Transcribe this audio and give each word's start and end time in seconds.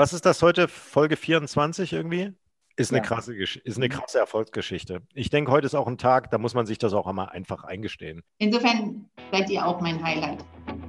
Was 0.00 0.14
ist 0.14 0.24
das 0.24 0.40
heute? 0.40 0.66
Folge 0.66 1.14
24 1.14 1.92
irgendwie? 1.92 2.32
Ist 2.74 2.90
eine, 2.90 3.00
ja. 3.00 3.04
krasse, 3.04 3.36
ist 3.36 3.76
eine 3.76 3.84
mhm. 3.84 3.90
krasse 3.90 4.18
Erfolgsgeschichte. 4.18 5.02
Ich 5.12 5.28
denke, 5.28 5.52
heute 5.52 5.66
ist 5.66 5.74
auch 5.74 5.86
ein 5.86 5.98
Tag, 5.98 6.30
da 6.30 6.38
muss 6.38 6.54
man 6.54 6.64
sich 6.64 6.78
das 6.78 6.94
auch 6.94 7.06
einmal 7.06 7.28
einfach 7.28 7.64
eingestehen. 7.64 8.22
Insofern 8.38 9.10
seid 9.30 9.50
ihr 9.50 9.62
auch 9.62 9.82
mein 9.82 10.02
Highlight. 10.02 10.42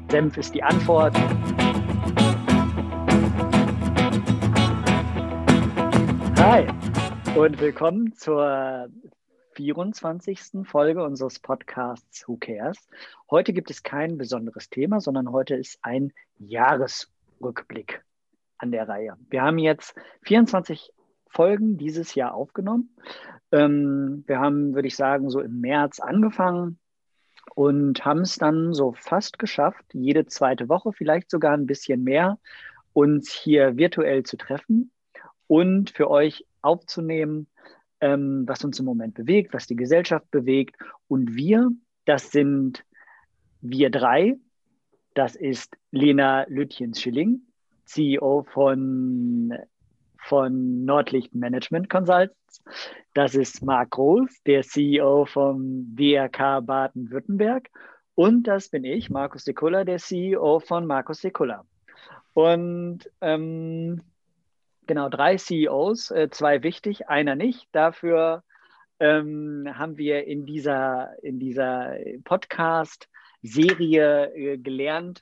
Senf 0.10 0.38
ist 0.38 0.56
die 0.56 0.64
Antwort. 0.64 1.14
Hi 6.38 6.68
und 7.36 7.60
willkommen 7.60 8.14
zur 8.14 8.88
24. 9.56 10.40
Folge 10.64 11.04
unseres 11.04 11.38
Podcasts 11.40 12.26
Who 12.30 12.38
Cares. 12.38 12.78
Heute 13.30 13.52
gibt 13.52 13.72
es 13.72 13.84
kein 13.84 14.18
besonderes 14.18 14.70
Thema, 14.70 15.02
sondern 15.02 15.34
heute 15.34 15.56
ist 15.56 15.80
ein 15.82 16.14
Jahresrückblick 16.40 18.06
an 18.62 18.72
der 18.72 18.88
Reihe. 18.88 19.18
Wir 19.30 19.42
haben 19.42 19.58
jetzt 19.58 19.96
24 20.24 20.92
Folgen 21.28 21.78
dieses 21.78 22.16
Jahr 22.16 22.34
aufgenommen. 22.34 22.96
Ähm, 23.52 24.24
wir 24.28 24.40
haben, 24.40 24.76
würde 24.76 24.88
ich 24.88 24.96
sagen, 24.96 25.30
so 25.30 25.40
im 25.40 25.62
März 25.62 26.00
angefangen 26.00 26.80
und 27.56 28.06
haben 28.06 28.22
es 28.22 28.36
dann 28.36 28.74
so 28.74 28.94
fast 28.94 29.40
geschafft, 29.40 29.86
jede 29.94 30.26
zweite 30.26 30.70
Woche, 30.70 30.94
vielleicht 30.94 31.30
sogar 31.32 31.54
ein 31.54 31.66
bisschen 31.66 32.04
mehr, 32.04 32.38
uns 32.94 33.32
hier 33.32 33.78
virtuell 33.78 34.24
zu 34.24 34.38
treffen 34.38 34.92
und 35.48 35.90
für 35.90 36.10
euch 36.10 36.46
aufzunehmen, 36.62 37.48
ähm, 38.00 38.44
was 38.48 38.64
uns 38.64 38.80
im 38.80 38.86
Moment 38.86 39.16
bewegt, 39.16 39.54
was 39.54 39.68
die 39.68 39.76
Gesellschaft 39.76 40.30
bewegt. 40.32 40.76
Und 41.08 41.36
wir, 41.36 41.70
das 42.06 42.32
sind 42.32 42.84
wir 43.62 43.90
drei. 43.90 44.38
Das 45.14 45.36
ist 45.36 45.78
Lena 45.92 46.46
Lütjens-Schilling, 46.48 47.42
CEO 47.92 48.46
von, 48.54 49.54
von 50.18 50.86
Nordlicht 50.86 51.36
Management 51.36 51.90
Consultants. 51.90 52.64
Das 53.14 53.36
ist 53.36 53.64
Marc 53.64 53.92
Groß, 53.92 54.44
der 54.46 54.64
CEO 54.64 55.26
vom 55.26 55.96
DRK 55.96 56.62
Baden-Württemberg. 56.62 57.70
Und 58.16 58.44
das 58.44 58.70
bin 58.70 58.84
ich, 58.84 59.10
Markus 59.10 59.44
Sekula, 59.44 59.84
der 59.84 59.98
CEO 59.98 60.60
von 60.60 60.86
Markus 60.86 61.22
Sekula. 61.22 61.66
Und 62.34 63.10
ähm, 63.20 64.02
genau, 64.88 65.10
drei 65.10 65.38
CEOs, 65.38 66.12
äh, 66.12 66.30
zwei 66.30 66.64
wichtig, 66.64 67.10
einer 67.10 67.36
nicht. 67.36 67.68
Dafür 67.74 68.44
ähm, 69.00 69.68
haben 69.74 69.98
wir 69.98 70.26
in 70.28 70.46
dieser, 70.46 71.12
in 71.24 71.40
dieser 71.40 71.96
Podcast-Serie 72.24 74.34
äh, 74.34 74.58
gelernt, 74.58 75.22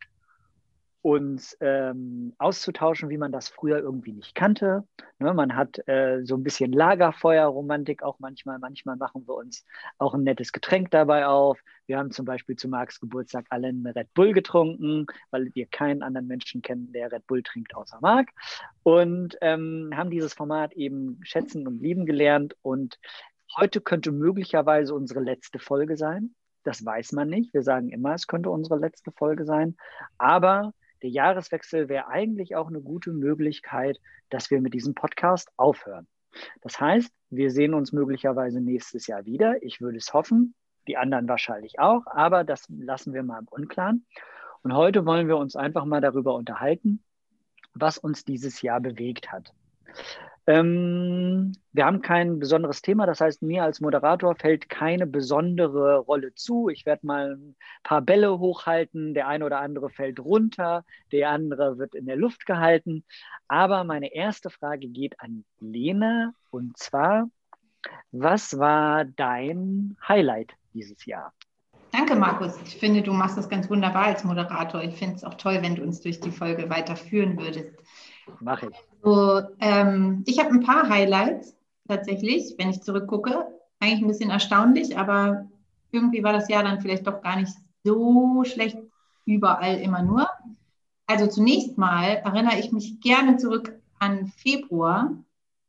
uns 1.01 1.55
ähm, 1.61 2.33
auszutauschen, 2.37 3.09
wie 3.09 3.17
man 3.17 3.31
das 3.31 3.47
früher 3.47 3.79
irgendwie 3.79 4.11
nicht 4.11 4.35
kannte. 4.35 4.83
Ne, 5.19 5.33
man 5.33 5.55
hat 5.55 5.87
äh, 5.87 6.21
so 6.23 6.35
ein 6.35 6.43
bisschen 6.43 6.73
Lagerfeuerromantik 6.73 8.03
auch 8.03 8.19
manchmal. 8.19 8.59
Manchmal 8.59 8.97
machen 8.97 9.25
wir 9.25 9.35
uns 9.35 9.65
auch 9.97 10.13
ein 10.13 10.23
nettes 10.23 10.51
Getränk 10.51 10.91
dabei 10.91 11.25
auf. 11.25 11.59
Wir 11.87 11.97
haben 11.97 12.11
zum 12.11 12.25
Beispiel 12.25 12.57
zu 12.57 12.67
Marks 12.67 12.99
Geburtstag 12.99 13.45
alle 13.49 13.69
einen 13.69 13.87
Red 13.87 14.13
Bull 14.13 14.33
getrunken, 14.33 15.05
weil 15.31 15.49
wir 15.53 15.67
keinen 15.67 16.03
anderen 16.03 16.27
Menschen 16.27 16.61
kennen, 16.61 16.91
der 16.91 17.11
Red 17.11 17.25
Bull 17.27 17.43
trinkt 17.43 17.75
außer 17.75 17.99
Mark. 18.01 18.29
Und 18.83 19.37
ähm, 19.41 19.91
haben 19.95 20.09
dieses 20.09 20.33
Format 20.33 20.73
eben 20.73 21.19
schätzen 21.23 21.65
und 21.65 21.81
lieben 21.81 22.05
gelernt. 22.05 22.55
Und 22.61 22.99
heute 23.57 23.79
könnte 23.79 24.11
möglicherweise 24.11 24.93
unsere 24.93 25.21
letzte 25.21 25.59
Folge 25.59 25.95
sein. 25.95 26.35
Das 26.63 26.85
weiß 26.85 27.13
man 27.13 27.29
nicht. 27.29 27.53
Wir 27.53 27.63
sagen 27.63 27.89
immer, 27.89 28.13
es 28.13 28.27
könnte 28.27 28.49
unsere 28.49 28.77
letzte 28.77 29.13
Folge 29.13 29.45
sein. 29.45 29.77
Aber 30.17 30.73
der 31.01 31.09
Jahreswechsel 31.09 31.89
wäre 31.89 32.07
eigentlich 32.07 32.55
auch 32.55 32.67
eine 32.67 32.81
gute 32.81 33.11
Möglichkeit, 33.11 33.99
dass 34.29 34.51
wir 34.51 34.61
mit 34.61 34.73
diesem 34.73 34.95
Podcast 34.95 35.49
aufhören. 35.57 36.07
Das 36.61 36.79
heißt, 36.79 37.11
wir 37.29 37.51
sehen 37.51 37.73
uns 37.73 37.91
möglicherweise 37.91 38.61
nächstes 38.61 39.07
Jahr 39.07 39.25
wieder. 39.25 39.61
Ich 39.63 39.81
würde 39.81 39.97
es 39.97 40.13
hoffen, 40.13 40.53
die 40.87 40.97
anderen 40.97 41.27
wahrscheinlich 41.27 41.79
auch, 41.79 42.05
aber 42.07 42.43
das 42.43 42.65
lassen 42.69 43.13
wir 43.13 43.23
mal 43.23 43.39
im 43.39 43.47
Unklaren. 43.47 44.05
Und 44.61 44.73
heute 44.73 45.05
wollen 45.05 45.27
wir 45.27 45.37
uns 45.37 45.55
einfach 45.55 45.85
mal 45.85 46.01
darüber 46.01 46.35
unterhalten, 46.35 47.03
was 47.73 47.97
uns 47.97 48.25
dieses 48.25 48.61
Jahr 48.61 48.81
bewegt 48.81 49.31
hat. 49.31 49.53
Ähm, 50.49 51.51
wir 51.73 51.85
haben 51.85 52.01
kein 52.01 52.39
besonderes 52.39 52.81
Thema, 52.81 53.05
das 53.05 53.21
heißt, 53.21 53.43
mir 53.43 53.63
als 53.63 53.81
Moderator 53.81 54.33
fällt 54.33 54.67
keine 54.67 55.05
besondere 55.05 55.99
Rolle 55.99 56.33
zu. 56.33 56.69
Ich 56.69 56.87
werde 56.87 57.05
mal 57.05 57.35
ein 57.35 57.55
paar 57.83 58.01
Bälle 58.01 58.39
hochhalten, 58.39 59.13
der 59.13 59.27
eine 59.27 59.45
oder 59.45 59.59
andere 59.59 59.91
fällt 59.91 60.19
runter, 60.19 60.85
der 61.11 61.29
andere 61.29 61.77
wird 61.77 61.93
in 61.93 62.07
der 62.07 62.15
Luft 62.15 62.47
gehalten. 62.47 63.03
Aber 63.47 63.83
meine 63.83 64.11
erste 64.11 64.49
Frage 64.49 64.87
geht 64.87 65.19
an 65.19 65.45
Lena 65.59 66.33
und 66.49 66.75
zwar, 66.79 67.29
was 68.11 68.57
war 68.57 69.05
dein 69.05 69.97
Highlight 70.07 70.53
dieses 70.73 71.05
Jahr? 71.05 71.31
Danke, 71.91 72.15
Markus. 72.15 72.59
Ich 72.63 72.75
finde, 72.75 73.03
du 73.03 73.13
machst 73.13 73.37
das 73.37 73.49
ganz 73.49 73.69
wunderbar 73.69 74.05
als 74.05 74.23
Moderator. 74.23 74.81
Ich 74.81 74.95
finde 74.95 75.17
es 75.17 75.23
auch 75.23 75.35
toll, 75.35 75.59
wenn 75.61 75.75
du 75.75 75.83
uns 75.83 76.01
durch 76.01 76.19
die 76.19 76.31
Folge 76.31 76.71
weiterführen 76.71 77.37
würdest. 77.37 77.71
Mache 78.39 78.69
ich. 78.71 78.88
So, 79.01 79.41
ähm, 79.59 80.23
ich 80.27 80.39
habe 80.39 80.49
ein 80.49 80.63
paar 80.63 80.89
Highlights 80.89 81.55
tatsächlich, 81.87 82.55
wenn 82.57 82.69
ich 82.69 82.81
zurückgucke. 82.81 83.47
Eigentlich 83.79 84.01
ein 84.01 84.07
bisschen 84.07 84.29
erstaunlich, 84.29 84.97
aber 84.97 85.47
irgendwie 85.91 86.23
war 86.23 86.33
das 86.33 86.49
Jahr 86.49 86.63
dann 86.63 86.81
vielleicht 86.81 87.07
doch 87.07 87.21
gar 87.21 87.37
nicht 87.37 87.53
so 87.83 88.43
schlecht 88.43 88.77
überall 89.25 89.77
immer 89.77 90.01
nur. 90.01 90.27
Also 91.07 91.27
zunächst 91.27 91.77
mal 91.77 92.03
erinnere 92.03 92.59
ich 92.59 92.71
mich 92.71 92.99
gerne 92.99 93.37
zurück 93.37 93.79
an 93.99 94.27
Februar, 94.27 95.11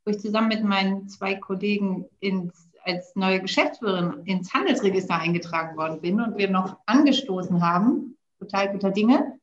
wo 0.05 0.11
ich 0.11 0.19
zusammen 0.19 0.49
mit 0.49 0.65
meinen 0.65 1.09
zwei 1.09 1.35
Kollegen 1.35 2.07
ins, 2.21 2.69
als 2.85 3.15
neue 3.15 3.41
Geschäftsführerin 3.41 4.25
ins 4.25 4.53
Handelsregister 4.53 5.15
eingetragen 5.15 5.77
worden 5.77 6.01
bin 6.01 6.21
und 6.21 6.37
wir 6.37 6.51
noch 6.51 6.79
angestoßen 6.87 7.63
haben. 7.63 8.17
Total 8.39 8.73
guter 8.73 8.91
Dinge. 8.91 9.39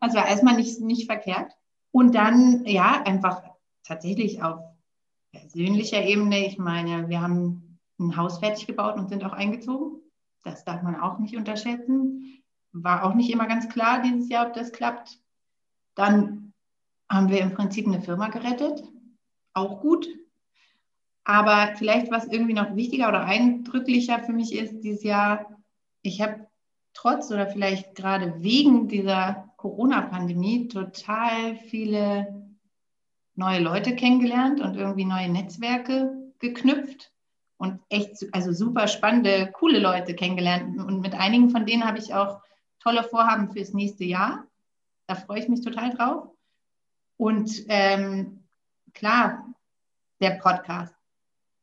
Das 0.00 0.14
war 0.14 0.26
erstmal 0.26 0.56
nicht, 0.56 0.80
nicht 0.80 1.06
verkehrt. 1.06 1.52
Und 1.94 2.16
dann, 2.16 2.64
ja, 2.64 3.04
einfach 3.04 3.44
tatsächlich 3.84 4.42
auf 4.42 4.58
persönlicher 5.30 6.02
Ebene. 6.02 6.44
Ich 6.44 6.58
meine, 6.58 7.08
wir 7.08 7.20
haben 7.20 7.78
ein 8.00 8.16
Haus 8.16 8.40
fertig 8.40 8.66
gebaut 8.66 8.96
und 8.96 9.08
sind 9.08 9.22
auch 9.22 9.32
eingezogen. 9.32 10.00
Das 10.42 10.64
darf 10.64 10.82
man 10.82 10.96
auch 10.96 11.20
nicht 11.20 11.36
unterschätzen. 11.36 12.42
War 12.72 13.04
auch 13.04 13.14
nicht 13.14 13.30
immer 13.30 13.46
ganz 13.46 13.68
klar 13.68 14.02
dieses 14.02 14.28
Jahr, 14.28 14.48
ob 14.48 14.54
das 14.54 14.72
klappt. 14.72 15.20
Dann 15.94 16.52
haben 17.08 17.28
wir 17.28 17.38
im 17.38 17.54
Prinzip 17.54 17.86
eine 17.86 18.02
Firma 18.02 18.26
gerettet. 18.26 18.82
Auch 19.52 19.80
gut. 19.80 20.08
Aber 21.22 21.76
vielleicht, 21.76 22.10
was 22.10 22.26
irgendwie 22.26 22.54
noch 22.54 22.74
wichtiger 22.74 23.06
oder 23.08 23.24
eindrücklicher 23.24 24.18
für 24.18 24.32
mich 24.32 24.52
ist 24.52 24.80
dieses 24.80 25.04
Jahr, 25.04 25.46
ich 26.02 26.20
habe 26.20 26.48
trotz 26.92 27.30
oder 27.30 27.46
vielleicht 27.46 27.94
gerade 27.94 28.42
wegen 28.42 28.88
dieser 28.88 29.53
Corona-Pandemie 29.64 30.68
total 30.68 31.56
viele 31.56 32.44
neue 33.34 33.60
Leute 33.60 33.96
kennengelernt 33.96 34.60
und 34.60 34.76
irgendwie 34.76 35.06
neue 35.06 35.30
Netzwerke 35.30 36.12
geknüpft 36.38 37.10
und 37.56 37.80
echt, 37.88 38.26
also 38.32 38.52
super 38.52 38.88
spannende, 38.88 39.50
coole 39.54 39.78
Leute 39.78 40.14
kennengelernt. 40.14 40.78
Und 40.78 41.00
mit 41.00 41.14
einigen 41.14 41.48
von 41.48 41.64
denen 41.64 41.86
habe 41.86 41.96
ich 41.96 42.12
auch 42.12 42.42
tolle 42.78 43.04
Vorhaben 43.04 43.52
fürs 43.52 43.72
nächste 43.72 44.04
Jahr. 44.04 44.46
Da 45.06 45.14
freue 45.14 45.38
ich 45.38 45.48
mich 45.48 45.62
total 45.62 45.94
drauf. 45.94 46.28
Und 47.16 47.50
ähm, 47.68 48.44
klar, 48.92 49.46
der 50.20 50.32
Podcast. 50.42 50.94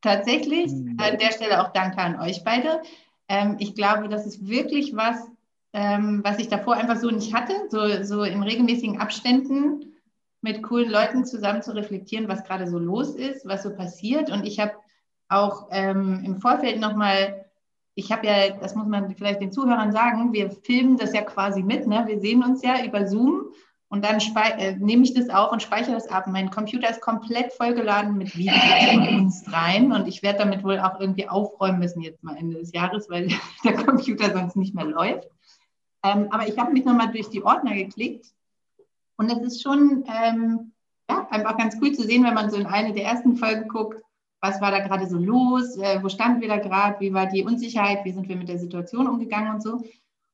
Tatsächlich, 0.00 0.72
mhm. 0.72 0.96
an 0.98 1.18
der 1.18 1.30
Stelle 1.30 1.62
auch 1.62 1.72
danke 1.72 1.98
an 1.98 2.18
euch 2.18 2.42
beide. 2.42 2.82
Ähm, 3.28 3.58
ich 3.60 3.76
glaube, 3.76 4.08
das 4.08 4.26
ist 4.26 4.48
wirklich 4.48 4.96
was, 4.96 5.30
ähm, 5.72 6.20
was 6.24 6.38
ich 6.38 6.48
davor 6.48 6.74
einfach 6.74 6.96
so 6.96 7.10
nicht 7.10 7.34
hatte, 7.34 7.54
so, 7.70 8.02
so 8.02 8.22
in 8.24 8.42
regelmäßigen 8.42 9.00
Abständen 9.00 9.92
mit 10.42 10.62
coolen 10.62 10.90
Leuten 10.90 11.24
zusammen 11.24 11.62
zu 11.62 11.74
reflektieren, 11.74 12.28
was 12.28 12.44
gerade 12.44 12.66
so 12.66 12.78
los 12.78 13.14
ist, 13.14 13.46
was 13.46 13.62
so 13.62 13.74
passiert. 13.74 14.30
Und 14.30 14.44
ich 14.44 14.60
habe 14.60 14.72
auch 15.28 15.68
ähm, 15.70 16.22
im 16.24 16.36
Vorfeld 16.36 16.80
nochmal, 16.80 17.46
ich 17.94 18.12
habe 18.12 18.26
ja, 18.26 18.50
das 18.50 18.74
muss 18.74 18.86
man 18.86 19.14
vielleicht 19.14 19.40
den 19.40 19.52
Zuhörern 19.52 19.92
sagen, 19.92 20.32
wir 20.32 20.50
filmen 20.50 20.96
das 20.96 21.14
ja 21.14 21.22
quasi 21.22 21.62
mit, 21.62 21.86
ne? 21.86 22.04
wir 22.06 22.20
sehen 22.20 22.42
uns 22.42 22.62
ja 22.62 22.84
über 22.84 23.06
Zoom 23.06 23.52
und 23.88 24.04
dann 24.04 24.18
äh, 24.58 24.74
nehme 24.76 25.04
ich 25.04 25.14
das 25.14 25.28
auf 25.28 25.52
und 25.52 25.62
speichere 25.62 25.92
das 25.92 26.08
ab. 26.08 26.26
Mein 26.26 26.50
Computer 26.50 26.88
ist 26.88 27.02
komplett 27.02 27.52
vollgeladen 27.52 28.16
mit 28.16 28.36
Videos 28.36 28.56
von 28.90 29.08
uns 29.20 29.44
rein 29.52 29.92
und 29.92 30.08
ich 30.08 30.22
werde 30.22 30.40
damit 30.40 30.64
wohl 30.64 30.80
auch 30.80 30.98
irgendwie 30.98 31.28
aufräumen 31.28 31.78
müssen 31.78 32.00
jetzt 32.00 32.24
mal 32.24 32.36
Ende 32.36 32.58
des 32.58 32.72
Jahres, 32.72 33.08
weil 33.10 33.28
der 33.64 33.74
Computer 33.74 34.32
sonst 34.32 34.56
nicht 34.56 34.74
mehr 34.74 34.86
läuft. 34.86 35.28
Ähm, 36.02 36.28
aber 36.30 36.48
ich 36.48 36.58
habe 36.58 36.72
mich 36.72 36.84
nochmal 36.84 37.12
durch 37.12 37.30
die 37.30 37.42
Ordner 37.42 37.74
geklickt 37.74 38.26
und 39.16 39.30
es 39.30 39.40
ist 39.40 39.62
schon 39.62 40.04
ähm, 40.06 40.72
ja, 41.08 41.26
einfach 41.30 41.56
ganz 41.56 41.76
cool 41.80 41.92
zu 41.92 42.02
sehen, 42.02 42.24
wenn 42.24 42.34
man 42.34 42.50
so 42.50 42.56
in 42.56 42.66
eine 42.66 42.92
der 42.92 43.04
ersten 43.04 43.36
Folgen 43.36 43.68
guckt, 43.68 44.02
was 44.40 44.60
war 44.60 44.72
da 44.72 44.80
gerade 44.80 45.06
so 45.06 45.16
los, 45.16 45.76
äh, 45.78 46.02
wo 46.02 46.08
standen 46.08 46.40
wir 46.40 46.48
da 46.48 46.58
gerade, 46.58 46.98
wie 47.00 47.14
war 47.14 47.26
die 47.26 47.44
Unsicherheit, 47.44 48.04
wie 48.04 48.12
sind 48.12 48.28
wir 48.28 48.36
mit 48.36 48.48
der 48.48 48.58
Situation 48.58 49.06
umgegangen 49.06 49.54
und 49.54 49.62
so. 49.62 49.80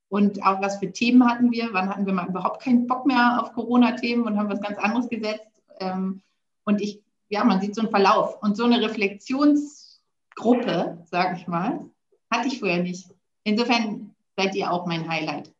und 0.08 0.42
auch 0.44 0.60
was 0.62 0.78
für 0.78 0.90
Themen 0.90 1.28
hatten 1.28 1.52
wir. 1.52 1.68
Wann 1.72 1.90
hatten 1.90 2.06
wir 2.06 2.14
mal 2.14 2.28
überhaupt 2.28 2.62
keinen 2.62 2.86
Bock 2.86 3.04
mehr 3.06 3.42
auf 3.42 3.52
Corona-Themen 3.52 4.24
und 4.24 4.38
haben 4.38 4.48
was 4.48 4.62
ganz 4.62 4.78
anderes 4.78 5.08
gesetzt. 5.08 5.46
Ähm, 5.80 6.22
und 6.64 6.80
ich, 6.80 7.02
ja, 7.28 7.44
man 7.44 7.60
sieht 7.60 7.74
so 7.74 7.82
einen 7.82 7.90
Verlauf 7.90 8.42
und 8.42 8.56
so 8.56 8.64
eine 8.64 8.80
Reflexionsgruppe, 8.80 10.98
sage 11.04 11.36
ich 11.36 11.46
mal, 11.46 11.84
hatte 12.30 12.48
ich 12.48 12.58
vorher 12.60 12.82
nicht. 12.82 13.10
Insofern 13.44 14.14
seid 14.36 14.54
ihr 14.54 14.72
auch 14.72 14.86
mein 14.86 15.06
Highlight. 15.08 15.52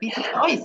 Wie 0.00 0.12
euch? 0.16 0.60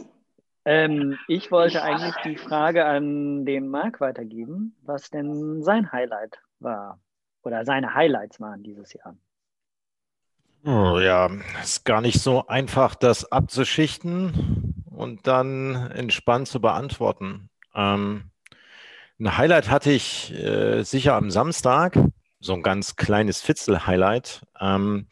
Ähm, 0.65 1.17
ich 1.27 1.51
wollte 1.51 1.81
eigentlich 1.83 2.15
die 2.23 2.37
Frage 2.37 2.85
an 2.85 3.45
den 3.45 3.67
Marc 3.67 3.99
weitergeben, 3.99 4.75
was 4.83 5.09
denn 5.09 5.61
sein 5.61 5.91
Highlight 5.91 6.39
war 6.59 6.99
oder 7.43 7.65
seine 7.65 7.93
Highlights 7.93 8.39
waren 8.39 8.63
dieses 8.63 8.93
Jahr. 8.93 9.15
Oh, 10.65 10.97
ja, 10.99 11.29
ist 11.61 11.83
gar 11.83 11.99
nicht 11.99 12.21
so 12.21 12.47
einfach, 12.47 12.95
das 12.95 13.29
abzuschichten 13.29 14.73
und 14.89 15.27
dann 15.27 15.91
entspannt 15.91 16.47
zu 16.47 16.61
beantworten. 16.61 17.49
Ähm, 17.75 18.31
ein 19.19 19.37
Highlight 19.37 19.69
hatte 19.69 19.91
ich 19.91 20.33
äh, 20.33 20.83
sicher 20.83 21.15
am 21.15 21.31
Samstag, 21.31 21.97
so 22.39 22.53
ein 22.53 22.63
ganz 22.63 22.95
kleines 22.95 23.41
Fitzel-Highlight, 23.41 24.43
ähm, 24.61 25.07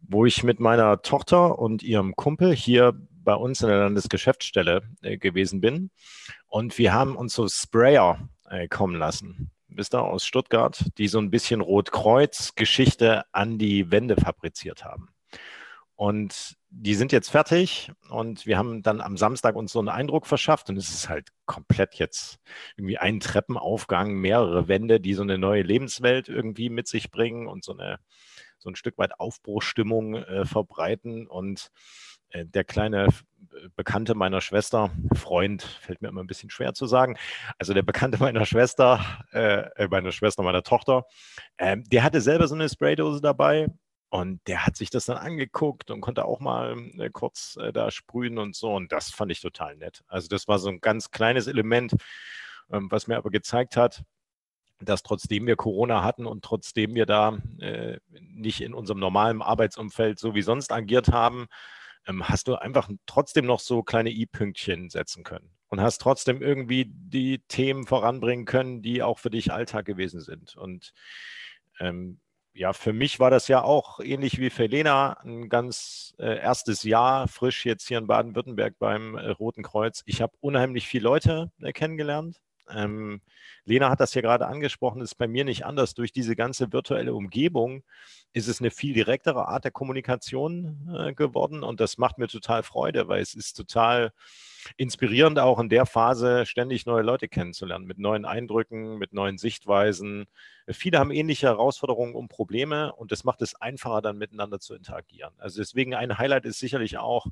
wo 0.00 0.24
ich 0.24 0.42
mit 0.42 0.60
meiner 0.60 1.02
Tochter 1.02 1.58
und 1.58 1.82
ihrem 1.82 2.16
Kumpel 2.16 2.54
hier 2.54 2.94
bei 3.26 3.34
uns 3.34 3.60
in 3.60 3.68
der 3.68 3.80
Landesgeschäftsstelle 3.80 4.82
äh, 5.02 5.18
gewesen 5.18 5.60
bin. 5.60 5.90
Und 6.46 6.78
wir 6.78 6.94
haben 6.94 7.16
uns 7.16 7.34
so 7.34 7.46
Sprayer 7.48 8.30
äh, 8.48 8.68
kommen 8.68 8.96
lassen, 8.96 9.50
wisst 9.68 9.94
ihr, 9.94 10.02
aus 10.02 10.24
Stuttgart, 10.24 10.82
die 10.96 11.08
so 11.08 11.18
ein 11.18 11.30
bisschen 11.30 11.60
Rotkreuz-Geschichte 11.60 13.24
an 13.32 13.58
die 13.58 13.90
Wände 13.90 14.16
fabriziert 14.16 14.84
haben. 14.84 15.10
Und 15.96 16.56
die 16.70 16.94
sind 16.94 17.10
jetzt 17.10 17.30
fertig 17.30 17.90
und 18.10 18.44
wir 18.46 18.58
haben 18.58 18.82
dann 18.82 19.00
am 19.00 19.16
Samstag 19.16 19.56
uns 19.56 19.72
so 19.72 19.78
einen 19.78 19.88
Eindruck 19.88 20.26
verschafft 20.26 20.68
und 20.68 20.76
es 20.76 20.90
ist 20.90 21.08
halt 21.08 21.30
komplett 21.46 21.94
jetzt 21.94 22.38
irgendwie 22.76 22.98
ein 22.98 23.18
Treppenaufgang, 23.18 24.12
mehrere 24.12 24.68
Wände, 24.68 25.00
die 25.00 25.14
so 25.14 25.22
eine 25.22 25.38
neue 25.38 25.62
Lebenswelt 25.62 26.28
irgendwie 26.28 26.68
mit 26.68 26.86
sich 26.86 27.10
bringen 27.10 27.46
und 27.46 27.64
so 27.64 27.72
eine 27.72 27.98
so 28.58 28.70
ein 28.70 28.76
Stück 28.76 28.98
weit 28.98 29.18
Aufbruchstimmung 29.20 30.16
äh, 30.16 30.44
verbreiten 30.44 31.26
und 31.26 31.70
der 32.34 32.64
kleine 32.64 33.08
Bekannte 33.74 34.14
meiner 34.14 34.40
Schwester, 34.40 34.90
Freund, 35.14 35.62
fällt 35.62 36.02
mir 36.02 36.08
immer 36.08 36.22
ein 36.22 36.26
bisschen 36.26 36.50
schwer 36.50 36.74
zu 36.74 36.86
sagen. 36.86 37.16
Also 37.58 37.74
der 37.74 37.82
Bekannte 37.82 38.18
meiner 38.20 38.46
Schwester, 38.46 39.00
äh, 39.32 39.68
äh, 39.76 39.88
meiner 39.88 40.12
Schwester, 40.12 40.42
meiner 40.42 40.62
Tochter, 40.62 41.04
äh, 41.56 41.76
der 41.78 42.02
hatte 42.02 42.20
selber 42.20 42.48
so 42.48 42.54
eine 42.54 42.68
Spraydose 42.68 43.20
dabei 43.20 43.68
und 44.08 44.40
der 44.46 44.66
hat 44.66 44.76
sich 44.76 44.90
das 44.90 45.06
dann 45.06 45.16
angeguckt 45.16 45.90
und 45.90 46.00
konnte 46.00 46.24
auch 46.24 46.40
mal 46.40 46.76
äh, 46.98 47.10
kurz 47.10 47.56
äh, 47.60 47.72
da 47.72 47.90
sprühen 47.90 48.38
und 48.38 48.54
so. 48.54 48.72
Und 48.74 48.92
das 48.92 49.10
fand 49.10 49.32
ich 49.32 49.40
total 49.40 49.76
nett. 49.76 50.04
Also 50.06 50.28
das 50.28 50.48
war 50.48 50.58
so 50.58 50.68
ein 50.68 50.80
ganz 50.80 51.10
kleines 51.10 51.46
Element, 51.46 51.94
ähm, 52.70 52.90
was 52.90 53.06
mir 53.06 53.16
aber 53.16 53.30
gezeigt 53.30 53.76
hat, 53.76 54.02
dass 54.80 55.02
trotzdem 55.02 55.46
wir 55.46 55.56
Corona 55.56 56.02
hatten 56.04 56.26
und 56.26 56.44
trotzdem 56.44 56.94
wir 56.94 57.06
da 57.06 57.38
äh, 57.60 57.98
nicht 58.20 58.60
in 58.60 58.74
unserem 58.74 59.00
normalen 59.00 59.40
Arbeitsumfeld 59.40 60.18
so 60.18 60.34
wie 60.34 60.42
sonst 60.42 60.70
agiert 60.70 61.08
haben, 61.08 61.46
ähm, 62.06 62.28
hast 62.28 62.48
du 62.48 62.56
einfach 62.56 62.88
trotzdem 63.06 63.46
noch 63.46 63.60
so 63.60 63.82
kleine 63.82 64.10
i-Pünktchen 64.10 64.90
setzen 64.90 65.24
können 65.24 65.50
und 65.68 65.80
hast 65.80 66.00
trotzdem 66.00 66.42
irgendwie 66.42 66.86
die 66.88 67.40
Themen 67.48 67.86
voranbringen 67.86 68.44
können, 68.44 68.82
die 68.82 69.02
auch 69.02 69.18
für 69.18 69.30
dich 69.30 69.52
Alltag 69.52 69.86
gewesen 69.86 70.20
sind. 70.20 70.56
Und 70.56 70.92
ähm, 71.80 72.20
ja, 72.54 72.72
für 72.72 72.92
mich 72.92 73.20
war 73.20 73.30
das 73.30 73.48
ja 73.48 73.62
auch 73.62 74.00
ähnlich 74.00 74.38
wie 74.38 74.50
für 74.50 74.66
Lena 74.66 75.18
ein 75.22 75.48
ganz 75.48 76.14
äh, 76.18 76.38
erstes 76.38 76.84
Jahr 76.84 77.28
frisch 77.28 77.66
jetzt 77.66 77.86
hier 77.86 77.98
in 77.98 78.06
Baden-Württemberg 78.06 78.78
beim 78.78 79.16
äh, 79.16 79.28
Roten 79.28 79.62
Kreuz. 79.62 80.02
Ich 80.06 80.22
habe 80.22 80.32
unheimlich 80.40 80.86
viele 80.88 81.04
Leute 81.04 81.52
äh, 81.60 81.72
kennengelernt. 81.72 82.40
Ähm, 82.70 83.20
Lena 83.64 83.90
hat 83.90 84.00
das 84.00 84.14
ja 84.14 84.22
gerade 84.22 84.46
angesprochen, 84.46 85.00
ist 85.00 85.16
bei 85.16 85.26
mir 85.26 85.44
nicht 85.44 85.64
anders. 85.66 85.94
Durch 85.94 86.12
diese 86.12 86.36
ganze 86.36 86.72
virtuelle 86.72 87.14
Umgebung 87.14 87.82
ist 88.32 88.48
es 88.48 88.60
eine 88.60 88.70
viel 88.70 88.94
direktere 88.94 89.48
Art 89.48 89.64
der 89.64 89.70
Kommunikation 89.70 90.90
äh, 90.94 91.14
geworden 91.14 91.62
und 91.62 91.80
das 91.80 91.98
macht 91.98 92.18
mir 92.18 92.28
total 92.28 92.62
Freude, 92.62 93.08
weil 93.08 93.22
es 93.22 93.34
ist 93.34 93.54
total 93.54 94.12
inspirierend, 94.76 95.38
auch 95.38 95.58
in 95.58 95.68
der 95.68 95.86
Phase 95.86 96.44
ständig 96.46 96.86
neue 96.86 97.02
Leute 97.02 97.28
kennenzulernen, 97.28 97.86
mit 97.86 97.98
neuen 97.98 98.24
Eindrücken, 98.24 98.98
mit 98.98 99.12
neuen 99.12 99.38
Sichtweisen. 99.38 100.26
Viele 100.68 100.98
haben 100.98 101.10
ähnliche 101.10 101.46
Herausforderungen 101.46 102.14
und 102.14 102.28
Probleme 102.28 102.92
und 102.92 103.12
das 103.12 103.24
macht 103.24 103.42
es 103.42 103.54
einfacher, 103.54 104.02
dann 104.02 104.18
miteinander 104.18 104.58
zu 104.58 104.74
interagieren. 104.74 105.32
Also 105.38 105.60
deswegen 105.60 105.94
ein 105.94 106.18
Highlight 106.18 106.44
ist 106.44 106.58
sicherlich 106.58 106.98
auch, 106.98 107.26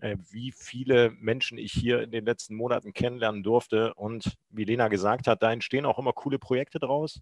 wie 0.00 0.52
viele 0.52 1.10
Menschen 1.10 1.58
ich 1.58 1.72
hier 1.72 2.02
in 2.02 2.10
den 2.10 2.24
letzten 2.24 2.56
Monaten 2.56 2.92
kennenlernen 2.92 3.42
durfte. 3.42 3.94
Und 3.94 4.36
wie 4.50 4.64
Lena 4.64 4.88
gesagt 4.88 5.26
hat, 5.26 5.42
da 5.42 5.52
entstehen 5.52 5.86
auch 5.86 5.98
immer 5.98 6.12
coole 6.12 6.38
Projekte 6.38 6.78
draus. 6.78 7.20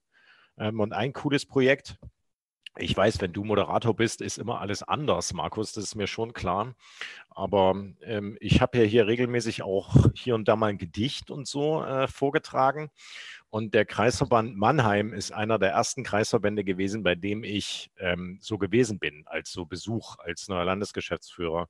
Ähm, 0.58 0.80
und 0.80 0.92
ein 0.92 1.12
cooles 1.12 1.46
Projekt, 1.46 1.96
ich 2.78 2.96
weiß, 2.96 3.20
wenn 3.20 3.32
du 3.32 3.42
Moderator 3.42 3.94
bist, 3.94 4.20
ist 4.20 4.38
immer 4.38 4.60
alles 4.60 4.82
anders, 4.82 5.32
Markus, 5.32 5.72
das 5.72 5.84
ist 5.84 5.94
mir 5.96 6.06
schon 6.06 6.32
klar. 6.32 6.74
Aber 7.28 7.74
ähm, 8.02 8.36
ich 8.40 8.60
habe 8.60 8.78
ja 8.78 8.84
hier 8.84 9.06
regelmäßig 9.06 9.62
auch 9.62 9.94
hier 10.14 10.36
und 10.36 10.46
da 10.46 10.54
mal 10.54 10.68
ein 10.68 10.78
Gedicht 10.78 11.30
und 11.30 11.48
so 11.48 11.82
äh, 11.82 12.06
vorgetragen. 12.06 12.90
Und 13.50 13.74
der 13.74 13.84
Kreisverband 13.84 14.56
Mannheim 14.56 15.12
ist 15.12 15.32
einer 15.32 15.58
der 15.58 15.70
ersten 15.70 16.04
Kreisverbände 16.04 16.62
gewesen, 16.62 17.02
bei 17.02 17.16
dem 17.16 17.42
ich 17.42 17.90
ähm, 17.98 18.38
so 18.40 18.58
gewesen 18.58 19.00
bin, 19.00 19.24
als 19.26 19.50
so 19.50 19.66
Besuch, 19.66 20.16
als 20.18 20.48
neuer 20.48 20.64
Landesgeschäftsführer. 20.64 21.68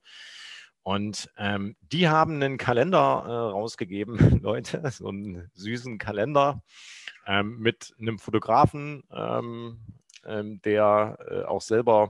Und 0.83 1.31
ähm, 1.37 1.77
die 1.81 2.09
haben 2.09 2.35
einen 2.35 2.57
Kalender 2.57 3.25
äh, 3.27 3.31
rausgegeben, 3.31 4.41
Leute, 4.43 4.83
so 4.91 5.09
einen 5.09 5.51
süßen 5.55 5.99
Kalender 5.99 6.63
ähm, 7.27 7.59
mit 7.59 7.95
einem 7.99 8.19
Fotografen, 8.19 9.03
ähm, 9.13 9.81
ähm 10.25 10.61
der 10.63 11.19
äh, 11.31 11.43
auch 11.45 11.61
selber, 11.61 12.09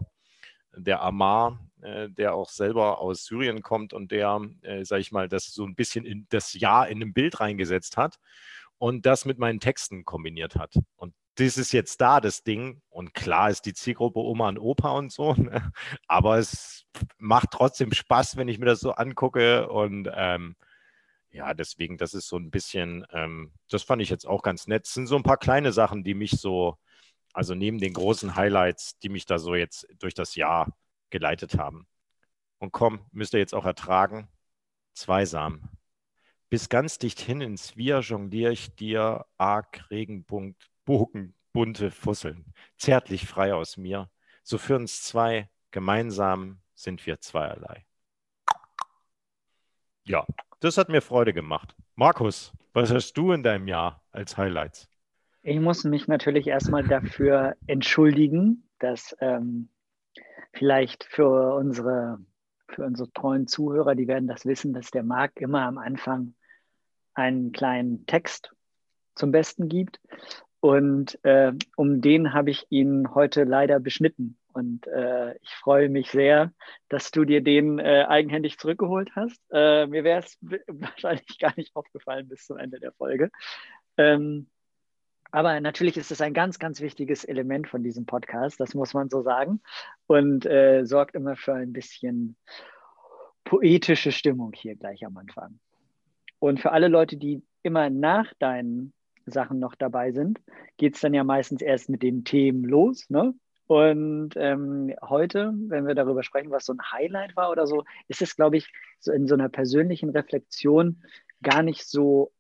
der 0.76 1.02
Amar, 1.02 1.58
äh, 1.82 2.08
der 2.10 2.34
auch 2.34 2.48
selber 2.48 3.00
aus 3.00 3.24
Syrien 3.24 3.62
kommt 3.62 3.92
und 3.92 4.12
der, 4.12 4.40
äh, 4.62 4.84
sage 4.84 5.00
ich 5.00 5.10
mal, 5.10 5.28
das 5.28 5.46
so 5.46 5.64
ein 5.64 5.74
bisschen 5.74 6.04
in 6.04 6.26
das 6.30 6.54
Jahr 6.54 6.88
in 6.88 7.02
ein 7.02 7.12
Bild 7.12 7.40
reingesetzt 7.40 7.96
hat 7.96 8.18
und 8.78 9.04
das 9.04 9.24
mit 9.24 9.38
meinen 9.38 9.60
Texten 9.60 10.04
kombiniert 10.04 10.56
hat. 10.56 10.74
Und 10.96 11.14
das 11.40 11.56
ist 11.56 11.72
jetzt 11.72 12.00
da, 12.00 12.20
das 12.20 12.42
Ding. 12.42 12.82
Und 12.90 13.14
klar 13.14 13.50
ist 13.50 13.62
die 13.62 13.74
Zielgruppe 13.74 14.20
Oma 14.20 14.48
und 14.48 14.58
Opa 14.58 14.90
und 14.92 15.12
so, 15.12 15.34
ne? 15.36 15.72
aber 16.06 16.38
es 16.38 16.84
macht 17.18 17.50
trotzdem 17.52 17.92
Spaß, 17.92 18.36
wenn 18.36 18.48
ich 18.48 18.58
mir 18.58 18.66
das 18.66 18.80
so 18.80 18.92
angucke. 18.92 19.68
Und 19.68 20.08
ähm, 20.14 20.56
ja, 21.30 21.54
deswegen, 21.54 21.96
das 21.96 22.14
ist 22.14 22.28
so 22.28 22.36
ein 22.36 22.50
bisschen, 22.50 23.06
ähm, 23.12 23.52
das 23.70 23.82
fand 23.82 24.02
ich 24.02 24.10
jetzt 24.10 24.26
auch 24.26 24.42
ganz 24.42 24.66
nett. 24.66 24.86
Es 24.86 24.94
sind 24.94 25.06
so 25.06 25.16
ein 25.16 25.22
paar 25.22 25.38
kleine 25.38 25.72
Sachen, 25.72 26.04
die 26.04 26.14
mich 26.14 26.32
so, 26.32 26.76
also 27.32 27.54
neben 27.54 27.78
den 27.78 27.92
großen 27.94 28.36
Highlights, 28.36 28.98
die 28.98 29.08
mich 29.08 29.26
da 29.26 29.38
so 29.38 29.54
jetzt 29.54 29.86
durch 29.98 30.14
das 30.14 30.34
Jahr 30.34 30.76
geleitet 31.10 31.58
haben. 31.58 31.86
Und 32.58 32.72
komm, 32.72 33.06
müsst 33.12 33.34
ihr 33.34 33.40
jetzt 33.40 33.54
auch 33.54 33.64
ertragen. 33.64 34.28
Zweisam. 34.92 35.70
Bis 36.50 36.68
ganz 36.68 36.98
dicht 36.98 37.20
hin 37.20 37.40
ins 37.40 37.76
Wir 37.76 38.00
jongliere 38.00 38.52
ich 38.52 38.74
dir 38.74 39.24
arg 39.38 39.88
Regenpunkt 39.90 40.68
bogenbunte 41.52 41.90
Fusseln, 41.90 42.44
zärtlich 42.76 43.26
frei 43.26 43.54
aus 43.54 43.76
mir. 43.76 44.08
So 44.42 44.58
für 44.58 44.76
uns 44.76 45.02
zwei, 45.02 45.48
gemeinsam 45.70 46.60
sind 46.74 47.06
wir 47.06 47.20
zweierlei. 47.20 47.84
Ja, 50.04 50.26
das 50.60 50.78
hat 50.78 50.88
mir 50.88 51.02
Freude 51.02 51.32
gemacht. 51.32 51.74
Markus, 51.94 52.52
was 52.72 52.90
hast 52.92 53.14
du 53.14 53.32
in 53.32 53.42
deinem 53.42 53.68
Jahr 53.68 54.02
als 54.12 54.36
Highlights? 54.36 54.88
Ich 55.42 55.60
muss 55.60 55.84
mich 55.84 56.08
natürlich 56.08 56.46
erstmal 56.46 56.86
dafür 56.86 57.56
entschuldigen, 57.66 58.68
dass 58.78 59.16
ähm, 59.20 59.68
vielleicht 60.52 61.04
für 61.04 61.54
unsere, 61.54 62.18
für 62.68 62.84
unsere 62.84 63.10
treuen 63.12 63.46
Zuhörer, 63.46 63.94
die 63.94 64.08
werden 64.08 64.28
das 64.28 64.44
wissen, 64.46 64.72
dass 64.72 64.90
der 64.90 65.02
Marc 65.02 65.40
immer 65.40 65.62
am 65.62 65.78
Anfang 65.78 66.34
einen 67.14 67.52
kleinen 67.52 68.06
Text 68.06 68.52
zum 69.14 69.32
Besten 69.32 69.68
gibt. 69.68 70.00
Und 70.60 71.18
äh, 71.24 71.52
um 71.76 72.00
den 72.00 72.34
habe 72.34 72.50
ich 72.50 72.66
ihn 72.68 73.14
heute 73.14 73.44
leider 73.44 73.80
beschnitten. 73.80 74.36
Und 74.52 74.86
äh, 74.88 75.36
ich 75.36 75.50
freue 75.54 75.88
mich 75.88 76.10
sehr, 76.10 76.52
dass 76.88 77.10
du 77.10 77.24
dir 77.24 77.40
den 77.40 77.78
äh, 77.78 78.04
eigenhändig 78.08 78.58
zurückgeholt 78.58 79.10
hast. 79.14 79.40
Äh, 79.50 79.86
mir 79.86 80.04
wäre 80.04 80.20
es 80.20 80.38
wahrscheinlich 80.66 81.38
gar 81.38 81.54
nicht 81.56 81.74
aufgefallen 81.74 82.28
bis 82.28 82.46
zum 82.46 82.58
Ende 82.58 82.78
der 82.80 82.92
Folge. 82.92 83.30
Ähm, 83.96 84.48
aber 85.32 85.60
natürlich 85.60 85.96
ist 85.96 86.10
es 86.10 86.20
ein 86.20 86.34
ganz, 86.34 86.58
ganz 86.58 86.80
wichtiges 86.80 87.24
Element 87.24 87.68
von 87.68 87.84
diesem 87.84 88.04
Podcast, 88.04 88.58
das 88.58 88.74
muss 88.74 88.94
man 88.94 89.08
so 89.08 89.22
sagen. 89.22 89.60
Und 90.06 90.44
äh, 90.44 90.84
sorgt 90.84 91.14
immer 91.14 91.36
für 91.36 91.54
ein 91.54 91.72
bisschen 91.72 92.36
poetische 93.44 94.12
Stimmung 94.12 94.52
hier 94.54 94.76
gleich 94.76 95.06
am 95.06 95.16
Anfang. 95.16 95.60
Und 96.38 96.60
für 96.60 96.72
alle 96.72 96.88
Leute, 96.88 97.16
die 97.16 97.42
immer 97.62 97.90
nach 97.90 98.32
deinen 98.38 98.92
Sachen 99.30 99.58
noch 99.58 99.74
dabei 99.74 100.12
sind, 100.12 100.40
geht 100.76 100.94
es 100.94 101.00
dann 101.00 101.14
ja 101.14 101.24
meistens 101.24 101.62
erst 101.62 101.88
mit 101.88 102.02
den 102.02 102.24
Themen 102.24 102.64
los. 102.64 103.08
Ne? 103.10 103.34
Und 103.66 104.30
ähm, 104.36 104.92
heute, 105.00 105.52
wenn 105.68 105.86
wir 105.86 105.94
darüber 105.94 106.22
sprechen, 106.22 106.50
was 106.50 106.66
so 106.66 106.72
ein 106.72 106.92
Highlight 106.92 107.36
war 107.36 107.50
oder 107.50 107.66
so, 107.66 107.84
ist 108.08 108.22
es, 108.22 108.34
glaube 108.34 108.56
ich, 108.56 108.66
so 108.98 109.12
in 109.12 109.26
so 109.28 109.34
einer 109.34 109.48
persönlichen 109.48 110.10
Reflexion 110.10 111.02
gar 111.42 111.62
nicht 111.62 111.86
so 111.86 112.32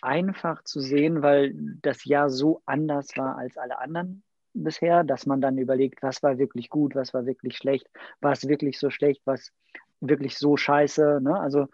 einfach 0.00 0.62
zu 0.64 0.80
sehen, 0.80 1.22
weil 1.22 1.52
das 1.82 2.04
Jahr 2.04 2.30
so 2.30 2.62
anders 2.64 3.16
war 3.16 3.36
als 3.36 3.56
alle 3.56 3.78
anderen 3.78 4.22
bisher, 4.54 5.04
dass 5.04 5.26
man 5.26 5.40
dann 5.40 5.58
überlegt, 5.58 6.02
was 6.02 6.22
war 6.22 6.38
wirklich 6.38 6.70
gut, 6.70 6.94
was 6.94 7.14
war 7.14 7.26
wirklich 7.26 7.56
schlecht, 7.56 7.86
war 8.20 8.32
es 8.32 8.48
wirklich 8.48 8.78
so 8.78 8.90
schlecht, 8.90 9.22
was 9.24 9.52
wirklich 10.00 10.38
so 10.38 10.56
scheiße. 10.56 11.20
Ne? 11.22 11.38
Also 11.38 11.66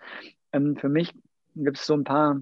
ähm, 0.52 0.76
für 0.76 0.88
mich 0.88 1.12
gibt 1.54 1.78
es 1.78 1.87
so 1.87 1.95
ein 1.95 2.04
paar 2.04 2.40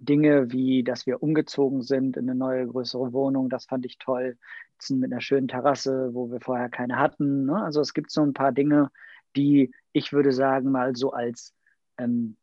Dinge, 0.00 0.52
wie 0.52 0.82
dass 0.82 1.06
wir 1.06 1.22
umgezogen 1.22 1.82
sind 1.82 2.16
in 2.16 2.28
eine 2.28 2.38
neue, 2.38 2.66
größere 2.66 3.12
Wohnung. 3.12 3.48
Das 3.48 3.66
fand 3.66 3.86
ich 3.86 3.98
toll. 3.98 4.36
Mit 4.90 5.12
einer 5.12 5.20
schönen 5.20 5.46
Terrasse, 5.46 6.10
wo 6.12 6.30
wir 6.32 6.40
vorher 6.40 6.68
keine 6.68 6.98
hatten. 6.98 7.46
Ne? 7.46 7.62
Also 7.62 7.80
es 7.80 7.94
gibt 7.94 8.10
so 8.10 8.22
ein 8.22 8.32
paar 8.32 8.50
Dinge, 8.50 8.90
die 9.36 9.72
ich 9.92 10.12
würde 10.12 10.32
sagen, 10.32 10.70
mal 10.70 10.96
so 10.96 11.12
als, 11.12 11.54
ähm, 11.98 12.36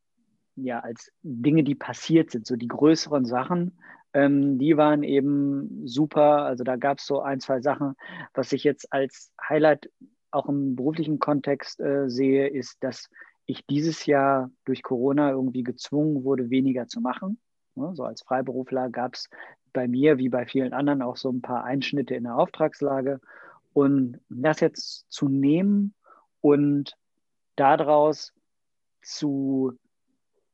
ja, 0.56 0.80
als 0.80 1.12
Dinge, 1.22 1.64
die 1.64 1.76
passiert 1.76 2.32
sind, 2.32 2.46
so 2.48 2.56
die 2.56 2.68
größeren 2.68 3.26
Sachen, 3.26 3.78
ähm, 4.14 4.58
die 4.58 4.78
waren 4.78 5.04
eben 5.04 5.88
super. 5.88 6.44
Also 6.44 6.64
da 6.64 6.76
gab 6.76 7.00
es 7.00 7.06
so 7.06 7.22
ein, 7.22 7.40
zwei 7.40 7.62
Sachen. 7.62 7.96
Was 8.34 8.52
ich 8.52 8.64
jetzt 8.64 8.92
als 8.92 9.32
Highlight 9.48 9.92
auch 10.32 10.48
im 10.48 10.76
beruflichen 10.76 11.20
Kontext 11.20 11.80
äh, 11.80 12.10
sehe, 12.10 12.48
ist, 12.48 12.84
dass 12.84 13.10
ich 13.50 13.66
dieses 13.66 14.06
Jahr 14.06 14.52
durch 14.64 14.84
Corona 14.84 15.32
irgendwie 15.32 15.64
gezwungen 15.64 16.24
wurde, 16.24 16.52
weniger 16.52 16.88
zu 16.88 17.02
machen. 17.02 17.40
Ja, 17.76 17.96
so 17.96 18.04
als 18.04 18.22
Freiberufler 18.22 18.90
gab 18.90 19.16
es 19.16 19.28
bei 19.74 19.88
mir 19.88 20.20
wie 20.20 20.30
bei 20.30 20.46
vielen 20.46 20.72
anderen 20.72 21.02
auch 21.02 21.18
so 21.18 21.32
ein 21.32 21.42
paar 21.42 21.64
Einschnitte 21.64 22.14
in 22.14 22.26
der 22.26 22.36
Auftragslage. 22.36 23.20
Und 23.74 24.20
das 24.30 24.60
jetzt 24.60 25.12
zu 25.12 25.28
nehmen 25.30 25.96
und 26.42 26.96
daraus 27.56 28.34
zu 29.02 29.74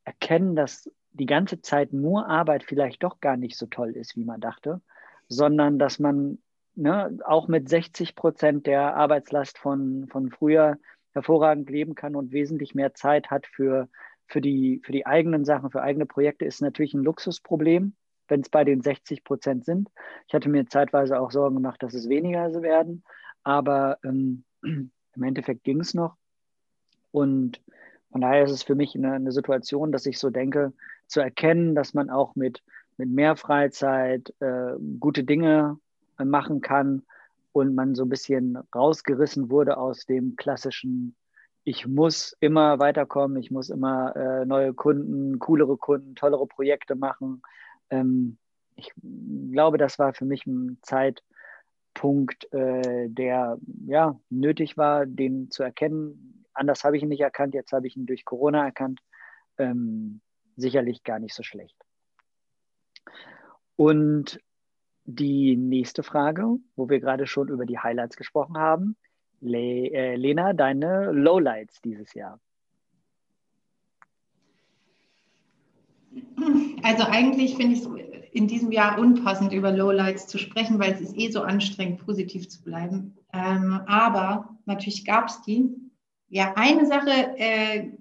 erkennen, 0.06 0.56
dass 0.56 0.90
die 1.12 1.26
ganze 1.26 1.62
Zeit 1.62 1.92
nur 1.92 2.28
Arbeit 2.28 2.64
vielleicht 2.64 3.04
doch 3.04 3.20
gar 3.20 3.36
nicht 3.36 3.58
so 3.58 3.66
toll 3.66 3.92
ist, 3.92 4.16
wie 4.16 4.26
man 4.26 4.40
dachte, 4.40 4.82
sondern 5.28 5.80
dass 5.80 6.00
man 6.00 6.38
ne, 6.76 7.18
auch 7.26 7.50
mit 7.50 7.68
60 7.68 8.16
Prozent 8.16 8.68
der 8.68 8.96
Arbeitslast 8.96 9.58
von, 9.58 10.08
von 10.08 10.30
früher 10.32 10.78
hervorragend 11.16 11.70
leben 11.70 11.96
kann 11.96 12.16
und 12.16 12.32
wesentlich 12.32 12.76
mehr 12.76 12.94
Zeit 12.94 13.32
hat 13.32 13.48
für, 13.48 13.90
für, 14.28 14.42
die, 14.42 14.82
für 14.84 14.92
die 14.92 15.06
eigenen 15.06 15.46
Sachen, 15.46 15.72
für 15.72 15.82
eigene 15.82 16.06
Projekte, 16.06 16.46
ist 16.46 16.62
natürlich 16.62 16.94
ein 16.94 17.04
Luxusproblem, 17.04 17.96
wenn 18.28 18.42
es 18.42 18.50
bei 18.50 18.64
den 18.64 18.82
60 18.82 19.24
Prozent 19.24 19.66
sind. 19.66 19.90
Ich 20.28 20.34
hatte 20.34 20.50
mir 20.50 20.68
zeitweise 20.68 21.20
auch 21.20 21.32
Sorgen 21.32 21.56
gemacht, 21.56 21.82
dass 21.82 21.94
es 21.94 22.10
weniger 22.10 22.62
werden, 22.62 23.04
aber 23.44 23.98
ähm, 24.04 24.44
im 24.62 25.24
Endeffekt 25.24 25.64
ging 25.64 25.80
es 25.80 25.94
noch. 25.94 26.16
Und 27.12 27.62
von 28.12 28.22
daher 28.22 28.44
ist 28.44 28.52
es 28.52 28.64
für 28.64 28.76
mich 28.76 28.94
eine, 28.96 29.14
eine, 29.14 29.32
Situation, 29.32 29.94
dass 29.94 30.06
ich 30.06 30.20
so 30.20 30.30
denke, 30.30 30.74
zu 31.08 31.22
erkennen, 31.22 31.76
dass 31.76 31.94
man 31.94 32.10
auch 32.10 32.36
mit, 32.36 32.62
mit 32.98 33.10
mehr 33.10 33.38
Freizeit 33.38 34.34
äh, 34.42 34.74
gute 35.00 35.24
Dinge 35.24 35.80
äh, 36.20 36.26
machen 36.26 36.60
kann 36.60 37.04
und 37.56 37.74
man 37.74 37.96
so 37.96 38.04
ein 38.04 38.10
bisschen 38.10 38.58
rausgerissen 38.76 39.50
wurde 39.50 39.78
aus 39.78 40.06
dem 40.06 40.36
klassischen, 40.36 41.16
ich 41.64 41.88
muss 41.88 42.36
immer 42.42 42.80
weiterkommen, 42.80 43.38
ich 43.38 43.50
muss 43.50 43.70
immer 43.70 44.14
äh, 44.14 44.46
neue 44.46 44.74
Kunden, 44.74 45.40
coolere 45.40 45.78
Kunden, 45.78 46.16
tollere 46.16 46.48
Projekte 46.48 46.96
machen. 46.96 47.42
Ähm, 47.90 48.38
ich 48.76 48.92
glaube, 49.54 49.78
das 49.78 49.98
war 49.98 50.14
für 50.14 50.26
mich 50.26 50.46
ein 50.46 50.80
Zeitpunkt, 50.82 52.52
äh, 52.52 53.08
der 53.08 53.58
ja 53.86 54.20
nötig 54.30 54.76
war, 54.76 55.06
den 55.06 55.50
zu 55.50 55.64
erkennen. 55.64 56.46
Anders 56.54 56.84
habe 56.84 56.98
ich 56.98 57.04
ihn 57.04 57.10
nicht 57.10 57.22
erkannt, 57.22 57.54
jetzt 57.54 57.72
habe 57.72 57.88
ich 57.88 57.96
ihn 57.96 58.06
durch 58.06 58.26
Corona 58.26 58.66
erkannt. 58.66 59.00
Ähm, 59.58 60.20
sicherlich 60.58 61.06
gar 61.06 61.20
nicht 61.20 61.34
so 61.34 61.42
schlecht. 61.42 61.78
Und 63.78 64.42
die 65.06 65.56
nächste 65.56 66.04
Frage, 66.04 66.58
wo 66.76 66.90
wir 66.90 67.00
gerade 67.00 67.28
schon 67.28 67.48
über 67.48 67.66
die 67.66 67.80
Highlights 67.80 68.18
gesprochen 68.18 68.58
haben. 68.58 68.96
Le 69.42 69.92
äh, 69.92 70.16
Lena, 70.16 70.54
deine 70.54 71.12
Lowlights 71.12 71.82
dieses 71.82 72.14
Jahr. 72.14 72.40
Also 76.84 77.04
eigentlich 77.04 77.56
finde 77.56 77.76
ich 77.76 77.82
es 77.82 77.90
in 78.32 78.48
diesem 78.48 78.72
Jahr 78.72 79.00
unpassend, 79.00 79.54
über 79.54 79.72
Lowlights 79.72 80.28
zu 80.28 80.38
sprechen, 80.38 80.80
weil 80.80 80.94
es 80.94 81.02
ist 81.02 81.18
eh 81.18 81.30
so 81.30 81.42
anstrengend, 81.42 82.06
positiv 82.06 82.50
zu 82.50 82.62
bleiben. 82.64 83.18
Ähm, 83.34 83.82
aber 83.86 84.58
natürlich 84.66 85.06
gab 85.06 85.28
es 85.28 85.42
die. 85.42 85.70
Ja, 86.30 86.54
eine 86.56 86.86
Sache, 86.86 87.38
äh, 87.38 87.92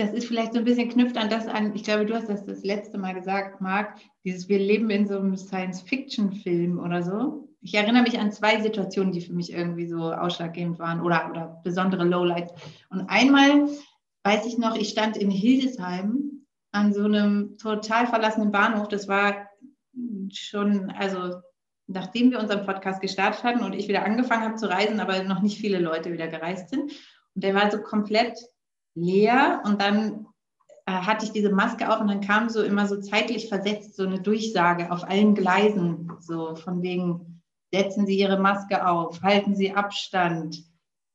das 0.00 0.12
ist 0.12 0.26
vielleicht 0.26 0.54
so 0.54 0.58
ein 0.58 0.64
bisschen 0.64 0.88
knüpft 0.88 1.16
an 1.16 1.28
das 1.28 1.46
an, 1.46 1.74
ich 1.74 1.84
glaube, 1.84 2.06
du 2.06 2.14
hast 2.14 2.28
das 2.28 2.44
das 2.44 2.64
letzte 2.64 2.96
Mal 2.96 3.14
gesagt, 3.14 3.60
Marc, 3.60 3.98
dieses 4.24 4.48
wir 4.48 4.58
leben 4.58 4.88
in 4.90 5.06
so 5.06 5.18
einem 5.18 5.36
Science-Fiction-Film 5.36 6.78
oder 6.78 7.02
so. 7.02 7.48
Ich 7.60 7.74
erinnere 7.74 8.04
mich 8.04 8.18
an 8.18 8.32
zwei 8.32 8.60
Situationen, 8.62 9.12
die 9.12 9.20
für 9.20 9.34
mich 9.34 9.52
irgendwie 9.52 9.86
so 9.86 10.12
ausschlaggebend 10.12 10.78
waren 10.78 11.02
oder, 11.02 11.28
oder 11.30 11.60
besondere 11.62 12.04
Lowlights. 12.04 12.54
Und 12.88 13.02
einmal 13.08 13.68
weiß 14.24 14.46
ich 14.46 14.56
noch, 14.56 14.74
ich 14.76 14.88
stand 14.88 15.18
in 15.18 15.30
Hildesheim 15.30 16.46
an 16.72 16.94
so 16.94 17.04
einem 17.04 17.58
total 17.58 18.06
verlassenen 18.06 18.52
Bahnhof. 18.52 18.88
Das 18.88 19.06
war 19.06 19.50
schon, 20.32 20.90
also 20.90 21.42
nachdem 21.86 22.30
wir 22.30 22.38
unseren 22.38 22.64
Podcast 22.64 23.02
gestartet 23.02 23.42
hatten 23.42 23.62
und 23.62 23.74
ich 23.74 23.88
wieder 23.88 24.04
angefangen 24.04 24.44
habe 24.44 24.54
zu 24.54 24.70
reisen, 24.70 25.00
aber 25.00 25.22
noch 25.24 25.42
nicht 25.42 25.60
viele 25.60 25.78
Leute 25.78 26.12
wieder 26.12 26.28
gereist 26.28 26.70
sind. 26.70 26.92
Und 27.34 27.44
der 27.44 27.54
war 27.54 27.70
so 27.70 27.82
komplett 27.82 28.38
leer 28.94 29.62
und 29.64 29.80
dann 29.80 30.26
äh, 30.86 30.92
hatte 30.92 31.24
ich 31.24 31.32
diese 31.32 31.50
Maske 31.50 31.92
auf 31.92 32.00
und 32.00 32.08
dann 32.08 32.20
kam 32.20 32.48
so 32.48 32.62
immer 32.62 32.86
so 32.86 33.00
zeitlich 33.00 33.48
versetzt 33.48 33.96
so 33.96 34.04
eine 34.04 34.20
Durchsage 34.20 34.90
auf 34.90 35.04
allen 35.04 35.34
Gleisen, 35.34 36.12
so 36.20 36.56
von 36.56 36.82
wegen, 36.82 37.42
setzen 37.72 38.06
Sie 38.06 38.18
Ihre 38.18 38.38
Maske 38.38 38.86
auf, 38.86 39.22
halten 39.22 39.54
Sie 39.54 39.72
Abstand, 39.72 40.64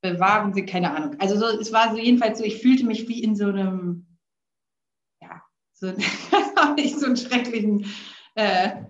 bewahren 0.01 0.53
Sie, 0.53 0.65
keine 0.65 0.96
Ahnung. 0.96 1.15
Also 1.20 1.38
so, 1.38 1.46
es 1.60 1.74
war 1.74 1.91
so 1.91 1.98
jedenfalls 1.98 2.39
so, 2.39 2.46
ich 2.46 2.62
fühlte 2.62 2.86
mich 2.86 3.08
wie 3.08 3.22
in 3.22 3.36
so 3.36 3.48
einem, 3.48 4.05
ja, 5.22 5.41
so, 5.74 5.91
nicht 6.75 7.00
so 7.00 7.08
einen 7.08 7.17
schrecklichen 7.17 7.88
äh, 8.36 8.84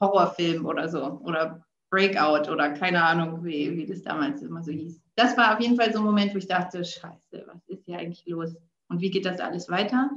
Horrorfilm 0.00 0.66
oder 0.66 0.88
so 0.88 1.02
oder 1.24 1.64
Breakout 1.90 2.50
oder 2.50 2.70
keine 2.70 3.04
Ahnung, 3.04 3.44
wie, 3.44 3.76
wie 3.76 3.86
das 3.86 4.02
damals 4.02 4.42
immer 4.42 4.62
so 4.62 4.70
hieß 4.70 5.00
das 5.20 5.36
war 5.36 5.54
auf 5.54 5.60
jeden 5.60 5.76
Fall 5.76 5.92
so 5.92 5.98
ein 5.98 6.04
Moment, 6.04 6.32
wo 6.32 6.38
ich 6.38 6.46
dachte, 6.46 6.82
scheiße, 6.82 7.44
was 7.46 7.62
ist 7.66 7.84
hier 7.84 7.98
eigentlich 7.98 8.26
los? 8.26 8.56
Und 8.88 9.00
wie 9.00 9.10
geht 9.10 9.26
das 9.26 9.38
alles 9.38 9.68
weiter? 9.68 10.10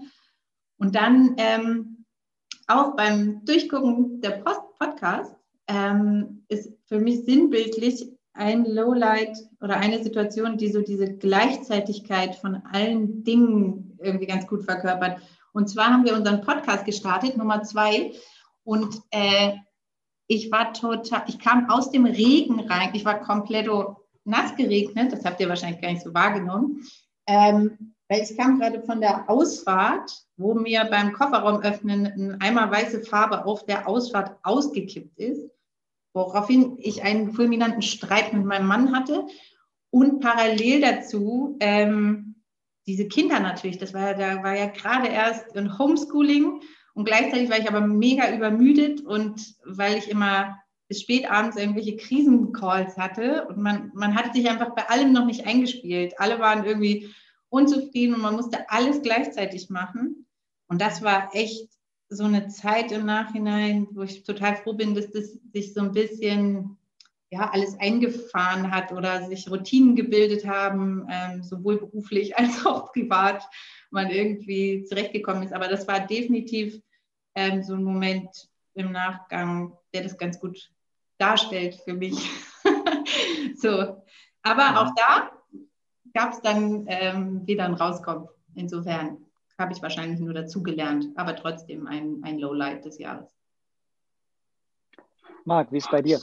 Und 0.78 0.96
dann 0.96 1.36
ähm, 1.38 2.06
auch 2.68 2.96
beim 2.96 3.44
Durchgucken 3.44 4.22
der 4.22 4.32
Post 4.32 4.62
Podcast 4.80 5.36
ähm, 5.68 6.46
ist 6.48 6.72
für 6.86 7.00
mich 7.00 7.26
sinnbildlich 7.26 8.14
ein 8.34 8.66
Lowlight 8.66 9.38
oder 9.60 9.78
eine 9.78 10.02
Situation, 10.02 10.58
die 10.58 10.72
so 10.72 10.82
diese 10.82 11.18
Gleichzeitigkeit 11.18 12.36
von 12.36 12.56
allen 12.72 13.24
Dingen 13.24 13.98
irgendwie 14.02 14.26
ganz 14.26 14.48
gut 14.48 14.64
verkörpert. 14.64 15.22
Und 15.52 15.70
zwar 15.70 15.88
haben 15.88 16.06
wir 16.06 16.16
unseren 16.16 16.42
Podcast 16.42 16.86
gestartet, 16.86 17.38
Nummer 17.38 17.62
zwei. 17.64 18.14
Und 18.64 19.02
äh, 19.12 19.52
ich 20.34 20.52
war 20.52 20.74
total, 20.74 21.24
ich 21.28 21.40
kam 21.40 21.70
aus 21.70 21.92
dem 21.92 22.06
Regen 22.06 22.60
rein, 22.62 22.90
ich 22.94 23.06
war 23.06 23.22
komplett 23.22 23.70
nass 24.26 24.56
geregnet, 24.56 25.12
das 25.12 25.26
habt 25.26 25.40
ihr 25.40 25.50
wahrscheinlich 25.50 25.82
gar 25.82 25.92
nicht 25.92 26.04
so 26.04 26.14
wahrgenommen, 26.14 26.82
ähm, 27.28 27.94
weil 28.10 28.22
ich 28.22 28.36
kam 28.36 28.60
gerade 28.60 28.82
von 28.82 29.00
der 29.00 29.30
Ausfahrt, 29.30 30.12
wo 30.38 30.54
mir 30.54 30.86
beim 30.86 31.14
Kofferraum 31.14 31.62
öffnen 31.62 32.06
ein 32.06 32.42
Eimer 32.42 32.72
weiße 32.72 33.02
Farbe 33.02 33.46
auf 33.46 33.66
der 33.66 33.88
Ausfahrt 33.88 34.38
ausgekippt 34.44 35.18
ist, 35.20 35.50
woraufhin 36.14 36.78
ich 36.80 37.04
einen 37.04 37.34
fulminanten 37.34 37.82
Streit 37.82 38.34
mit 38.34 38.46
meinem 38.46 38.68
Mann 38.68 38.96
hatte. 38.96 39.26
Und 39.90 40.22
parallel 40.22 40.82
dazu 40.82 41.58
ähm, 41.60 42.36
diese 42.88 43.08
Kinder 43.08 43.40
natürlich, 43.40 43.78
das 43.78 43.94
war 43.94 44.12
ja, 44.12 44.14
da 44.14 44.44
war 44.44 44.58
ja 44.58 44.68
gerade 44.68 45.08
erst 45.08 45.56
ein 45.56 45.78
Homeschooling 45.78 46.62
und 46.94 47.06
gleichzeitig 47.06 47.50
war 47.50 47.60
ich 47.60 47.68
aber 47.68 47.82
mega 47.82 48.34
übermüdet 48.34 49.02
und 49.02 49.56
weil 49.66 49.98
ich 49.98 50.10
immer 50.10 50.58
bis 50.88 51.02
spät 51.02 51.30
abends 51.30 51.58
irgendwelche 51.58 51.96
Krisencalls 51.96 52.98
hatte 52.98 53.48
und 53.48 53.58
man, 53.58 53.92
man 53.96 54.16
hat 54.16 54.34
sich 54.34 54.50
einfach 54.50 54.76
bei 54.76 54.88
allem 54.90 55.12
noch 55.12 55.26
nicht 55.26 55.48
eingespielt. 55.48 56.20
Alle 56.20 56.40
waren 56.40 56.66
irgendwie 56.66 57.10
unzufrieden 57.50 58.16
und 58.16 58.22
man 58.22 58.36
musste 58.36 58.70
alles 58.70 59.02
gleichzeitig 59.02 59.70
machen. 59.70 60.28
Und 60.68 60.82
das 60.82 61.02
war 61.02 61.30
echt 61.34 61.70
so 62.10 62.26
eine 62.26 62.48
Zeit 62.48 62.92
im 62.92 63.06
Nachhinein, 63.06 63.88
wo 63.92 64.04
ich 64.04 64.24
total 64.24 64.56
froh 64.56 64.74
bin, 64.74 64.94
dass 64.94 65.10
das 65.12 65.38
sich 65.52 65.74
so 65.74 65.82
ein 65.82 65.94
bisschen 65.94 66.78
ja, 67.32 67.50
alles 67.52 67.80
eingefahren 67.80 68.70
hat 68.70 68.92
oder 68.92 69.26
sich 69.28 69.50
Routinen 69.50 69.96
gebildet 69.96 70.46
haben, 70.46 71.08
ähm, 71.10 71.44
sowohl 71.44 71.80
beruflich 71.80 72.38
als 72.38 72.66
auch 72.66 72.92
privat, 72.92 73.44
man 73.94 74.10
irgendwie 74.10 74.84
zurechtgekommen 74.84 75.44
ist. 75.44 75.54
Aber 75.54 75.68
das 75.68 75.88
war 75.88 76.02
definitiv 76.02 76.82
ähm, 77.36 77.64
so 77.64 77.76
ein 77.76 77.84
Moment 77.84 78.30
im 78.74 78.92
Nachgang, 78.92 79.78
der 79.94 80.04
das 80.04 80.18
ganz 80.18 80.40
gut 80.40 80.72
darstellt 81.18 81.76
für 81.86 81.94
mich. 81.94 82.30
so, 83.56 84.04
aber 84.42 84.82
auch 84.82 84.92
da 84.96 85.32
gab 86.14 86.34
es 86.34 86.42
dann 86.42 86.86
ähm, 86.88 87.46
wieder 87.48 87.66
ein 87.66 87.76
Rauskommen. 87.76 88.28
Insofern 88.56 89.18
habe 89.58 89.74
ich 89.74 89.82
wahrscheinlich 89.82 90.20
nur 90.20 90.34
dazugelernt, 90.34 91.08
aber 91.16 91.36
trotzdem 91.36 91.88
ein, 91.88 92.20
ein 92.24 92.40
Lowlight 92.40 92.86
des 92.86 92.98
Jahres. 92.98 93.32
Marc, 95.46 95.72
wie 95.72 95.78
ist 95.78 95.92
bei 95.92 96.02
dir? 96.02 96.20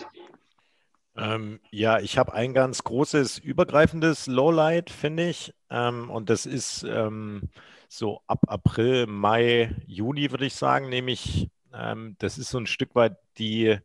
Ähm, 1.16 1.60
ja, 1.70 1.98
ich 2.00 2.18
habe 2.18 2.32
ein 2.34 2.54
ganz 2.54 2.84
großes 2.84 3.38
übergreifendes 3.38 4.26
Lowlight, 4.26 4.90
finde 4.90 5.28
ich. 5.28 5.54
Ähm, 5.70 6.10
und 6.10 6.30
das 6.30 6.46
ist 6.46 6.84
ähm, 6.84 7.50
so 7.88 8.22
ab 8.26 8.40
April, 8.46 9.06
Mai, 9.06 9.74
Juni, 9.86 10.30
würde 10.30 10.46
ich 10.46 10.54
sagen, 10.54 10.88
nämlich, 10.88 11.50
ähm, 11.74 12.16
das 12.18 12.38
ist 12.38 12.50
so 12.50 12.58
ein 12.58 12.66
Stück 12.66 12.94
weit 12.94 13.16
die, 13.38 13.78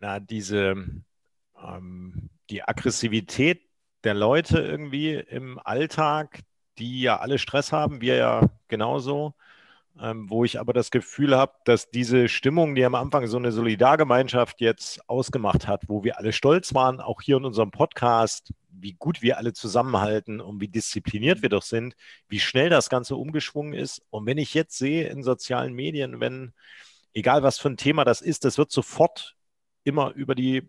na, 0.00 0.20
diese, 0.20 0.74
ähm, 1.62 2.30
die 2.50 2.62
Aggressivität 2.62 3.62
der 4.04 4.14
Leute 4.14 4.58
irgendwie 4.60 5.14
im 5.14 5.58
Alltag, 5.58 6.40
die 6.78 7.00
ja 7.02 7.18
alle 7.20 7.38
Stress 7.38 7.72
haben, 7.72 8.00
wir 8.00 8.16
ja 8.16 8.50
genauso 8.68 9.34
ähm, 10.00 10.28
wo 10.28 10.44
ich 10.44 10.58
aber 10.58 10.72
das 10.72 10.90
Gefühl 10.90 11.36
habe, 11.36 11.52
dass 11.64 11.90
diese 11.90 12.28
Stimmung, 12.28 12.74
die 12.74 12.84
am 12.84 12.94
Anfang 12.94 13.26
so 13.26 13.36
eine 13.36 13.52
Solidargemeinschaft 13.52 14.60
jetzt 14.60 15.08
ausgemacht 15.08 15.68
hat, 15.68 15.88
wo 15.88 16.04
wir 16.04 16.18
alle 16.18 16.32
stolz 16.32 16.74
waren, 16.74 17.00
auch 17.00 17.20
hier 17.22 17.36
in 17.36 17.44
unserem 17.44 17.70
Podcast, 17.70 18.52
wie 18.70 18.94
gut 18.94 19.22
wir 19.22 19.38
alle 19.38 19.52
zusammenhalten 19.52 20.40
und 20.40 20.60
wie 20.60 20.68
diszipliniert 20.68 21.42
wir 21.42 21.48
doch 21.48 21.62
sind, 21.62 21.94
wie 22.28 22.40
schnell 22.40 22.70
das 22.70 22.90
Ganze 22.90 23.16
umgeschwungen 23.16 23.72
ist. 23.72 24.02
Und 24.10 24.26
wenn 24.26 24.38
ich 24.38 24.52
jetzt 24.54 24.76
sehe 24.76 25.08
in 25.08 25.22
sozialen 25.22 25.72
Medien, 25.74 26.20
wenn, 26.20 26.52
egal 27.12 27.42
was 27.42 27.58
für 27.58 27.68
ein 27.68 27.76
Thema 27.76 28.04
das 28.04 28.20
ist, 28.20 28.44
das 28.44 28.58
wird 28.58 28.72
sofort 28.72 29.36
immer 29.84 30.12
über 30.14 30.34
die 30.34 30.68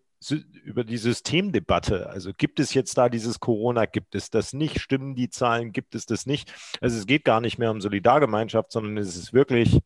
über 0.63 0.83
die 0.83 0.97
Systemdebatte. 0.97 2.09
Also 2.09 2.31
gibt 2.35 2.59
es 2.59 2.73
jetzt 2.73 2.97
da 2.97 3.09
dieses 3.09 3.39
Corona, 3.39 3.85
gibt 3.85 4.15
es 4.15 4.29
das 4.29 4.53
nicht, 4.53 4.79
stimmen 4.79 5.15
die 5.15 5.29
Zahlen, 5.29 5.71
gibt 5.71 5.95
es 5.95 6.05
das 6.05 6.25
nicht. 6.25 6.51
Also 6.81 6.97
es 6.97 7.05
geht 7.05 7.25
gar 7.25 7.41
nicht 7.41 7.57
mehr 7.57 7.71
um 7.71 7.81
Solidargemeinschaft, 7.81 8.71
sondern 8.71 8.97
es 8.97 9.15
ist 9.15 9.33
wirklich, 9.33 9.79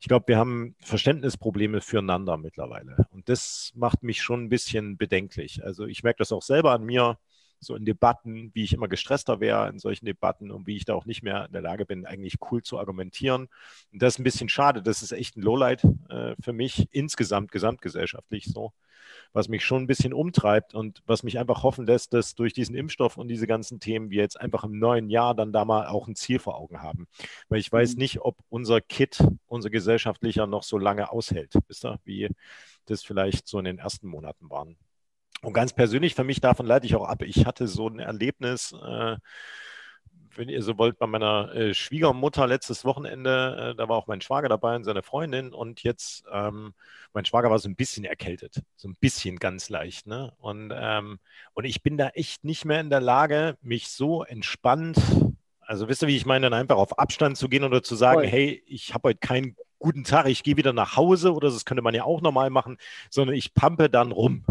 ich 0.00 0.08
glaube, 0.08 0.28
wir 0.28 0.38
haben 0.38 0.76
Verständnisprobleme 0.80 1.80
füreinander 1.80 2.36
mittlerweile. 2.36 3.06
Und 3.10 3.28
das 3.28 3.72
macht 3.74 4.02
mich 4.02 4.22
schon 4.22 4.44
ein 4.44 4.48
bisschen 4.48 4.96
bedenklich. 4.96 5.64
Also 5.64 5.86
ich 5.86 6.02
merke 6.02 6.18
das 6.18 6.32
auch 6.32 6.42
selber 6.42 6.72
an 6.72 6.84
mir, 6.84 7.18
so 7.60 7.74
in 7.74 7.84
Debatten, 7.84 8.50
wie 8.54 8.64
ich 8.64 8.72
immer 8.72 8.88
gestresster 8.88 9.40
wäre 9.40 9.68
in 9.68 9.78
solchen 9.78 10.06
Debatten 10.06 10.50
und 10.50 10.66
wie 10.66 10.76
ich 10.76 10.84
da 10.84 10.94
auch 10.94 11.06
nicht 11.06 11.22
mehr 11.22 11.46
in 11.46 11.52
der 11.52 11.62
Lage 11.62 11.86
bin, 11.86 12.06
eigentlich 12.06 12.36
cool 12.50 12.62
zu 12.62 12.78
argumentieren. 12.78 13.48
Und 13.92 14.02
das 14.02 14.14
ist 14.14 14.18
ein 14.18 14.24
bisschen 14.24 14.48
schade. 14.48 14.82
Das 14.82 15.02
ist 15.02 15.12
echt 15.12 15.36
ein 15.36 15.42
Lowlight 15.42 15.84
äh, 16.08 16.34
für 16.40 16.52
mich 16.52 16.88
insgesamt, 16.92 17.52
gesamtgesellschaftlich 17.52 18.46
so 18.46 18.72
was 19.32 19.48
mich 19.48 19.64
schon 19.64 19.82
ein 19.82 19.86
bisschen 19.86 20.12
umtreibt 20.12 20.74
und 20.74 21.02
was 21.06 21.22
mich 21.22 21.38
einfach 21.38 21.62
hoffen 21.62 21.86
lässt, 21.86 22.12
dass 22.14 22.34
durch 22.34 22.52
diesen 22.52 22.74
Impfstoff 22.74 23.16
und 23.16 23.28
diese 23.28 23.46
ganzen 23.46 23.80
Themen 23.80 24.10
wir 24.10 24.22
jetzt 24.22 24.40
einfach 24.40 24.64
im 24.64 24.78
neuen 24.78 25.10
Jahr 25.10 25.34
dann 25.34 25.52
da 25.52 25.64
mal 25.64 25.86
auch 25.86 26.08
ein 26.08 26.16
Ziel 26.16 26.38
vor 26.38 26.56
Augen 26.56 26.82
haben. 26.82 27.06
Weil 27.48 27.60
ich 27.60 27.70
weiß 27.70 27.94
mhm. 27.94 27.98
nicht, 27.98 28.20
ob 28.20 28.36
unser 28.48 28.80
Kit, 28.80 29.22
unser 29.46 29.70
gesellschaftlicher, 29.70 30.46
noch 30.46 30.62
so 30.62 30.78
lange 30.78 31.10
aushält, 31.10 31.54
wisst 31.68 31.84
ihr, 31.84 31.98
wie 32.04 32.28
das 32.86 33.02
vielleicht 33.02 33.48
so 33.48 33.58
in 33.58 33.64
den 33.64 33.78
ersten 33.78 34.08
Monaten 34.08 34.48
waren. 34.50 34.76
Und 35.42 35.52
ganz 35.52 35.72
persönlich, 35.72 36.14
für 36.14 36.24
mich 36.24 36.40
davon 36.40 36.66
leite 36.66 36.86
ich 36.86 36.96
auch 36.96 37.06
ab. 37.06 37.22
Ich 37.22 37.46
hatte 37.46 37.68
so 37.68 37.88
ein 37.88 37.98
Erlebnis, 37.98 38.72
äh, 38.72 39.16
wenn 40.36 40.48
ihr 40.48 40.62
so 40.62 40.78
wollt, 40.78 40.98
bei 40.98 41.06
meiner 41.06 41.54
äh, 41.54 41.74
Schwiegermutter 41.74 42.46
letztes 42.46 42.84
Wochenende, 42.84 43.72
äh, 43.72 43.74
da 43.76 43.88
war 43.88 43.96
auch 43.96 44.06
mein 44.06 44.20
Schwager 44.20 44.48
dabei 44.48 44.76
und 44.76 44.84
seine 44.84 45.02
Freundin 45.02 45.52
und 45.52 45.82
jetzt, 45.82 46.24
ähm, 46.32 46.74
mein 47.12 47.24
Schwager 47.24 47.50
war 47.50 47.58
so 47.58 47.68
ein 47.68 47.76
bisschen 47.76 48.04
erkältet, 48.04 48.62
so 48.76 48.88
ein 48.88 48.96
bisschen 49.00 49.38
ganz 49.38 49.68
leicht, 49.70 50.06
ne? 50.06 50.32
Und, 50.38 50.72
ähm, 50.74 51.18
und 51.54 51.64
ich 51.64 51.82
bin 51.82 51.96
da 51.96 52.08
echt 52.08 52.44
nicht 52.44 52.64
mehr 52.64 52.80
in 52.80 52.90
der 52.90 53.00
Lage, 53.00 53.56
mich 53.62 53.88
so 53.88 54.24
entspannt, 54.24 54.98
also 55.60 55.88
wisst 55.88 56.02
ihr, 56.02 56.08
wie 56.08 56.16
ich 56.16 56.26
meine, 56.26 56.48
dann 56.48 56.60
einfach 56.60 56.76
auf 56.76 56.98
Abstand 56.98 57.36
zu 57.36 57.48
gehen 57.48 57.64
oder 57.64 57.82
zu 57.82 57.96
sagen, 57.96 58.20
Voll. 58.20 58.28
hey, 58.28 58.62
ich 58.66 58.94
habe 58.94 59.08
heute 59.08 59.18
keinen 59.18 59.56
guten 59.78 60.04
Tag, 60.04 60.26
ich 60.26 60.42
gehe 60.42 60.56
wieder 60.56 60.72
nach 60.72 60.96
Hause 60.96 61.34
oder 61.34 61.50
das 61.50 61.64
könnte 61.64 61.82
man 61.82 61.94
ja 61.94 62.04
auch 62.04 62.20
normal 62.20 62.50
machen, 62.50 62.78
sondern 63.10 63.36
ich 63.36 63.52
pampe 63.52 63.90
dann 63.90 64.12
rum. 64.12 64.44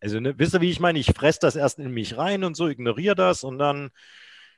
Also, 0.00 0.20
ne, 0.20 0.38
wisst 0.38 0.54
ihr, 0.54 0.60
wie 0.60 0.70
ich 0.70 0.80
meine? 0.80 0.98
Ich 0.98 1.12
fresse 1.12 1.40
das 1.42 1.56
erst 1.56 1.78
in 1.78 1.90
mich 1.90 2.16
rein 2.16 2.44
und 2.44 2.56
so, 2.56 2.68
ignoriere 2.68 3.14
das 3.14 3.44
und 3.44 3.58
dann 3.58 3.90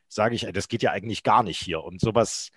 sage 0.09 0.35
ich, 0.35 0.46
das 0.52 0.68
geht 0.68 0.83
ja 0.83 0.92
eigentlich 0.92 1.22
gar 1.22 1.42
nicht 1.42 1.59
hier. 1.59 1.83
Und 1.83 2.00
sowas, 2.00 2.50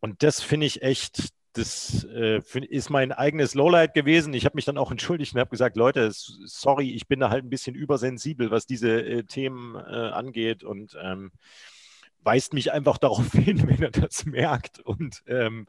und 0.00 0.22
das 0.22 0.40
finde 0.40 0.66
ich 0.66 0.82
echt, 0.82 1.30
das 1.52 2.04
äh, 2.04 2.40
ist 2.68 2.90
mein 2.90 3.12
eigenes 3.12 3.54
Lowlight 3.54 3.94
gewesen. 3.94 4.34
Ich 4.34 4.44
habe 4.44 4.56
mich 4.56 4.64
dann 4.64 4.78
auch 4.78 4.90
entschuldigt 4.90 5.34
und 5.34 5.40
habe 5.40 5.50
gesagt, 5.50 5.76
Leute, 5.76 6.10
sorry, 6.12 6.90
ich 6.90 7.06
bin 7.06 7.20
da 7.20 7.30
halt 7.30 7.44
ein 7.44 7.50
bisschen 7.50 7.74
übersensibel, 7.74 8.50
was 8.50 8.66
diese 8.66 9.00
äh, 9.00 9.24
Themen 9.24 9.76
äh, 9.76 10.10
angeht 10.10 10.64
und 10.64 10.96
ähm, 11.00 11.32
weist 12.22 12.54
mich 12.54 12.72
einfach 12.72 12.98
darauf 12.98 13.32
hin, 13.32 13.68
wenn 13.68 13.82
er 13.82 13.90
das 13.90 14.24
merkt. 14.24 14.80
Und 14.80 15.22
ähm, 15.26 15.66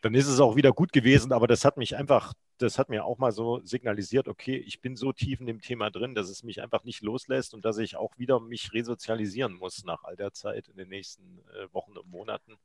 dann 0.00 0.14
ist 0.14 0.28
es 0.28 0.40
auch 0.40 0.56
wieder 0.56 0.72
gut 0.72 0.92
gewesen, 0.92 1.32
aber 1.32 1.46
das 1.46 1.64
hat 1.64 1.76
mich 1.76 1.96
einfach, 1.96 2.32
das 2.62 2.78
hat 2.78 2.88
mir 2.88 3.04
auch 3.04 3.18
mal 3.18 3.32
so 3.32 3.60
signalisiert, 3.64 4.28
okay, 4.28 4.56
ich 4.56 4.80
bin 4.80 4.96
so 4.96 5.12
tief 5.12 5.40
in 5.40 5.46
dem 5.46 5.60
Thema 5.60 5.90
drin, 5.90 6.14
dass 6.14 6.28
es 6.28 6.42
mich 6.42 6.62
einfach 6.62 6.84
nicht 6.84 7.02
loslässt 7.02 7.54
und 7.54 7.64
dass 7.64 7.78
ich 7.78 7.96
auch 7.96 8.18
wieder 8.18 8.40
mich 8.40 8.72
resozialisieren 8.72 9.54
muss 9.54 9.84
nach 9.84 10.04
all 10.04 10.16
der 10.16 10.32
Zeit 10.32 10.68
in 10.68 10.76
den 10.76 10.88
nächsten 10.88 11.40
äh, 11.54 11.72
Wochen 11.72 11.96
und 11.96 12.08
Monaten. 12.08 12.56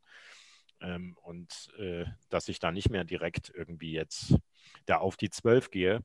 Ähm, 0.82 1.16
und 1.22 1.72
äh, 1.80 2.06
dass 2.30 2.50
ich 2.50 2.60
da 2.60 2.72
nicht 2.72 2.90
mehr 2.90 3.06
direkt 3.06 3.52
irgendwie 3.56 3.94
jetzt 3.94 4.38
da 4.86 4.98
auf 4.98 5.16
die 5.16 5.30
Zwölf 5.30 5.72
gehe 5.72 6.02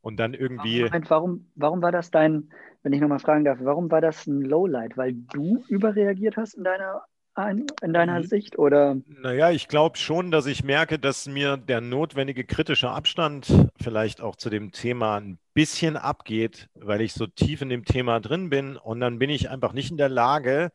und 0.00 0.18
dann 0.18 0.34
irgendwie. 0.34 0.88
Warum, 1.08 1.50
warum 1.56 1.82
war 1.82 1.90
das 1.90 2.12
dein, 2.12 2.50
wenn 2.82 2.92
ich 2.92 3.00
nochmal 3.00 3.18
fragen 3.18 3.44
darf, 3.44 3.58
warum 3.60 3.90
war 3.90 4.00
das 4.00 4.26
ein 4.28 4.42
Lowlight? 4.42 4.96
Weil 4.96 5.14
du 5.14 5.64
überreagiert 5.68 6.36
hast 6.36 6.54
in 6.54 6.62
deiner 6.62 7.02
in 7.36 7.92
deiner 7.92 8.20
mhm. 8.20 8.24
Sicht? 8.24 8.58
Oder? 8.58 8.96
Naja, 9.06 9.50
ich 9.50 9.68
glaube 9.68 9.98
schon, 9.98 10.30
dass 10.30 10.46
ich 10.46 10.64
merke, 10.64 10.98
dass 10.98 11.26
mir 11.26 11.56
der 11.56 11.80
notwendige 11.80 12.44
kritische 12.44 12.90
Abstand 12.90 13.52
vielleicht 13.80 14.20
auch 14.20 14.36
zu 14.36 14.50
dem 14.50 14.72
Thema 14.72 15.16
ein 15.18 15.38
bisschen 15.52 15.96
abgeht, 15.96 16.68
weil 16.74 17.00
ich 17.00 17.12
so 17.12 17.26
tief 17.26 17.62
in 17.62 17.68
dem 17.68 17.84
Thema 17.84 18.20
drin 18.20 18.50
bin. 18.50 18.76
Und 18.76 19.00
dann 19.00 19.18
bin 19.18 19.30
ich 19.30 19.50
einfach 19.50 19.72
nicht 19.72 19.90
in 19.90 19.96
der 19.96 20.08
Lage, 20.08 20.70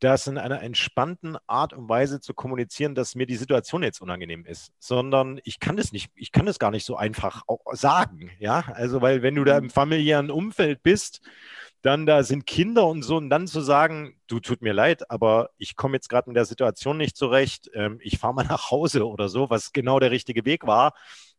das 0.00 0.26
in 0.26 0.38
einer 0.38 0.62
entspannten 0.62 1.36
Art 1.46 1.72
und 1.72 1.88
Weise 1.88 2.20
zu 2.20 2.34
kommunizieren, 2.34 2.94
dass 2.94 3.14
mir 3.14 3.26
die 3.26 3.36
Situation 3.36 3.82
jetzt 3.82 4.00
unangenehm 4.00 4.44
ist, 4.46 4.72
sondern 4.78 5.40
ich 5.42 5.58
kann 5.58 5.76
das 5.76 5.92
nicht, 5.92 6.10
ich 6.14 6.30
kann 6.30 6.46
das 6.46 6.58
gar 6.58 6.70
nicht 6.70 6.84
so 6.84 6.96
einfach 6.96 7.42
sagen, 7.72 8.30
ja, 8.38 8.64
also 8.74 9.02
weil 9.02 9.22
wenn 9.22 9.34
du 9.34 9.44
da 9.44 9.58
mhm. 9.58 9.64
im 9.64 9.70
familiären 9.70 10.30
Umfeld 10.30 10.82
bist 10.82 11.20
dann 11.82 12.06
da 12.06 12.22
sind 12.22 12.46
Kinder 12.46 12.86
und 12.86 13.02
so, 13.02 13.16
und 13.16 13.30
dann 13.30 13.46
zu 13.46 13.60
sagen, 13.60 14.16
du 14.26 14.40
tut 14.40 14.62
mir 14.62 14.72
leid, 14.72 15.10
aber 15.10 15.50
ich 15.58 15.76
komme 15.76 15.96
jetzt 15.96 16.08
gerade 16.08 16.28
in 16.28 16.34
der 16.34 16.44
Situation 16.44 16.96
nicht 16.96 17.16
zurecht, 17.16 17.70
ähm, 17.74 17.98
ich 18.02 18.18
fahre 18.18 18.34
mal 18.34 18.44
nach 18.48 18.70
Hause 18.70 19.06
oder 19.06 19.28
so, 19.28 19.50
was 19.50 19.72
genau 19.72 20.00
der 20.00 20.10
richtige 20.10 20.44
Weg 20.44 20.66
war. 20.66 20.94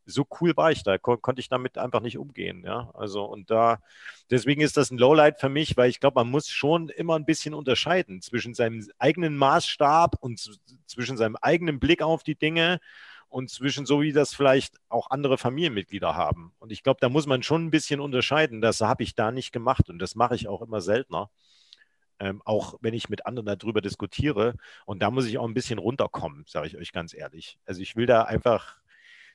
So 0.06 0.25
cool 0.41 0.58
war 0.58 0.71
ich 0.71 0.82
da, 0.84 0.97
kon 0.97 1.21
konnte 1.21 1.39
ich 1.39 1.49
damit 1.49 1.78
einfach 1.78 2.02
nicht 2.02 2.17
umgehen. 2.17 2.63
Ja, 2.65 2.89
also 2.95 3.25
und 3.25 3.52
da, 3.52 3.80
deswegen 4.32 4.62
ist 4.62 4.75
das 4.75 4.89
ein 4.89 4.97
Lowlight 4.97 5.39
für 5.39 5.49
mich, 5.49 5.78
weil 5.78 5.89
ich 5.89 5.99
glaube, 5.99 6.15
man 6.15 6.32
muss 6.32 6.49
schon 6.49 6.89
immer 6.89 7.15
ein 7.15 7.25
bisschen 7.25 7.54
unterscheiden 7.54 8.21
zwischen 8.21 8.56
seinem 8.56 8.88
eigenen 8.97 9.38
Maßstab 9.38 10.15
und 10.19 10.39
zwischen 10.88 11.17
seinem 11.17 11.36
eigenen 11.36 11.80
Blick 11.80 12.02
auf 12.02 12.23
die 12.23 12.36
Dinge 12.36 12.80
und 13.29 13.49
zwischen 13.49 13.85
so, 13.85 14.01
wie 14.01 14.11
das 14.11 14.33
vielleicht 14.33 14.75
auch 14.89 15.09
andere 15.11 15.37
Familienmitglieder 15.37 16.15
haben. 16.15 16.53
Und 16.59 16.71
ich 16.71 16.83
glaube, 16.83 16.99
da 16.99 17.09
muss 17.09 17.27
man 17.27 17.43
schon 17.43 17.65
ein 17.65 17.71
bisschen 17.71 17.99
unterscheiden. 17.99 18.61
Das 18.61 18.81
habe 18.81 19.03
ich 19.03 19.15
da 19.15 19.31
nicht 19.31 19.51
gemacht 19.51 19.89
und 19.89 19.99
das 19.99 20.15
mache 20.15 20.35
ich 20.35 20.47
auch 20.47 20.61
immer 20.61 20.81
seltener. 20.81 21.29
Ähm, 22.19 22.41
auch 22.43 22.75
wenn 22.81 22.93
ich 22.93 23.07
mit 23.07 23.25
anderen 23.25 23.57
darüber 23.57 23.81
diskutiere. 23.81 24.55
Und 24.85 25.01
da 25.01 25.09
muss 25.09 25.25
ich 25.25 25.37
auch 25.37 25.47
ein 25.47 25.53
bisschen 25.53 25.79
runterkommen, 25.79 26.43
sage 26.47 26.67
ich 26.67 26.75
euch 26.75 26.91
ganz 26.91 27.13
ehrlich. 27.13 27.57
Also 27.65 27.81
ich 27.81 27.95
will 27.95 28.07
da 28.07 28.23
einfach 28.23 28.77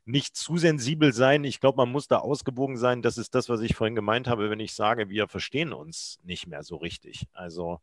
nicht 0.05 0.37
zu 0.37 0.59
sensibel 0.59 1.13
sein. 1.13 1.45
Ich 1.45 1.61
glaube, 1.61 1.79
man 1.79 1.91
muss 1.91 2.09
da 2.09 2.19
ausgewogen 2.19 2.77
sein. 2.77 3.01
Das 3.01 3.17
ist 3.17 3.35
das, 3.35 3.49
was 3.49 3.61
ich 3.63 3.75
vorhin 3.75 3.95
gemeint 3.95 4.29
habe, 4.29 4.51
wenn 4.51 4.61
ich 4.61 4.75
sage, 4.75 5.09
wir 5.09 5.29
verstehen 5.29 5.73
uns 5.73 6.21
nicht 6.25 6.47
mehr 6.47 6.63
so 6.63 6.77
richtig. 6.77 7.27
Also 7.33 7.81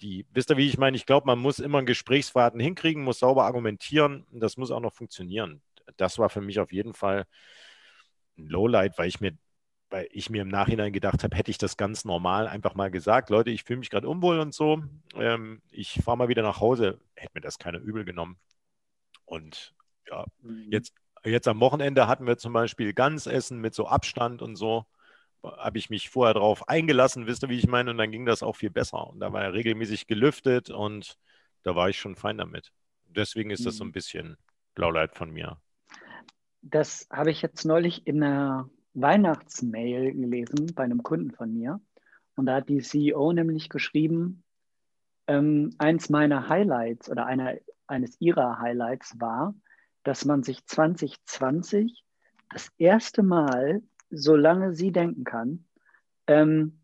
die, 0.00 0.26
wisst 0.32 0.50
ihr, 0.50 0.56
wie 0.56 0.68
ich 0.68 0.78
meine? 0.78 0.96
Ich 0.96 1.06
glaube, 1.06 1.26
man 1.26 1.38
muss 1.38 1.58
immer 1.58 1.78
einen 1.78 1.86
Gesprächsfaden 1.86 2.60
hinkriegen, 2.60 3.02
muss 3.02 3.18
sauber 3.18 3.44
argumentieren. 3.44 4.26
Und 4.30 4.40
das 4.40 4.56
muss 4.56 4.70
auch 4.70 4.80
noch 4.80 4.92
funktionieren. 4.92 5.62
Das 5.96 6.18
war 6.18 6.28
für 6.28 6.40
mich 6.40 6.60
auf 6.60 6.72
jeden 6.72 6.94
Fall 6.94 7.26
ein 8.36 8.46
Lowlight, 8.46 8.98
weil 8.98 9.08
ich 9.08 9.20
mir, 9.20 9.36
weil 9.90 10.08
ich 10.12 10.30
mir 10.30 10.42
im 10.42 10.48
Nachhinein 10.48 10.92
gedacht 10.92 11.24
habe, 11.24 11.36
hätte 11.36 11.50
ich 11.50 11.58
das 11.58 11.76
ganz 11.76 12.04
normal 12.04 12.46
einfach 12.46 12.74
mal 12.74 12.90
gesagt, 12.90 13.30
Leute, 13.30 13.50
ich 13.50 13.64
fühle 13.64 13.80
mich 13.80 13.90
gerade 13.90 14.08
unwohl 14.08 14.38
und 14.38 14.54
so. 14.54 14.82
Ähm, 15.14 15.62
ich 15.70 16.00
fahre 16.04 16.16
mal 16.16 16.28
wieder 16.28 16.42
nach 16.42 16.60
Hause, 16.60 17.00
hätte 17.16 17.32
mir 17.34 17.40
das 17.40 17.58
keiner 17.58 17.78
übel 17.78 18.04
genommen. 18.04 18.38
Und 19.24 19.74
ja, 20.08 20.24
mhm. 20.40 20.68
jetzt, 20.70 20.94
jetzt 21.24 21.48
am 21.48 21.60
Wochenende 21.60 22.06
hatten 22.06 22.26
wir 22.26 22.38
zum 22.38 22.52
Beispiel 22.52 22.92
Gansessen 22.92 23.60
mit 23.60 23.74
so 23.74 23.88
Abstand 23.88 24.42
und 24.42 24.56
so 24.56 24.86
habe 25.56 25.78
ich 25.78 25.90
mich 25.90 26.10
vorher 26.10 26.34
darauf 26.34 26.68
eingelassen, 26.68 27.26
wisst 27.26 27.42
ihr, 27.42 27.48
wie 27.48 27.58
ich 27.58 27.68
meine? 27.68 27.90
Und 27.90 27.98
dann 27.98 28.10
ging 28.10 28.26
das 28.26 28.42
auch 28.42 28.56
viel 28.56 28.70
besser. 28.70 29.08
Und 29.08 29.20
da 29.20 29.32
war 29.32 29.42
er 29.42 29.52
regelmäßig 29.52 30.06
gelüftet 30.06 30.70
und 30.70 31.16
da 31.62 31.74
war 31.74 31.88
ich 31.88 31.98
schon 31.98 32.16
fein 32.16 32.38
damit. 32.38 32.72
Deswegen 33.06 33.50
ist 33.50 33.66
das 33.66 33.76
so 33.76 33.84
ein 33.84 33.88
mhm. 33.88 33.92
bisschen 33.92 34.36
Blauleid 34.74 35.14
von 35.14 35.30
mir. 35.30 35.58
Das 36.62 37.06
habe 37.10 37.30
ich 37.30 37.40
jetzt 37.42 37.64
neulich 37.64 38.06
in 38.06 38.22
einer, 38.22 38.68
Weihnachtsmail 39.00 40.12
gelesen 40.12 40.72
bei 40.74 40.84
einem 40.84 41.02
Kunden 41.02 41.30
von 41.30 41.52
mir. 41.52 41.80
Und 42.36 42.46
da 42.46 42.56
hat 42.56 42.68
die 42.68 42.80
CEO 42.80 43.32
nämlich 43.32 43.68
geschrieben, 43.68 44.42
ähm, 45.26 45.74
eins 45.78 46.08
meiner 46.08 46.48
Highlights 46.48 47.10
oder 47.10 47.26
einer, 47.26 47.54
eines 47.86 48.20
ihrer 48.20 48.58
Highlights 48.58 49.20
war, 49.20 49.54
dass 50.04 50.24
man 50.24 50.42
sich 50.42 50.64
2020 50.66 52.04
das 52.50 52.70
erste 52.78 53.22
Mal, 53.22 53.82
solange 54.10 54.74
sie 54.74 54.92
denken 54.92 55.24
kann, 55.24 55.64
ähm, 56.26 56.80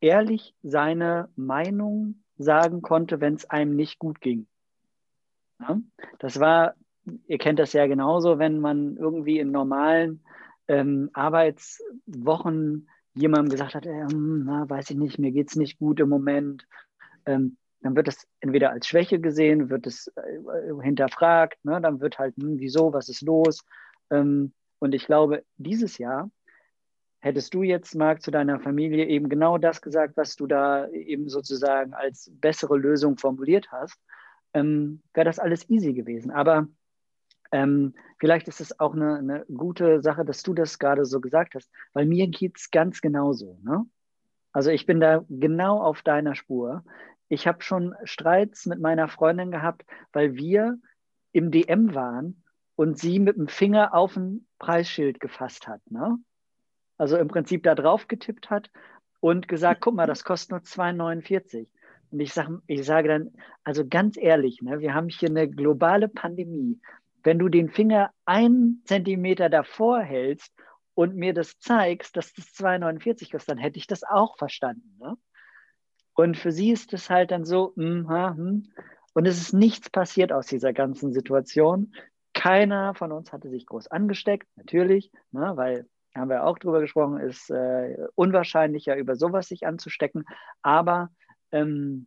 ehrlich 0.00 0.54
seine 0.62 1.28
Meinung 1.36 2.22
sagen 2.36 2.82
konnte, 2.82 3.20
wenn 3.20 3.34
es 3.34 3.48
einem 3.50 3.74
nicht 3.74 3.98
gut 3.98 4.20
ging. 4.20 4.46
Ja? 5.60 5.80
Das 6.18 6.40
war, 6.40 6.74
ihr 7.26 7.38
kennt 7.38 7.58
das 7.58 7.72
ja 7.72 7.86
genauso, 7.86 8.38
wenn 8.38 8.60
man 8.60 8.96
irgendwie 8.96 9.38
in 9.38 9.50
normalen 9.50 10.22
ähm, 10.68 11.10
Arbeitswochen 11.12 12.88
jemandem 13.14 13.50
gesagt 13.50 13.74
hat, 13.74 13.86
äh, 13.86 14.06
na, 14.14 14.68
weiß 14.68 14.90
ich 14.90 14.96
nicht, 14.96 15.18
mir 15.18 15.32
geht 15.32 15.50
es 15.50 15.56
nicht 15.56 15.78
gut 15.78 15.98
im 16.00 16.08
Moment, 16.08 16.66
ähm, 17.26 17.56
dann 17.80 17.96
wird 17.96 18.08
das 18.08 18.26
entweder 18.40 18.70
als 18.70 18.86
Schwäche 18.86 19.20
gesehen, 19.20 19.70
wird 19.70 19.86
es 19.86 20.08
äh, 20.16 20.82
hinterfragt, 20.82 21.64
ne? 21.64 21.80
dann 21.80 22.00
wird 22.00 22.18
halt, 22.18 22.36
hm, 22.36 22.58
wieso, 22.58 22.92
was 22.92 23.08
ist 23.08 23.22
los? 23.22 23.64
Ähm, 24.10 24.52
und 24.78 24.94
ich 24.94 25.06
glaube, 25.06 25.44
dieses 25.56 25.98
Jahr 25.98 26.30
hättest 27.20 27.54
du 27.54 27.62
jetzt, 27.62 27.94
Marc, 27.94 28.22
zu 28.22 28.30
deiner 28.30 28.60
Familie 28.60 29.06
eben 29.06 29.28
genau 29.28 29.58
das 29.58 29.82
gesagt, 29.82 30.16
was 30.16 30.36
du 30.36 30.46
da 30.46 30.88
eben 30.88 31.28
sozusagen 31.28 31.94
als 31.94 32.30
bessere 32.34 32.76
Lösung 32.76 33.16
formuliert 33.16 33.70
hast, 33.72 34.00
ähm, 34.54 35.02
wäre 35.14 35.24
das 35.24 35.38
alles 35.38 35.68
easy 35.68 35.92
gewesen. 35.92 36.30
Aber 36.30 36.68
ähm, 37.52 37.94
vielleicht 38.18 38.48
ist 38.48 38.60
es 38.60 38.78
auch 38.78 38.94
eine, 38.94 39.16
eine, 39.18 39.44
gute 39.46 40.02
Sache, 40.02 40.24
dass 40.24 40.42
du 40.42 40.54
das 40.54 40.78
gerade 40.78 41.04
so 41.04 41.20
gesagt 41.20 41.54
hast, 41.54 41.70
weil 41.92 42.06
mir 42.06 42.28
geht 42.28 42.58
es 42.58 42.70
ganz 42.70 43.00
genauso. 43.00 43.58
Ne? 43.62 43.84
Also 44.52 44.70
ich 44.70 44.86
bin 44.86 45.00
da 45.00 45.24
genau 45.28 45.80
auf 45.82 46.02
deiner 46.02 46.34
Spur. 46.34 46.84
Ich 47.28 47.46
habe 47.46 47.62
schon 47.62 47.94
Streits 48.04 48.66
mit 48.66 48.80
meiner 48.80 49.08
Freundin 49.08 49.50
gehabt, 49.50 49.84
weil 50.12 50.34
wir 50.34 50.78
im 51.32 51.50
DM 51.50 51.94
waren 51.94 52.42
und 52.74 52.98
sie 52.98 53.18
mit 53.18 53.36
dem 53.36 53.48
Finger 53.48 53.94
auf 53.94 54.16
ein 54.16 54.46
Preisschild 54.58 55.20
gefasst 55.20 55.68
hat. 55.68 55.80
Ne? 55.90 56.18
Also 56.98 57.16
im 57.16 57.28
Prinzip 57.28 57.62
da 57.62 57.74
drauf 57.74 58.08
getippt 58.08 58.50
hat 58.50 58.70
und 59.20 59.48
gesagt, 59.48 59.80
guck 59.80 59.94
mal, 59.94 60.06
das 60.06 60.24
kostet 60.24 60.50
nur 60.50 60.60
2,49. 60.60 61.68
Und 62.10 62.20
ich, 62.20 62.32
sag, 62.32 62.48
ich 62.66 62.84
sage 62.84 63.08
dann, 63.08 63.30
also 63.64 63.86
ganz 63.86 64.16
ehrlich, 64.16 64.60
ne, 64.62 64.80
wir 64.80 64.94
haben 64.94 65.08
hier 65.08 65.28
eine 65.28 65.48
globale 65.48 66.08
Pandemie 66.08 66.80
wenn 67.28 67.38
du 67.38 67.48
den 67.48 67.68
Finger 67.68 68.10
einen 68.24 68.82
Zentimeter 68.84 69.48
davor 69.48 70.00
hältst 70.00 70.52
und 70.94 71.16
mir 71.16 71.34
das 71.34 71.58
zeigst, 71.58 72.16
dass 72.16 72.32
das 72.32 72.46
2,49 72.54 73.30
kostet, 73.30 73.50
dann 73.50 73.58
hätte 73.58 73.78
ich 73.78 73.86
das 73.86 74.02
auch 74.02 74.36
verstanden. 74.36 74.96
Ne? 74.98 75.16
Und 76.14 76.36
für 76.36 76.52
sie 76.52 76.72
ist 76.72 76.92
es 76.92 77.10
halt 77.10 77.30
dann 77.30 77.44
so, 77.44 77.72
mm, 77.76 78.08
hm. 78.08 78.72
und 79.14 79.26
es 79.26 79.40
ist 79.40 79.52
nichts 79.52 79.90
passiert 79.90 80.32
aus 80.32 80.46
dieser 80.46 80.72
ganzen 80.72 81.12
Situation. 81.12 81.92
Keiner 82.34 82.94
von 82.94 83.12
uns 83.12 83.32
hatte 83.32 83.50
sich 83.50 83.66
groß 83.66 83.88
angesteckt, 83.88 84.48
natürlich, 84.56 85.10
ne, 85.30 85.52
weil 85.56 85.86
haben 86.18 86.30
wir 86.30 86.44
auch 86.44 86.58
drüber 86.58 86.80
gesprochen, 86.80 87.18
ist 87.18 87.50
äh, 87.50 87.96
unwahrscheinlicher, 88.14 88.96
über 88.96 89.16
sowas 89.16 89.48
sich 89.48 89.66
anzustecken. 89.66 90.24
Aber 90.62 91.10
ähm, 91.52 92.06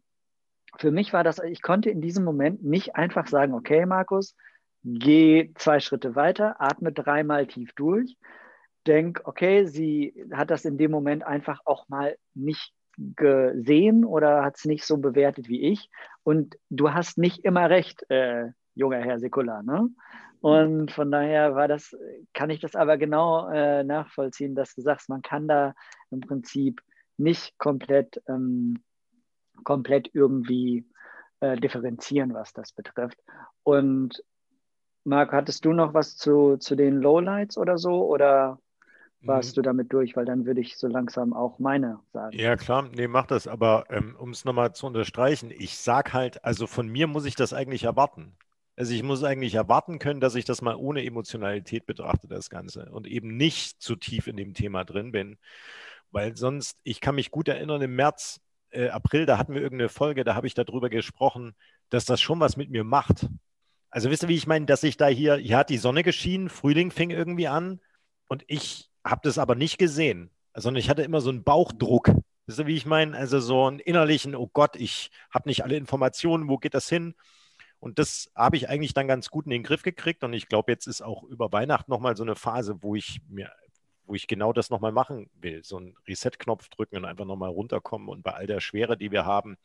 für 0.78 0.92
mich 0.92 1.14
war 1.14 1.24
das, 1.24 1.40
ich 1.40 1.62
konnte 1.62 1.90
in 1.90 2.02
diesem 2.02 2.24
Moment 2.24 2.64
nicht 2.64 2.96
einfach 2.96 3.28
sagen, 3.28 3.54
okay, 3.54 3.86
Markus, 3.86 4.36
geh 4.84 5.52
zwei 5.56 5.80
Schritte 5.80 6.16
weiter, 6.16 6.60
atme 6.60 6.92
dreimal 6.92 7.48
tief 7.48 7.74
durch, 7.74 8.18
denk, 8.88 9.22
okay, 9.26 9.66
sie 9.66 10.14
hat 10.32 10.50
das 10.50 10.66
in 10.66 10.78
dem 10.78 10.92
Moment 10.92 11.24
einfach 11.24 11.60
auch 11.66 11.88
mal 11.90 12.16
nicht 12.34 12.74
gesehen 12.98 14.06
oder 14.06 14.44
hat 14.44 14.58
es 14.58 14.66
nicht 14.66 14.86
so 14.86 14.98
bewertet 14.98 15.48
wie 15.48 15.62
ich. 15.62 15.90
Und 16.24 16.58
du 16.70 16.94
hast 16.94 17.18
nicht 17.18 17.44
immer 17.46 17.70
recht, 17.70 18.10
äh, 18.10 18.50
junger 18.76 19.00
Herr 19.00 19.20
Sekula. 19.20 19.64
Ne? 19.64 19.90
Und 20.42 20.92
von 20.92 21.12
daher 21.12 21.56
war 21.56 21.68
das, 21.68 21.96
kann 22.34 22.50
ich 22.50 22.60
das 22.60 22.76
aber 22.76 22.98
genau 22.98 23.48
äh, 23.50 23.84
nachvollziehen, 23.84 24.56
dass 24.56 24.74
du 24.74 24.82
sagst, 24.82 25.08
man 25.08 25.22
kann 25.22 25.48
da 25.48 25.76
im 26.10 26.20
Prinzip 26.22 26.82
nicht 27.18 27.58
komplett, 27.60 28.22
ähm, 28.28 28.82
komplett 29.64 30.10
irgendwie 30.14 30.86
äh, 31.42 31.58
differenzieren, 31.58 32.34
was 32.34 32.54
das 32.54 32.72
betrifft. 32.72 33.20
Und 33.62 34.24
Marc, 35.04 35.32
hattest 35.32 35.64
du 35.64 35.74
noch 35.74 35.94
was 35.94 36.18
zu, 36.18 36.58
zu 36.58 36.76
den 36.76 37.00
Lowlights 37.00 37.58
oder 37.58 37.78
so? 37.78 38.06
Oder 38.08 38.60
warst 39.22 39.52
mhm. 39.52 39.56
du 39.56 39.62
damit 39.62 39.94
durch? 39.94 40.16
Weil 40.16 40.26
dann 40.26 40.48
würde 40.48 40.62
ich 40.62 40.78
so 40.78 40.88
langsam 40.88 41.34
auch 41.34 41.60
meine 41.60 42.00
sagen. 42.14 42.36
Ja, 42.36 42.56
klar, 42.56 42.90
nee, 42.92 43.08
mach 43.08 43.28
das. 43.28 43.48
Aber 43.48 43.86
ähm, 43.90 44.16
um 44.18 44.32
es 44.32 44.44
nochmal 44.44 44.74
zu 44.74 44.88
unterstreichen, 44.88 45.52
ich 45.52 45.78
sage 45.78 46.14
halt, 46.14 46.44
also 46.44 46.66
von 46.66 46.88
mir 46.88 47.06
muss 47.06 47.26
ich 47.26 47.36
das 47.36 47.54
eigentlich 47.54 47.84
erwarten. 47.84 48.36
Also 48.82 48.96
ich 48.96 49.04
muss 49.04 49.24
eigentlich 49.24 49.54
erwarten 49.54 50.00
können, 50.00 50.22
dass 50.22 50.34
ich 50.34 50.44
das 50.44 50.64
mal 50.64 50.74
ohne 50.76 51.06
Emotionalität 51.06 51.86
betrachte, 51.86 52.28
das 52.28 52.50
Ganze. 52.50 52.90
Und 52.90 53.06
eben 53.06 53.38
nicht 53.38 53.80
zu 53.80 53.96
tief 53.96 54.26
in 54.26 54.38
dem 54.38 54.56
Thema 54.56 54.86
drin 54.86 55.12
bin. 55.12 55.38
Weil 56.10 56.36
sonst, 56.36 56.80
ich 56.82 57.00
kann 57.00 57.14
mich 57.14 57.30
gut 57.30 57.48
erinnern, 57.48 57.84
im 57.84 57.96
März, 57.96 58.42
äh, 58.72 58.90
April, 58.90 59.28
da 59.28 59.38
hatten 59.38 59.54
wir 59.54 59.62
irgendeine 59.62 59.90
Folge, 59.90 60.24
da 60.24 60.34
habe 60.34 60.48
ich 60.48 60.56
darüber 60.56 60.90
gesprochen, 60.90 61.54
dass 61.92 62.06
das 62.06 62.22
schon 62.22 62.40
was 62.40 62.58
mit 62.58 62.72
mir 62.72 62.84
macht. 62.84 63.28
Also 63.92 64.10
wisst 64.10 64.24
ihr, 64.24 64.30
wie 64.30 64.36
ich 64.36 64.48
meine, 64.48 64.66
dass 64.66 64.82
ich 64.82 64.98
da 64.98 65.06
hier, 65.06 65.36
hier 65.36 65.58
hat 65.58 65.70
die 65.70 65.78
Sonne 65.78 66.02
geschienen, 66.02 66.50
Frühling 66.50 66.90
fing 66.90 67.12
irgendwie 67.12 67.48
an 67.48 67.82
und 68.30 68.44
ich 68.48 68.90
habe 69.06 69.22
das 69.24 69.38
aber 69.38 69.54
nicht 69.54 69.78
gesehen, 69.78 70.32
sondern 70.56 70.80
ich 70.80 70.90
hatte 70.90 71.04
immer 71.04 71.22
so 71.22 71.30
einen 71.30 71.44
Bauchdruck. 71.44 72.10
Wisst 72.48 72.58
ihr, 72.58 72.66
wie 72.66 72.78
ich 72.78 72.88
meine? 72.88 73.16
Also 73.16 73.42
so 73.42 73.68
einen 73.68 73.78
innerlichen, 73.78 74.34
oh 74.34 74.50
Gott, 74.52 74.76
ich 74.76 75.12
habe 75.30 75.48
nicht 75.48 75.64
alle 75.64 75.78
Informationen, 75.78 76.50
wo 76.50 76.58
geht 76.58 76.74
das 76.74 76.90
hin? 76.90 77.14
Und 77.82 77.98
das 77.98 78.32
habe 78.36 78.58
ich 78.58 78.70
eigentlich 78.70 78.94
dann 78.94 79.08
ganz 79.08 79.30
gut 79.32 79.46
in 79.46 79.50
den 79.50 79.64
Griff 79.64 79.82
gekriegt. 79.82 80.24
Und 80.24 80.34
ich 80.34 80.48
glaube, 80.48 80.72
jetzt 80.72 80.86
ist 80.86 81.02
auch 81.02 81.24
über 81.24 81.52
Weihnachten 81.52 81.90
nochmal 81.90 82.16
so 82.16 82.22
eine 82.24 82.36
Phase, 82.36 82.84
wo 82.84 82.96
ich 82.96 83.22
mir, 83.28 83.52
wo 84.06 84.14
ich 84.14 84.28
genau 84.28 84.54
das 84.54 84.70
nochmal 84.70 84.92
machen 84.92 85.32
will. 85.34 85.64
So 85.64 85.78
einen 85.78 85.96
Reset-Knopf 86.08 86.70
drücken 86.70 86.98
und 86.98 87.06
einfach 87.06 87.26
nochmal 87.26 87.50
runterkommen 87.50 88.08
und 88.08 88.22
bei 88.22 88.34
all 88.34 88.46
der 88.46 88.60
Schwere, 88.60 88.98
die 88.98 89.12
wir 89.12 89.26
haben, 89.26 89.58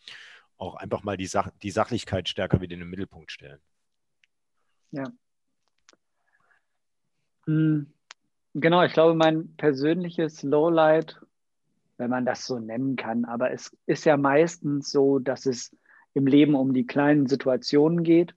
auch 0.56 0.76
einfach 0.76 1.02
mal 1.02 1.18
die, 1.18 1.26
Sach 1.26 1.50
die 1.62 1.70
Sachlichkeit 1.70 2.26
stärker 2.26 2.62
wieder 2.62 2.72
in 2.72 2.80
den 2.80 2.88
Mittelpunkt 2.88 3.32
stellen. 3.32 3.60
Ja. 4.92 5.12
Hm, 7.44 7.92
genau, 8.54 8.82
ich 8.82 8.94
glaube, 8.94 9.14
mein 9.14 9.54
persönliches 9.56 10.42
Lowlight, 10.42 11.20
wenn 11.98 12.08
man 12.08 12.24
das 12.24 12.46
so 12.46 12.58
nennen 12.58 12.96
kann, 12.96 13.26
aber 13.26 13.50
es 13.50 13.76
ist 13.84 14.06
ja 14.06 14.16
meistens 14.16 14.90
so, 14.90 15.18
dass 15.18 15.44
es 15.44 15.76
im 16.16 16.26
Leben 16.26 16.54
um 16.54 16.72
die 16.72 16.86
kleinen 16.86 17.26
Situationen 17.26 18.02
geht. 18.02 18.34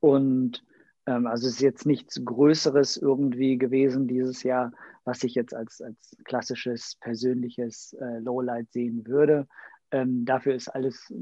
Und 0.00 0.64
ähm, 1.04 1.26
also 1.26 1.46
es 1.46 1.56
ist 1.56 1.60
jetzt 1.60 1.84
nichts 1.84 2.24
Größeres 2.24 2.96
irgendwie 2.96 3.58
gewesen 3.58 4.08
dieses 4.08 4.42
Jahr, 4.42 4.72
was 5.04 5.22
ich 5.24 5.34
jetzt 5.34 5.54
als, 5.54 5.82
als 5.82 6.16
klassisches 6.24 6.96
persönliches 7.00 7.92
äh, 8.00 8.18
Lowlight 8.20 8.72
sehen 8.72 9.06
würde. 9.06 9.46
Ähm, 9.90 10.24
dafür 10.24 10.54
ist 10.54 10.68
alles, 10.68 11.12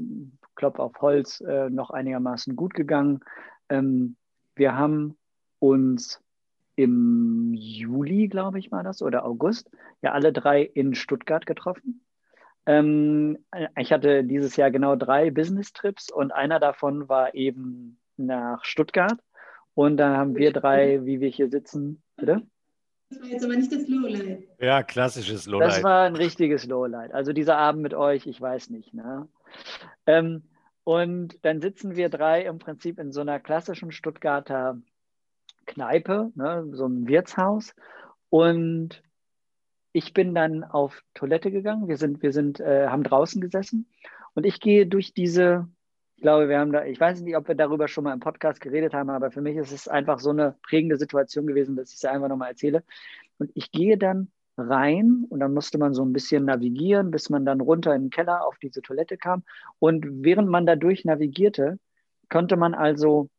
Klopf 0.55 0.79
auf 0.79 0.93
Holz, 1.01 1.41
äh, 1.41 1.69
noch 1.69 1.89
einigermaßen 1.89 2.55
gut 2.55 2.73
gegangen. 2.73 3.19
Ähm, 3.67 4.15
wir 4.55 4.77
haben 4.77 5.17
uns 5.59 6.21
im 6.77 7.53
Juli, 7.53 8.29
glaube 8.29 8.59
ich, 8.59 8.71
war 8.71 8.83
das, 8.83 9.01
oder 9.01 9.25
August, 9.25 9.69
ja 10.01 10.13
alle 10.13 10.31
drei 10.31 10.63
in 10.63 10.95
Stuttgart 10.95 11.45
getroffen. 11.45 11.99
Ähm, 12.65 13.39
ich 13.77 13.91
hatte 13.91 14.23
dieses 14.23 14.55
Jahr 14.55 14.71
genau 14.71 14.95
drei 14.95 15.31
Business-Trips 15.31 16.11
und 16.11 16.31
einer 16.31 16.59
davon 16.59 17.09
war 17.09 17.33
eben 17.35 17.99
nach 18.17 18.63
Stuttgart. 18.63 19.19
Und 19.75 19.97
da 19.97 20.17
haben 20.17 20.35
wir 20.35 20.53
drei, 20.53 21.03
wie 21.05 21.19
wir 21.19 21.29
hier 21.29 21.49
sitzen, 21.49 22.01
bitte? 22.15 22.43
Das 23.09 23.21
war 23.21 23.27
jetzt 23.27 23.43
aber 23.43 23.55
nicht 23.55 23.71
das 23.71 23.87
Lowlight. 23.87 24.43
Ja, 24.59 24.83
klassisches 24.83 25.45
Lowlight. 25.45 25.69
Das 25.69 25.83
war 25.83 26.03
ein 26.03 26.15
richtiges 26.15 26.65
Lowlight. 26.65 27.13
Also 27.13 27.33
dieser 27.33 27.57
Abend 27.57 27.81
mit 27.81 27.93
euch, 27.93 28.27
ich 28.27 28.39
weiß 28.39 28.69
nicht. 28.69 28.93
Ne? 28.93 29.27
Ähm, 30.05 30.43
und 30.83 31.37
dann 31.43 31.61
sitzen 31.61 31.95
wir 31.95 32.09
drei 32.09 32.43
im 32.43 32.59
Prinzip 32.59 32.99
in 32.99 33.11
so 33.11 33.21
einer 33.21 33.39
klassischen 33.39 33.91
Stuttgarter 33.91 34.79
Kneipe, 35.65 36.31
ne, 36.35 36.67
so 36.71 36.85
einem 36.85 37.07
Wirtshaus. 37.07 37.73
Und 38.29 39.01
ich 39.93 40.13
bin 40.13 40.35
dann 40.35 40.63
auf 40.63 41.03
Toilette 41.13 41.51
gegangen. 41.51 41.87
Wir 41.87 41.97
sind, 41.97 42.21
wir 42.21 42.33
sind, 42.33 42.59
äh, 42.59 42.87
haben 42.87 43.03
draußen 43.03 43.39
gesessen. 43.39 43.87
Und 44.33 44.45
ich 44.45 44.59
gehe 44.59 44.87
durch 44.87 45.13
diese, 45.13 45.69
ich 46.15 46.23
glaube, 46.23 46.49
wir 46.49 46.59
haben 46.59 46.71
da, 46.71 46.83
ich 46.85 46.99
weiß 46.99 47.21
nicht, 47.21 47.37
ob 47.37 47.47
wir 47.47 47.55
darüber 47.55 47.87
schon 47.87 48.03
mal 48.03 48.13
im 48.13 48.19
Podcast 48.19 48.59
geredet 48.59 48.93
haben, 48.93 49.11
aber 49.11 49.31
für 49.31 49.41
mich 49.41 49.55
ist 49.55 49.71
es 49.71 49.87
einfach 49.87 50.19
so 50.19 50.31
eine 50.31 50.55
prägende 50.63 50.97
Situation 50.97 51.45
gewesen, 51.45 51.75
dass 51.75 51.89
ich 51.89 51.97
es 51.97 52.05
einfach 52.05 52.27
nochmal 52.27 52.49
erzähle. 52.49 52.83
Und 53.37 53.51
ich 53.53 53.71
gehe 53.71 53.97
dann 53.97 54.31
rein 54.57 55.25
und 55.29 55.39
dann 55.39 55.53
musste 55.53 55.77
man 55.77 55.93
so 55.93 56.03
ein 56.03 56.13
bisschen 56.13 56.45
navigieren, 56.45 57.11
bis 57.11 57.29
man 57.29 57.45
dann 57.45 57.61
runter 57.61 57.95
in 57.95 58.03
den 58.03 58.09
Keller 58.09 58.45
auf 58.45 58.57
diese 58.57 58.81
Toilette 58.81 59.17
kam. 59.17 59.43
Und 59.77 60.05
während 60.23 60.49
man 60.49 60.65
dadurch 60.65 61.05
navigierte, 61.05 61.79
konnte 62.29 62.57
man 62.57 62.73
also 62.73 63.29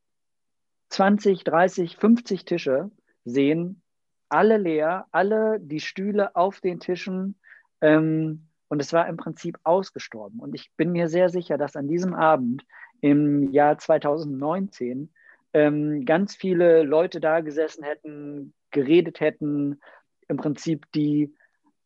20, 0.90 1.42
30, 1.42 1.96
50 1.96 2.44
Tische 2.44 2.90
sehen, 3.24 3.82
alle 4.28 4.56
leer, 4.56 5.06
alle 5.10 5.58
die 5.60 5.80
Stühle 5.80 6.34
auf 6.36 6.60
den 6.60 6.80
Tischen. 6.80 7.36
Ähm, 7.80 8.48
und 8.68 8.80
es 8.80 8.92
war 8.92 9.08
im 9.08 9.16
Prinzip 9.16 9.58
ausgestorben. 9.62 10.40
Und 10.40 10.54
ich 10.54 10.70
bin 10.76 10.92
mir 10.92 11.08
sehr 11.08 11.28
sicher, 11.28 11.58
dass 11.58 11.76
an 11.76 11.88
diesem 11.88 12.14
Abend 12.14 12.64
im 13.00 13.50
Jahr 13.52 13.78
2019 13.78 15.10
ähm, 15.52 16.04
ganz 16.04 16.34
viele 16.34 16.82
Leute 16.82 17.20
da 17.20 17.40
gesessen 17.40 17.84
hätten, 17.84 18.54
geredet 18.70 19.20
hätten, 19.20 19.80
im 20.28 20.36
Prinzip 20.36 20.90
die, 20.92 21.34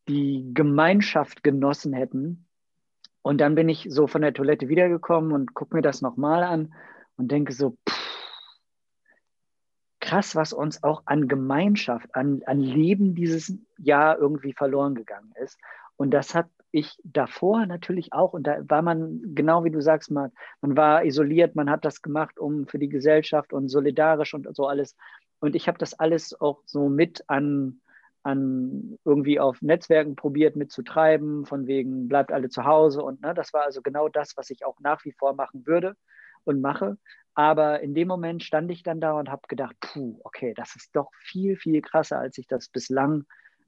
die 0.09 0.51
Gemeinschaft 0.55 1.43
genossen 1.43 1.93
hätten. 1.93 2.47
Und 3.23 3.41
dann 3.41 3.55
bin 3.55 3.69
ich 3.69 3.87
so 3.91 4.07
von 4.07 4.23
der 4.23 4.33
Toilette 4.33 4.69
wiedergekommen 4.69 5.33
und 5.33 5.55
gucke 5.55 5.77
mir 5.77 5.83
das 5.83 6.01
nochmal 6.01 6.43
an 6.43 6.73
und 7.17 7.31
denke 7.31 7.53
so, 7.53 7.77
pff, 7.89 7.98
krass, 10.09 10.35
was 10.35 10.55
uns 10.55 10.83
auch 10.83 11.03
an 11.05 11.29
Gemeinschaft, 11.29 12.15
an, 12.15 12.41
an 12.47 12.61
Leben 12.61 13.15
dieses 13.15 13.53
Jahr 13.77 14.19
irgendwie 14.19 14.55
verloren 14.55 14.95
gegangen 14.95 15.33
ist. 15.43 15.59
Und 15.97 16.13
das 16.13 16.35
hat 16.35 16.49
ich 16.71 16.99
davor 17.03 17.67
natürlich 17.67 18.13
auch, 18.13 18.33
und 18.33 18.47
da 18.47 18.59
war 18.69 18.83
man, 18.83 19.35
genau 19.35 19.65
wie 19.65 19.71
du 19.71 19.81
sagst, 19.81 20.11
Marc, 20.11 20.33
man 20.61 20.77
war 20.77 21.05
isoliert, 21.05 21.57
man 21.57 21.71
hat 21.71 21.85
das 21.85 22.03
gemacht, 22.03 22.39
um 22.39 22.67
für 22.67 22.79
die 22.79 22.89
Gesellschaft 22.89 23.53
und 23.53 23.69
solidarisch 23.69 24.35
und 24.35 24.55
so 24.55 24.67
alles. 24.67 24.97
Und 25.41 25.55
ich 25.57 25.69
habe 25.69 25.79
das 25.79 25.95
alles 25.95 26.39
auch 26.41 26.63
so 26.65 26.89
mit 26.89 27.25
an, 27.27 27.81
an 28.23 28.99
irgendwie 29.05 29.41
auf 29.41 29.61
Netzwerken 29.61 30.17
probiert 30.17 30.57
mitzutreiben, 30.57 31.47
von 31.47 31.67
wegen 31.67 32.09
bleibt 32.09 32.33
alle 32.33 32.49
zu 32.49 32.65
Hause. 32.65 33.03
Und 33.03 33.23
ne, 33.23 33.35
das 33.35 33.53
war 33.53 33.65
also 33.65 33.83
genau 33.83 34.09
das, 34.09 34.37
was 34.37 34.51
ich 34.51 34.65
auch 34.65 34.79
nach 34.81 35.05
wie 35.05 35.13
vor 35.13 35.35
machen 35.35 35.67
würde 35.67 35.97
und 36.45 36.61
mache. 36.61 36.97
Aber 37.39 37.83
in 37.83 37.95
dem 37.95 38.09
Moment 38.09 38.43
stand 38.43 38.69
ich 38.73 38.83
dann 38.83 39.01
da 39.01 39.13
und 39.13 39.31
habe 39.31 39.43
gedacht, 39.47 39.77
puh, 39.79 40.19
okay, 40.25 40.55
das 40.57 40.75
ist 40.75 40.97
doch 40.97 41.09
viel, 41.21 41.55
viel 41.55 41.81
krasser, 41.83 42.19
als 42.19 42.37
ich 42.37 42.49
das 42.49 42.69
bislang 42.69 43.27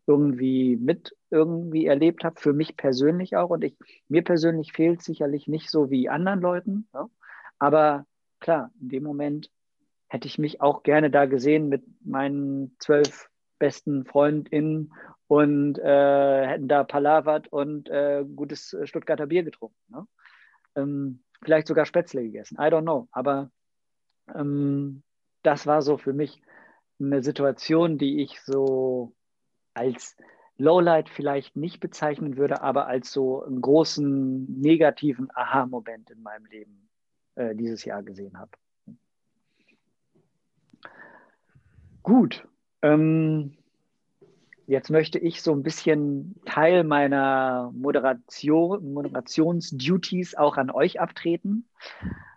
irgendwie 0.09 0.77
mit 0.77 1.17
irgendwie 1.31 1.87
erlebt 1.87 2.25
habe, 2.25 2.41
für 2.41 2.53
mich 2.53 2.77
persönlich 2.77 3.37
auch. 3.37 3.51
Und 3.51 3.63
ich, 3.63 3.77
mir 4.09 4.25
persönlich 4.25 4.73
fehlt 4.73 5.05
sicherlich 5.05 5.47
nicht 5.47 5.71
so 5.71 5.89
wie 5.89 6.09
anderen 6.09 6.41
Leuten. 6.41 6.89
Ja? 6.93 7.07
Aber 7.61 8.07
klar, 8.41 8.73
in 8.81 8.89
dem 8.89 9.05
Moment 9.05 9.53
hätte 10.09 10.27
ich 10.27 10.37
mich 10.37 10.61
auch 10.61 10.83
gerne 10.83 11.09
da 11.09 11.27
gesehen 11.27 11.69
mit 11.69 11.85
meinen 12.05 12.75
zwölf 12.81 13.31
besten 13.61 14.05
FreundInnen 14.05 14.93
und 15.29 15.79
äh, 15.79 16.47
hätten 16.49 16.67
da 16.67 16.83
palavert 16.83 17.47
und 17.53 17.89
äh, 17.89 18.25
gutes 18.35 18.77
Stuttgarter 18.83 19.29
Bier 19.29 19.45
getrunken. 19.45 19.79
Ne? 19.87 20.09
Ähm, 20.75 21.23
vielleicht 21.41 21.69
sogar 21.69 21.87
Spätzle 21.87 22.25
gegessen. 22.25 22.57
I 22.57 22.63
don't 22.63 22.83
know. 22.83 23.07
Aber 23.13 23.53
ähm, 24.35 25.03
das 25.43 25.67
war 25.67 25.83
so 25.83 25.97
für 25.97 26.13
mich 26.13 26.43
eine 27.01 27.23
Situation, 27.23 27.99
die 27.99 28.23
ich 28.23 28.41
so 28.43 29.15
als 29.75 30.17
Lowlight 30.59 31.09
vielleicht 31.09 31.57
nicht 31.57 31.81
bezeichnen 31.81 32.37
würde, 32.37 32.61
aber 32.61 32.87
als 32.87 33.13
so 33.13 33.43
einen 33.43 33.63
großen 33.63 34.61
negativen 34.61 35.31
Aha-Moment 35.35 36.11
in 36.11 36.23
meinem 36.23 36.45
Leben 36.47 36.91
äh, 37.37 37.55
dieses 37.55 37.85
Jahr 37.85 38.03
gesehen 38.03 38.39
habe. 38.39 38.51
Gut. 42.03 42.47
Ähm, 42.83 43.57
jetzt 44.67 44.91
möchte 44.91 45.19
ich 45.19 45.43
so 45.43 45.53
ein 45.53 45.63
bisschen 45.63 46.41
Teil 46.45 46.85
meiner 46.85 47.73
Moderation, 47.75 48.93
Moderationsduties 48.93 50.35
auch 50.35 50.57
an 50.59 50.71
euch 50.71 51.01
abtreten 51.01 51.69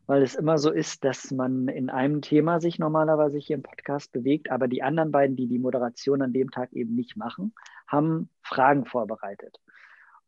weil 0.06 0.22
es 0.22 0.36
immer 0.36 0.58
so 0.58 0.72
ist, 0.72 1.04
dass 1.04 1.32
man 1.32 1.68
in 1.68 1.90
einem 1.90 2.22
Thema 2.22 2.60
sich 2.60 2.80
normalerweise 2.80 3.38
hier 3.38 3.56
im 3.56 3.64
Podcast 3.64 4.12
bewegt, 4.12 4.52
aber 4.52 4.68
die 4.68 4.84
anderen 4.84 5.12
beiden, 5.12 5.36
die 5.36 5.48
die 5.48 5.60
Moderation 5.60 6.22
an 6.22 6.34
dem 6.34 6.52
Tag 6.52 6.74
eben 6.74 6.94
nicht 6.96 7.16
machen, 7.16 7.54
haben 7.88 8.30
Fragen 8.42 8.86
vorbereitet. 8.86 9.60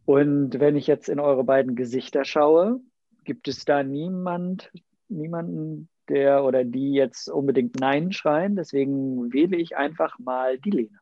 Und 0.06 0.60
wenn 0.60 0.76
ich 0.76 0.88
jetzt 0.88 1.10
in 1.10 1.20
eure 1.20 1.44
beiden 1.44 1.76
Gesichter 1.76 2.26
schaue, 2.26 2.80
gibt 3.24 3.48
es 3.48 3.66
da 3.66 3.84
niemand, 3.84 4.72
niemanden, 5.10 5.90
der 6.10 6.44
oder 6.44 6.64
die 6.64 6.94
jetzt 6.94 7.30
unbedingt 7.30 7.80
Nein 7.80 8.12
schreien. 8.12 8.56
Deswegen 8.56 9.34
wähle 9.34 9.58
ich 9.58 9.76
einfach 9.76 10.20
mal 10.20 10.60
die 10.60 10.70
Lena. 10.70 11.00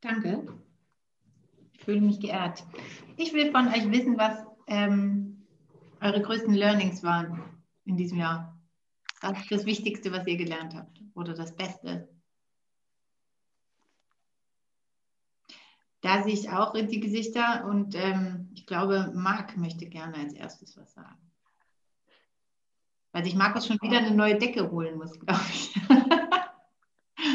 Danke. 0.00 0.46
Ich 1.72 1.84
fühle 1.84 2.00
mich 2.00 2.20
geehrt. 2.20 2.64
Ich 3.16 3.34
will 3.34 3.50
von 3.50 3.68
euch 3.68 3.90
wissen, 3.90 4.16
was 4.16 4.46
ähm, 4.66 5.29
eure 6.00 6.22
größten 6.22 6.54
Learnings 6.54 7.02
waren 7.02 7.42
in 7.84 7.96
diesem 7.96 8.18
Jahr? 8.18 8.58
Was 9.20 9.38
ist 9.38 9.50
das 9.50 9.66
Wichtigste, 9.66 10.12
was 10.12 10.26
ihr 10.26 10.36
gelernt 10.36 10.74
habt? 10.74 11.00
Oder 11.14 11.34
das 11.34 11.54
Beste? 11.54 12.08
Da 16.00 16.22
sehe 16.22 16.32
ich 16.32 16.48
auch 16.50 16.74
in 16.74 16.88
die 16.88 17.00
Gesichter 17.00 17.66
und 17.66 17.94
ähm, 17.94 18.48
ich 18.54 18.66
glaube, 18.66 19.12
Marc 19.14 19.58
möchte 19.58 19.86
gerne 19.86 20.16
als 20.16 20.32
erstes 20.32 20.76
was 20.76 20.94
sagen. 20.94 21.20
Weil 23.12 23.24
sich 23.24 23.34
Markus 23.34 23.66
schon 23.66 23.78
wieder 23.82 23.98
eine 23.98 24.12
neue 24.12 24.38
Decke 24.38 24.70
holen 24.70 24.96
muss, 24.96 25.18
glaube 25.18 25.42
ich. 25.52 25.74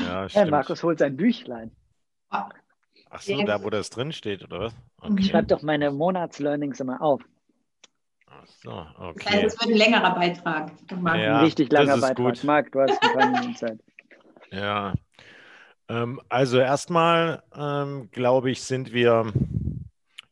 ja, 0.02 0.28
stimmt. 0.28 0.52
Markus 0.52 0.82
holt 0.82 1.00
sein 1.00 1.16
Büchlein. 1.16 1.72
Ach 2.30 3.22
so, 3.22 3.44
da 3.44 3.64
wo 3.64 3.70
das 3.70 3.90
drin 3.92 4.12
steht, 4.12 4.44
oder 4.44 4.60
was? 4.62 4.76
Okay. 5.02 5.24
Schreib 5.24 5.48
doch 5.50 5.62
meine 5.62 5.92
Monatslearnings 5.92 6.80
immer 6.80 7.02
auf. 7.02 7.22
So, 8.64 8.86
okay. 8.98 9.24
Das 9.24 9.34
heißt, 9.34 9.46
es 9.46 9.60
wird 9.60 9.72
ein 9.72 9.78
längerer 9.78 10.16
Beitrag. 10.16 10.72
Ja, 10.90 11.38
ein 11.40 11.44
richtig 11.44 11.72
langer 11.72 11.98
Beitrag. 11.98 12.16
Gut. 12.16 12.44
Marc, 12.44 12.72
du 12.72 12.82
hast 12.82 13.02
ein 13.02 13.14
paar 13.14 13.30
Minuten 13.30 13.56
Zeit. 13.56 13.80
Ja. 14.52 14.94
Ähm, 15.88 16.22
also 16.30 16.60
erstmal, 16.60 17.44
ähm, 17.56 18.10
glaube 18.12 18.52
ich, 18.52 18.62
sind 18.64 18.94
wir, 18.94 19.32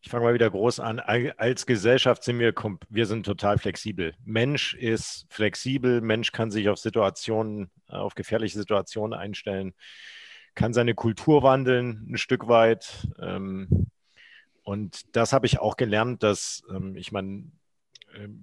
ich 0.02 0.10
fange 0.10 0.26
mal 0.26 0.34
wieder 0.34 0.50
groß 0.50 0.80
an, 0.80 1.00
als 1.00 1.66
Gesellschaft 1.66 2.24
sind 2.24 2.40
wir, 2.40 2.54
wir 2.90 3.06
sind 3.06 3.26
total 3.26 3.58
flexibel. 3.58 4.16
Mensch 4.26 4.74
ist 4.74 5.28
flexibel, 5.30 6.02
Mensch 6.02 6.32
kann 6.32 6.52
sich 6.52 6.70
auf 6.70 6.80
Situationen, 6.80 7.70
auf 7.88 8.16
gefährliche 8.16 8.58
Situationen 8.58 9.18
einstellen, 9.18 9.74
kann 10.56 10.74
seine 10.74 10.96
Kultur 10.96 11.44
wandeln 11.44 12.08
ein 12.10 12.18
Stück 12.18 12.48
weit. 12.48 13.08
Ähm, 13.20 13.88
und 14.64 15.16
das 15.16 15.34
habe 15.34 15.46
ich 15.46 15.60
auch 15.60 15.78
gelernt, 15.78 16.24
dass, 16.24 16.64
ähm, 16.70 16.96
ich 16.96 17.12
meine, 17.12 17.52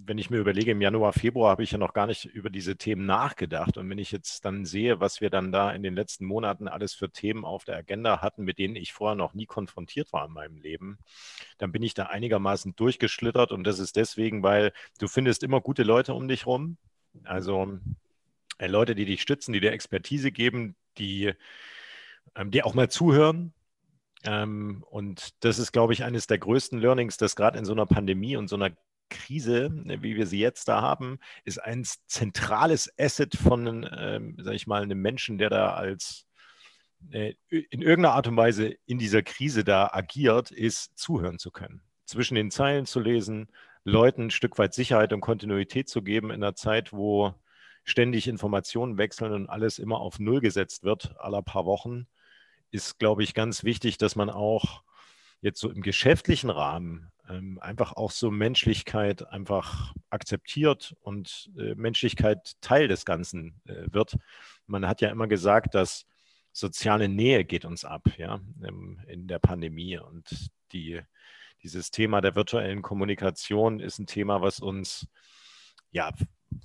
wenn 0.07 0.19
ich 0.19 0.31
mir 0.31 0.39
überlege, 0.39 0.73
im 0.73 0.81
Januar, 0.81 1.13
Februar 1.13 1.51
habe 1.51 1.63
ich 1.63 1.71
ja 1.71 1.79
noch 1.79 1.93
gar 1.93 2.07
nicht 2.07 2.25
über 2.25 2.51
diese 2.51 2.77
Themen 2.77 3.07
nachgedacht. 3.07 3.77
Und 3.77 3.89
wenn 3.89 3.99
ich 3.99 4.11
jetzt 4.11 4.45
dann 4.45 4.65
sehe, 4.65 5.01
was 5.01 5.21
wir 5.21 5.31
dann 5.31 5.53
da 5.53 5.71
in 5.71 5.83
den 5.83 5.95
letzten 5.95 6.25
Monaten 6.25 6.67
alles 6.67 6.95
für 6.95 7.11
Themen 7.11 7.45
auf 7.45 7.65
der 7.65 7.77
Agenda 7.77 8.21
hatten, 8.21 8.45
mit 8.45 8.59
denen 8.59 8.75
ich 8.75 8.93
vorher 8.93 9.15
noch 9.15 9.35
nie 9.35 9.47
konfrontiert 9.47 10.13
war 10.13 10.27
in 10.27 10.33
meinem 10.33 10.57
Leben, 10.59 10.99
dann 11.59 11.71
bin 11.73 11.83
ich 11.83 11.95
da 11.95 12.07
einigermaßen 12.07 12.75
durchgeschlittert. 12.75 13.53
Und 13.53 13.65
das 13.65 13.79
ist 13.79 13.97
deswegen, 13.97 14.43
weil 14.43 14.73
du 14.99 15.07
findest 15.07 15.43
immer 15.43 15.61
gute 15.61 15.85
Leute 15.85 16.15
um 16.15 16.27
dich 16.27 16.47
rum. 16.47 16.77
Also 17.25 17.79
äh, 18.59 18.67
Leute, 18.67 18.95
die 18.95 19.05
dich 19.05 19.23
stützen, 19.23 19.53
die 19.53 19.61
dir 19.61 19.73
Expertise 19.73 20.33
geben, 20.33 20.75
die 20.99 21.33
ähm, 22.35 22.51
dir 22.51 22.67
auch 22.67 22.75
mal 22.75 22.91
zuhören, 22.91 23.53
ähm, 24.25 24.85
und 24.91 25.33
das 25.45 25.59
ist, 25.59 25.73
glaube 25.73 25.93
ich, 25.95 26.05
eines 26.05 26.27
der 26.27 26.39
größten 26.39 26.79
Learnings, 26.79 27.17
dass 27.17 27.37
gerade 27.37 27.59
in 27.59 27.65
so 27.65 27.73
einer 27.73 27.87
Pandemie 27.87 28.37
und 28.37 28.49
so 28.49 28.57
einer 28.57 28.71
Krise, 29.11 29.71
ne, 29.73 30.03
wie 30.03 30.17
wir 30.17 30.27
sie 30.27 30.41
jetzt 30.41 30.69
da 30.69 30.81
haben, 30.81 31.19
ist 31.45 31.59
ein 31.59 31.85
zentrales 32.07 32.91
Asset 32.99 33.37
von, 33.37 33.87
ähm, 33.93 34.37
sag 34.41 34.55
ich 34.55 34.67
mal, 34.67 34.83
einem 34.83 35.03
Menschen, 35.03 35.37
der 35.37 35.51
da 35.51 35.75
als 35.75 36.27
äh, 37.11 37.35
in 37.49 37.83
irgendeiner 37.83 38.15
Art 38.15 38.27
und 38.29 38.37
Weise 38.37 38.75
in 38.87 38.99
dieser 38.99 39.23
Krise 39.23 39.65
da 39.65 39.91
agiert, 39.93 40.51
ist 40.51 40.97
zuhören 40.99 41.39
zu 41.39 41.51
können, 41.51 41.83
zwischen 42.07 42.35
den 42.35 42.51
Zeilen 42.51 42.87
zu 42.87 43.01
lesen, 43.01 43.49
Leuten 43.85 44.27
ein 44.27 44.31
Stück 44.31 44.59
weit 44.59 44.75
Sicherheit 44.75 45.13
und 45.13 45.21
Kontinuität 45.21 45.89
zu 45.89 46.03
geben 46.03 46.31
in 46.31 46.43
einer 46.43 46.55
Zeit, 46.55 46.93
wo 46.93 47.35
ständig 47.85 48.29
Informationen 48.29 48.99
wechseln 48.99 49.33
und 49.33 49.49
alles 49.49 49.79
immer 49.79 50.01
auf 50.01 50.19
Null 50.19 50.41
gesetzt 50.41 50.85
wird, 50.85 51.15
aller 51.19 51.43
paar 51.43 51.65
Wochen, 51.65 52.07
ist, 52.71 52.99
glaube 52.99 53.23
ich, 53.23 53.35
ganz 53.35 53.65
wichtig, 53.65 53.99
dass 53.99 54.17
man 54.17 54.31
auch 54.31 54.83
jetzt 55.41 55.61
so 55.61 55.71
im 55.71 55.83
geschäftlichen 55.83 56.51
Rahmen 56.51 57.11
einfach 57.61 57.93
auch 57.93 58.11
so 58.11 58.31
Menschlichkeit 58.31 59.27
einfach 59.29 59.95
akzeptiert 60.11 60.97
und 61.01 61.51
äh, 61.59 61.75
Menschlichkeit 61.75 62.53
Teil 62.61 62.89
des 62.89 63.05
Ganzen 63.05 63.61
äh, 63.67 63.87
wird. 63.91 64.17
Man 64.67 64.87
hat 64.87 65.01
ja 65.01 65.11
immer 65.11 65.29
gesagt, 65.29 65.75
dass 65.75 66.07
soziale 66.53 67.09
Nähe 67.09 67.45
geht 67.45 67.65
uns 67.65 67.85
ab, 67.85 68.03
ja, 68.17 68.41
in 69.07 69.29
der 69.29 69.39
Pandemie 69.39 69.99
und 69.99 70.51
die, 70.73 71.01
dieses 71.63 71.91
Thema 71.91 72.21
der 72.21 72.35
virtuellen 72.35 72.83
Kommunikation 72.83 73.79
ist 73.81 73.99
ein 73.99 74.07
Thema, 74.07 74.43
was 74.43 74.59
uns 74.59 75.07
ja 75.93 76.11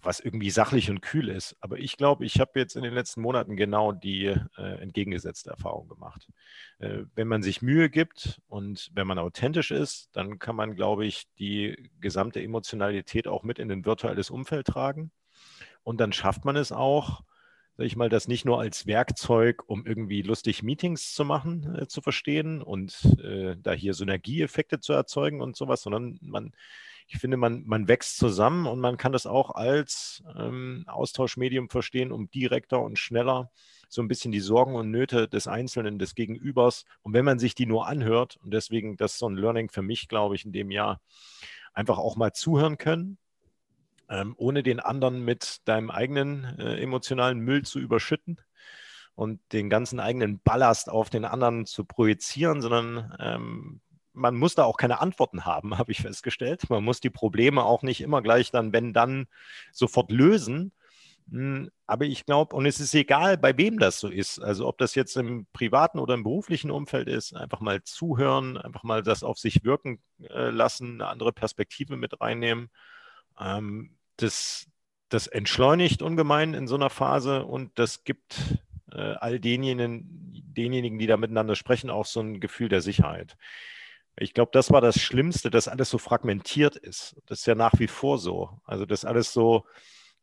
was 0.02 0.20
irgendwie 0.20 0.50
sachlich 0.50 0.90
und 0.90 1.02
kühl 1.02 1.30
ist. 1.30 1.56
Aber 1.60 1.78
ich 1.78 1.98
glaube, 1.98 2.26
ich 2.26 2.40
habe 2.40 2.60
jetzt 2.60 2.76
in 2.76 2.84
den 2.84 2.94
letzten 2.94 3.22
Monaten 3.22 3.56
genau 3.56 3.92
die 3.92 4.26
äh, 4.26 4.82
entgegengesetzte 4.82 5.50
Erfahrung 5.50 5.88
gemacht. 5.88 6.28
Äh, 6.80 7.04
wenn 7.16 7.28
man 7.28 7.44
sich 7.44 7.62
Mühe 7.62 7.90
gibt 7.90 8.42
und 8.48 8.92
wenn 8.94 9.08
man 9.08 9.20
authentisch 9.20 9.72
ist, 9.72 10.10
dann 10.14 10.40
kann 10.40 10.56
man, 10.56 10.76
glaube 10.76 11.06
ich, 11.06 11.26
die 11.40 11.90
gesamte 12.00 12.42
Emotionalität 12.42 13.28
auch 13.28 13.44
mit 13.44 13.60
in 13.60 13.72
ein 13.72 13.86
virtuelles 13.86 14.30
Umfeld 14.30 14.68
tragen. 14.68 15.12
Und 15.84 16.00
dann 16.00 16.14
schafft 16.14 16.46
man 16.46 16.56
es 16.56 16.72
auch, 16.72 17.22
sag 17.78 17.86
ich 17.86 17.96
mal, 17.96 18.10
das 18.10 18.28
nicht 18.28 18.46
nur 18.46 18.60
als 18.60 18.88
Werkzeug, 18.88 19.64
um 19.68 19.86
irgendwie 19.86 20.22
lustig 20.22 20.64
Meetings 20.64 21.14
zu 21.14 21.26
machen, 21.26 21.76
äh, 21.76 21.88
zu 21.88 22.02
verstehen 22.02 22.62
und 22.62 23.04
äh, 23.24 23.56
da 23.58 23.74
hier 23.74 23.94
Synergieeffekte 23.94 24.80
zu 24.80 24.94
erzeugen 24.94 25.42
und 25.42 25.56
sowas, 25.56 25.82
sondern 25.82 26.18
man, 26.22 26.54
ich 27.08 27.18
finde, 27.20 27.38
man, 27.38 27.64
man 27.66 27.88
wächst 27.88 28.18
zusammen 28.18 28.66
und 28.66 28.80
man 28.80 28.98
kann 28.98 29.12
das 29.12 29.26
auch 29.28 29.52
als 29.52 30.24
ähm, 30.38 30.84
Austauschmedium 30.88 31.70
verstehen, 31.70 32.12
um 32.12 32.30
direkter 32.32 32.82
und 32.82 32.98
schneller 32.98 33.52
so 33.90 34.02
ein 34.02 34.08
bisschen 34.08 34.32
die 34.32 34.40
Sorgen 34.40 34.76
und 34.76 34.90
Nöte 34.90 35.28
des 35.28 35.48
Einzelnen, 35.48 36.00
des 36.00 36.16
Gegenübers. 36.16 36.86
Und 37.04 37.14
wenn 37.14 37.26
man 37.26 37.40
sich 37.40 37.54
die 37.54 37.68
nur 37.68 37.88
anhört, 37.88 38.38
und 38.44 38.52
deswegen, 38.54 38.98
das 38.98 39.14
ist 39.14 39.20
so 39.20 39.30
ein 39.30 39.36
Learning 39.36 39.70
für 39.70 39.84
mich, 39.84 40.08
glaube 40.08 40.36
ich, 40.36 40.46
in 40.46 40.52
dem 40.52 40.72
Jahr, 40.72 41.00
einfach 41.74 41.98
auch 41.98 42.16
mal 42.16 42.34
zuhören 42.34 42.78
können, 42.78 43.18
ähm, 44.10 44.34
ohne 44.38 44.64
den 44.64 44.80
anderen 44.80 45.24
mit 45.24 45.60
deinem 45.66 45.92
eigenen 45.92 46.58
äh, 46.60 46.78
emotionalen 46.82 47.40
Müll 47.40 47.64
zu 47.64 47.80
überschütten 47.80 48.40
und 49.16 49.40
den 49.54 49.70
ganzen 49.70 50.00
eigenen 50.00 50.40
Ballast 50.40 50.90
auf 50.90 51.10
den 51.10 51.26
anderen 51.26 51.66
zu 51.66 51.86
projizieren, 51.86 52.62
sondern 52.62 53.16
ähm, 53.20 53.82
man 54.16 54.36
muss 54.36 54.56
da 54.56 54.64
auch 54.64 54.78
keine 54.78 55.00
Antworten 55.02 55.46
haben, 55.46 55.78
habe 55.78 55.92
ich 55.92 56.02
festgestellt. 56.02 56.70
Man 56.70 56.84
muss 56.84 57.00
die 57.00 57.10
Probleme 57.10 57.64
auch 57.64 57.84
nicht 57.84 58.02
immer 58.02 58.22
gleich 58.22 58.52
dann, 58.52 58.74
wenn 58.74 58.94
dann, 58.94 59.28
sofort 59.72 60.12
lösen. 60.12 60.72
Hm, 61.30 61.72
aber 61.88 62.06
ich 62.06 62.26
glaube, 62.26 62.56
und 62.56 62.66
es 62.66 62.80
ist 62.80 62.94
egal, 62.94 63.38
bei 63.38 63.58
wem 63.58 63.80
das 63.80 64.00
so 64.00 64.10
ist, 64.10 64.40
also 64.40 64.68
ob 64.68 64.78
das 64.78 64.96
jetzt 64.96 65.18
im 65.18 65.48
privaten 65.54 66.00
oder 66.00 66.14
im 66.14 66.24
beruflichen 66.24 66.72
Umfeld 66.72 67.08
ist, 67.08 67.36
einfach 67.36 67.62
mal 67.62 67.84
zuhören, 67.84 68.58
einfach 68.58 68.84
mal 68.84 69.04
das 69.04 69.24
auf 69.24 69.40
sich 69.40 69.64
wirken 69.64 70.00
äh, 70.30 70.50
lassen, 70.50 71.02
eine 71.02 71.08
andere 71.10 71.34
Perspektive 71.34 71.98
mit 71.98 72.22
reinnehmen 72.22 72.70
ähm, 73.40 73.98
das, 74.18 74.68
das 75.10 75.28
entschleunigt 75.28 76.02
ungemein 76.02 76.54
in 76.54 76.68
so 76.68 76.76
einer 76.76 76.90
Phase 76.90 77.46
und 77.46 77.78
das 77.78 78.04
gibt 78.04 78.60
äh, 78.92 78.98
all 78.98 79.40
denjenigen, 79.40 80.34
denjenigen, 80.56 81.00
die 81.00 81.08
da 81.08 81.18
miteinander 81.18 81.56
sprechen, 81.56 81.90
auch 81.90 82.06
so 82.06 82.22
ein 82.22 82.40
Gefühl 82.40 82.70
der 82.70 82.82
Sicherheit. 82.82 83.38
Ich 84.18 84.34
glaube, 84.34 84.52
das 84.54 84.72
war 84.72 84.82
das 84.82 85.00
Schlimmste, 85.00 85.50
dass 85.50 85.68
alles 85.68 85.90
so 85.90 85.98
fragmentiert 85.98 86.76
ist. 86.76 87.16
Das 87.26 87.40
ist 87.40 87.46
ja 87.48 87.56
nach 87.56 87.74
wie 87.80 87.88
vor 87.88 88.18
so. 88.18 88.62
Also, 88.66 88.86
dass 88.86 89.06
alles 89.06 89.34
so 89.34 89.66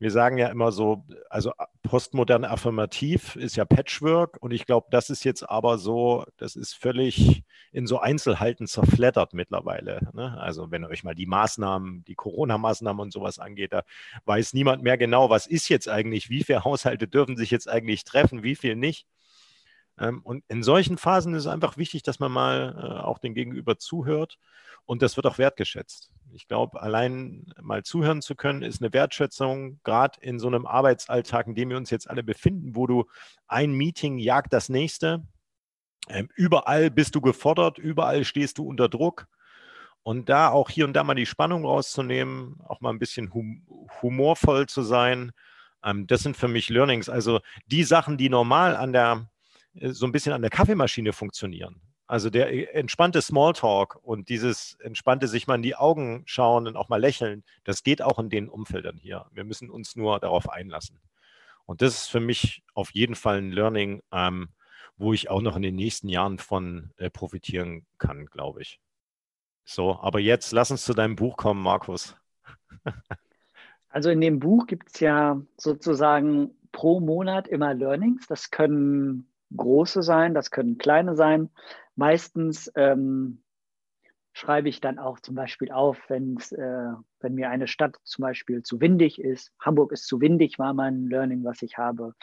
wir 0.03 0.11
sagen 0.11 0.37
ja 0.37 0.49
immer 0.49 0.73
so, 0.73 1.05
also 1.31 1.53
postmodern 1.85 2.45
affirmativ 2.45 3.37
ist 3.37 3.55
ja 3.55 3.65
Patchwork 3.65 4.37
und 4.41 4.51
ich 4.51 4.67
glaube, 4.67 4.89
das 4.91 5.11
ist 5.11 5.23
jetzt 5.23 5.49
aber 5.49 5.79
so, 5.79 6.25
das 6.39 6.57
ist 6.57 6.75
völlig 6.75 7.45
in 7.71 7.87
so 7.87 8.01
Einzelheiten 8.01 8.67
zerfleddert 8.67 9.33
mittlerweile. 9.33 10.01
Ne? 10.13 10.37
Also 10.41 10.73
wenn 10.73 10.85
euch 10.85 11.05
mal 11.05 11.15
die 11.15 11.27
Maßnahmen, 11.27 12.03
die 12.05 12.17
Corona-Maßnahmen 12.17 13.01
und 13.01 13.13
sowas 13.13 13.39
angeht, 13.39 13.73
da 13.73 13.85
weiß 14.25 14.55
niemand 14.55 14.83
mehr 14.83 14.99
genau, 14.99 15.31
was 15.31 15.47
ist 15.47 15.69
jetzt 15.69 15.89
eigentlich, 15.89 16.29
wie 16.31 16.43
viele 16.43 16.65
Haushalte 16.65 17.07
dürfen 17.07 17.37
sich 17.37 17.53
jetzt 17.53 17.69
eigentlich 17.69 18.03
treffen, 18.03 18.43
wie 18.43 18.57
viel 18.57 18.75
nicht. 18.75 19.07
Ähm, 19.99 20.21
und 20.23 20.45
in 20.49 20.63
solchen 20.63 20.99
Phasen 20.99 21.35
ist 21.35 21.43
es 21.43 21.53
einfach 21.53 21.77
wichtig, 21.77 22.03
dass 22.03 22.19
man 22.19 22.33
mal 22.33 22.75
äh, 22.77 23.03
auch 23.03 23.19
den 23.19 23.35
Gegenüber 23.35 23.79
zuhört 23.79 24.39
und 24.85 25.03
das 25.03 25.17
wird 25.17 25.27
auch 25.27 25.39
wertgeschätzt. 25.39 26.11
Ich 26.33 26.49
glaube, 26.49 26.81
allein 26.81 27.53
mal 27.61 27.83
zuhören 27.83 28.23
zu 28.23 28.35
können, 28.35 28.63
ist 28.63 28.83
eine 28.83 28.93
Wertschätzung, 28.93 29.81
gerade 29.85 30.21
in 30.21 30.39
so 30.39 30.49
einem 30.49 30.67
Arbeitsalltag, 30.67 31.47
in 31.47 31.55
dem 31.55 31.71
wir 31.71 31.77
uns 31.77 31.91
jetzt 31.91 32.09
alle 32.09 32.23
befinden, 32.23 32.75
wo 32.75 32.87
du 32.87 33.05
ein 33.47 33.73
Meeting 33.73 34.19
jagt 34.19 34.53
das 34.53 34.69
nächste. 34.69 35.23
Ähm, 36.09 36.29
überall 36.35 36.91
bist 36.91 37.15
du 37.15 37.21
gefordert, 37.21 37.79
überall 37.79 38.25
stehst 38.25 38.59
du 38.59 38.67
unter 38.67 38.89
Druck. 38.89 39.27
Und 40.03 40.29
da 40.29 40.49
auch 40.49 40.69
hier 40.69 40.85
und 40.85 40.95
da 40.95 41.05
mal 41.05 41.15
die 41.15 41.27
Spannung 41.27 41.65
rauszunehmen, 41.65 42.57
auch 42.67 42.81
mal 42.81 42.91
ein 42.91 42.99
bisschen 42.99 43.33
hum 43.33 43.65
humorvoll 44.03 44.67
zu 44.67 44.83
sein, 44.83 45.31
ähm, 45.85 46.07
das 46.07 46.23
sind 46.23 46.37
für 46.37 46.49
mich 46.49 46.69
Learnings. 46.69 47.09
Also 47.09 47.41
die 47.67 47.85
Sachen, 47.85 48.17
die 48.17 48.29
normal 48.29 48.77
an 48.77 48.93
der, 48.93 49.29
so 49.75 50.07
ein 50.07 50.13
bisschen 50.13 50.33
an 50.33 50.43
der 50.43 50.51
Kaffeemaschine 50.51 51.13
funktionieren. 51.13 51.81
Also 52.07 52.29
der 52.31 52.53
äh, 52.53 52.65
entspannte 52.65 53.23
Smalltalk 53.23 53.99
und 54.03 54.29
dieses 54.29 54.77
entspannte 54.81 55.29
sich 55.29 55.47
mal 55.47 55.55
in 55.55 55.63
die 55.63 55.77
Augen 55.77 56.23
schauen 56.27 56.67
und 56.67 56.77
auch 56.77 56.89
mal 56.89 57.01
lächeln, 57.01 57.45
das 57.65 57.83
geht 57.83 58.03
auch 58.03 58.19
in 58.19 58.29
den 58.29 58.49
Umfeldern 58.49 58.97
hier. 58.97 59.27
Wir 59.33 59.45
müssen 59.45 59.71
uns 59.71 59.97
nur 59.97 60.21
darauf 60.21 60.51
einlassen. 60.51 61.01
Und 61.65 61.81
das 61.81 61.95
ist 61.95 62.07
für 62.09 62.21
mich 62.21 62.63
auf 62.75 62.91
jeden 62.91 63.15
Fall 63.15 63.39
ein 63.39 63.53
Learning, 63.53 64.03
ähm, 64.13 64.49
wo 64.97 65.13
ich 65.13 65.31
auch 65.31 65.41
noch 65.41 65.57
in 65.57 65.63
den 65.63 65.77
nächsten 65.77 66.09
Jahren 66.09 66.39
von 66.39 66.91
äh, 66.97 67.09
profitieren 67.09 67.87
kann, 67.99 68.27
glaube 68.27 68.63
ich. 68.63 68.79
So, 69.65 69.99
aber 70.01 70.19
jetzt 70.21 70.53
lass 70.53 70.71
uns 70.71 70.85
zu 70.85 70.93
deinem 70.93 71.17
Buch 71.17 71.37
kommen, 71.37 71.63
Markus. 71.63 72.17
also 73.89 74.11
in 74.11 74.21
dem 74.21 74.39
Buch 74.39 74.67
gibt 74.67 74.93
es 74.93 75.01
ja 75.01 75.41
sozusagen 75.57 76.51
pro 76.73 77.01
Monat 77.01 77.49
immer 77.49 77.73
Learnings. 77.73 78.27
Das 78.27 78.51
können 78.51 79.32
große 79.57 80.03
sein, 80.03 80.35
das 80.35 80.51
können 80.51 80.79
kleine 80.79 81.15
sein. 81.17 81.51
Meistens 81.97 82.71
ähm, 82.75 83.43
schreibe 84.33 84.69
ich 84.69 84.81
dann 84.81 84.99
auch 84.99 85.21
zum 85.21 85.35
Beispiel 85.35 85.71
auf, 85.71 85.99
wenn's, 86.09 86.53
äh, 86.53 86.93
wenn 87.21 87.35
mir 87.35 87.51
eine 87.51 87.67
Stadt 87.67 87.97
zum 88.05 88.23
Beispiel 88.23 88.63
zu 88.63 88.81
windig 88.81 89.21
ist. 89.21 89.53
Hamburg 89.61 89.93
ist 89.93 90.07
zu 90.07 90.21
windig, 90.21 90.59
war 90.59 90.75
mein 90.75 91.07
Learning, 91.07 91.45
was 91.45 91.63
ich 91.63 91.77
habe. 91.79 92.15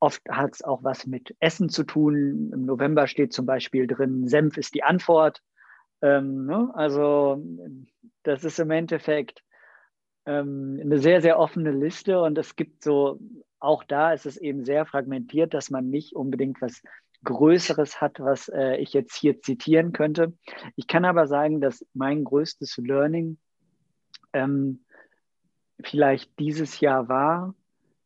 Oft 0.00 0.22
hat 0.28 0.54
es 0.54 0.62
auch 0.62 0.84
was 0.84 1.06
mit 1.06 1.34
Essen 1.40 1.68
zu 1.68 1.84
tun. 1.84 2.50
Im 2.52 2.64
November 2.64 3.06
steht 3.06 3.32
zum 3.32 3.46
Beispiel 3.46 3.86
drin, 3.86 4.28
Senf 4.28 4.56
ist 4.56 4.74
die 4.74 4.82
Antwort. 4.82 5.42
Ähm, 6.02 6.46
ne? 6.46 6.70
Also 6.74 7.42
das 8.22 8.44
ist 8.44 8.58
im 8.58 8.70
Endeffekt 8.70 9.42
ähm, 10.26 10.78
eine 10.80 10.98
sehr, 10.98 11.20
sehr 11.20 11.38
offene 11.38 11.72
Liste 11.72 12.20
und 12.20 12.36
es 12.38 12.54
gibt 12.54 12.84
so, 12.84 13.18
auch 13.60 13.84
da 13.84 14.12
ist 14.12 14.26
es 14.26 14.36
eben 14.36 14.64
sehr 14.64 14.86
fragmentiert, 14.86 15.54
dass 15.54 15.70
man 15.70 15.90
nicht 15.90 16.14
unbedingt 16.14 16.60
was 16.60 16.82
Größeres 17.24 18.00
hat, 18.00 18.20
was 18.20 18.48
äh, 18.48 18.76
ich 18.76 18.92
jetzt 18.92 19.16
hier 19.16 19.40
zitieren 19.40 19.92
könnte. 19.92 20.34
Ich 20.76 20.86
kann 20.86 21.04
aber 21.04 21.26
sagen, 21.26 21.60
dass 21.60 21.84
mein 21.92 22.24
größtes 22.24 22.76
Learning 22.78 23.38
ähm, 24.32 24.84
vielleicht 25.80 26.38
dieses 26.38 26.80
Jahr 26.80 27.08
war, 27.08 27.54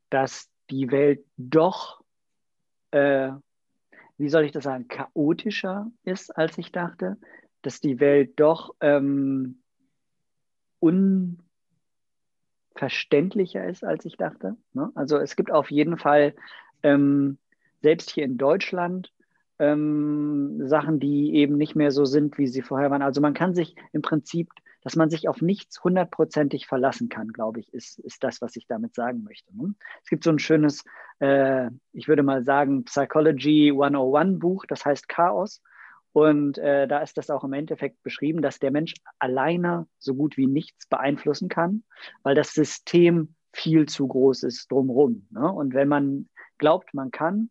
dass 0.08 0.50
die 0.70 0.90
Welt 0.90 1.24
doch, 1.36 2.00
äh, 2.90 3.32
wie 4.16 4.28
soll 4.28 4.44
ich 4.44 4.52
das 4.52 4.64
sagen, 4.64 4.88
chaotischer 4.88 5.90
ist, 6.04 6.30
als 6.30 6.56
ich 6.56 6.72
dachte, 6.72 7.18
dass 7.60 7.80
die 7.80 8.00
Welt 8.00 8.32
doch 8.36 8.74
ähm, 8.80 9.62
unverständlicher 12.82 13.64
ist, 13.64 13.84
als 13.84 14.04
ich 14.04 14.16
dachte. 14.16 14.56
Ne? 14.72 14.90
Also 14.94 15.16
es 15.18 15.36
gibt 15.36 15.52
auf 15.52 15.70
jeden 15.70 15.98
Fall 15.98 16.34
ähm, 16.82 17.38
selbst 17.80 18.10
hier 18.10 18.24
in 18.24 18.38
Deutschland 18.38 19.12
ähm, 19.60 20.66
Sachen, 20.66 20.98
die 20.98 21.34
eben 21.36 21.56
nicht 21.56 21.76
mehr 21.76 21.92
so 21.92 22.04
sind, 22.04 22.38
wie 22.38 22.48
sie 22.48 22.62
vorher 22.62 22.90
waren. 22.90 23.02
Also 23.02 23.20
man 23.20 23.34
kann 23.34 23.54
sich 23.54 23.76
im 23.92 24.02
Prinzip, 24.02 24.50
dass 24.82 24.96
man 24.96 25.10
sich 25.10 25.28
auf 25.28 25.40
nichts 25.40 25.84
hundertprozentig 25.84 26.66
verlassen 26.66 27.08
kann, 27.08 27.28
glaube 27.28 27.60
ich, 27.60 27.72
ist, 27.72 28.00
ist 28.00 28.24
das, 28.24 28.42
was 28.42 28.56
ich 28.56 28.66
damit 28.66 28.96
sagen 28.96 29.22
möchte. 29.22 29.56
Ne? 29.56 29.74
Es 30.02 30.10
gibt 30.10 30.24
so 30.24 30.30
ein 30.30 30.40
schönes, 30.40 30.82
äh, 31.20 31.70
ich 31.92 32.08
würde 32.08 32.24
mal 32.24 32.42
sagen, 32.42 32.84
Psychology 32.84 33.70
101 33.70 34.40
Buch, 34.40 34.64
das 34.66 34.84
heißt 34.84 35.08
Chaos. 35.08 35.62
Und 36.12 36.58
äh, 36.58 36.86
da 36.86 36.98
ist 36.98 37.16
das 37.16 37.30
auch 37.30 37.42
im 37.44 37.54
Endeffekt 37.54 38.02
beschrieben, 38.02 38.42
dass 38.42 38.58
der 38.58 38.70
Mensch 38.70 38.94
alleine 39.18 39.86
so 39.98 40.14
gut 40.14 40.36
wie 40.36 40.46
nichts 40.46 40.86
beeinflussen 40.86 41.48
kann, 41.48 41.84
weil 42.22 42.34
das 42.34 42.52
System 42.52 43.34
viel 43.52 43.86
zu 43.86 44.06
groß 44.06 44.42
ist 44.42 44.70
drumherum. 44.70 45.26
Ne? 45.30 45.50
Und 45.50 45.74
wenn 45.74 45.88
man 45.88 46.28
glaubt, 46.58 46.92
man 46.94 47.10
kann, 47.10 47.50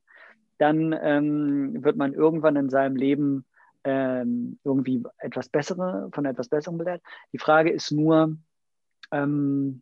dann 0.58 0.95
ähm, 1.02 1.84
wird 1.84 1.97
man 1.97 2.13
irgendwann 2.13 2.56
in 2.56 2.69
seinem 2.69 2.95
Leben 2.95 3.45
ähm, 3.84 4.60
irgendwie 4.63 5.04
etwas 5.17 5.50
bessere, 5.50 6.10
von 6.13 6.26
etwas 6.26 6.50
Besserem 6.50 6.78
belehrt. 6.78 7.02
Die 7.34 7.39
Frage 7.39 7.71
ist 7.71 7.91
nur, 7.91 8.38
ähm, 9.12 9.82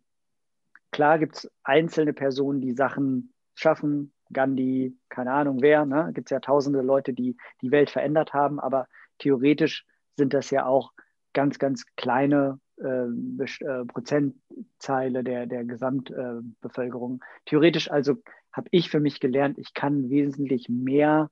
klar 0.91 1.19
gibt 1.19 1.35
es 1.35 1.51
einzelne 1.63 2.13
Personen, 2.13 2.61
die 2.61 2.73
Sachen 2.73 3.33
schaffen, 3.55 4.13
Gandhi, 4.31 4.95
keine 5.09 5.31
Ahnung 5.31 5.61
wer, 5.61 5.85
ne? 5.85 6.11
gibt 6.13 6.29
es 6.29 6.31
ja 6.31 6.39
tausende 6.39 6.81
Leute, 6.81 7.13
die 7.13 7.37
die 7.61 7.71
Welt 7.71 7.89
verändert 7.89 8.33
haben, 8.33 8.59
aber 8.59 8.87
theoretisch 9.17 9.85
sind 10.15 10.33
das 10.33 10.49
ja 10.51 10.65
auch 10.65 10.91
ganz, 11.33 11.59
ganz 11.59 11.85
kleine 11.95 12.59
äh, 12.77 13.05
äh, 13.05 13.85
Prozentzeile 13.85 15.23
der, 15.23 15.45
der 15.45 15.65
Gesamtbevölkerung. 15.65 17.23
Theoretisch 17.45 17.91
also 17.91 18.15
habe 18.51 18.67
ich 18.71 18.89
für 18.89 18.99
mich 18.99 19.19
gelernt, 19.19 19.57
ich 19.57 19.73
kann 19.73 20.09
wesentlich 20.09 20.69
mehr 20.69 21.29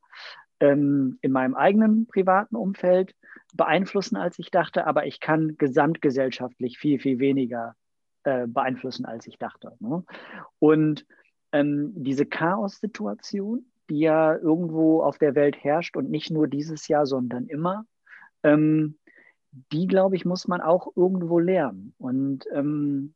ähm, 0.59 1.17
in 1.21 1.31
meinem 1.31 1.55
eigenen 1.55 2.07
privaten 2.07 2.55
Umfeld 2.55 3.15
beeinflussen, 3.53 4.17
als 4.17 4.39
ich 4.39 4.51
dachte, 4.51 4.85
aber 4.85 5.05
ich 5.05 5.19
kann 5.19 5.55
gesamtgesellschaftlich 5.57 6.77
viel, 6.77 6.99
viel 6.99 7.19
weniger 7.19 7.75
äh, 8.23 8.47
beeinflussen, 8.47 9.05
als 9.05 9.27
ich 9.27 9.37
dachte. 9.37 9.73
Ne? 9.79 10.03
Und 10.59 11.05
ähm, 11.51 11.93
diese 11.95 12.25
Chaos-Situation, 12.25 13.65
die 13.89 13.99
ja 13.99 14.35
irgendwo 14.35 15.01
auf 15.01 15.17
der 15.17 15.35
Welt 15.35 15.63
herrscht 15.63 15.95
und 15.95 16.09
nicht 16.09 16.31
nur 16.31 16.47
dieses 16.47 16.87
Jahr, 16.87 17.05
sondern 17.05 17.47
immer, 17.47 17.85
ähm, 18.43 18.97
die, 19.71 19.87
glaube 19.87 20.15
ich, 20.15 20.25
muss 20.25 20.47
man 20.47 20.61
auch 20.61 20.91
irgendwo 20.95 21.39
lernen. 21.39 21.93
Und 21.97 22.45
ähm, 22.53 23.13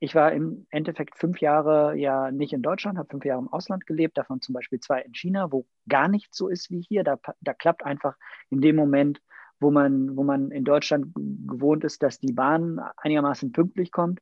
ich 0.00 0.14
war 0.14 0.32
im 0.32 0.66
Endeffekt 0.70 1.16
fünf 1.16 1.40
Jahre 1.40 1.96
ja 1.96 2.30
nicht 2.30 2.52
in 2.52 2.62
Deutschland, 2.62 2.98
habe 2.98 3.08
fünf 3.08 3.24
Jahre 3.24 3.42
im 3.42 3.52
Ausland 3.52 3.86
gelebt, 3.86 4.18
davon 4.18 4.40
zum 4.40 4.54
Beispiel 4.54 4.80
zwei 4.80 5.02
in 5.02 5.14
China, 5.14 5.52
wo 5.52 5.66
gar 5.88 6.08
nicht 6.08 6.34
so 6.34 6.48
ist 6.48 6.70
wie 6.70 6.80
hier. 6.80 7.04
Da, 7.04 7.18
da 7.40 7.54
klappt 7.54 7.84
einfach 7.84 8.16
in 8.48 8.60
dem 8.60 8.76
Moment, 8.76 9.20
wo 9.60 9.70
man, 9.70 10.16
wo 10.16 10.24
man 10.24 10.50
in 10.50 10.64
Deutschland 10.64 11.14
gewohnt 11.14 11.84
ist, 11.84 12.02
dass 12.02 12.18
die 12.18 12.32
Bahn 12.32 12.80
einigermaßen 12.96 13.52
pünktlich 13.52 13.92
kommt, 13.92 14.20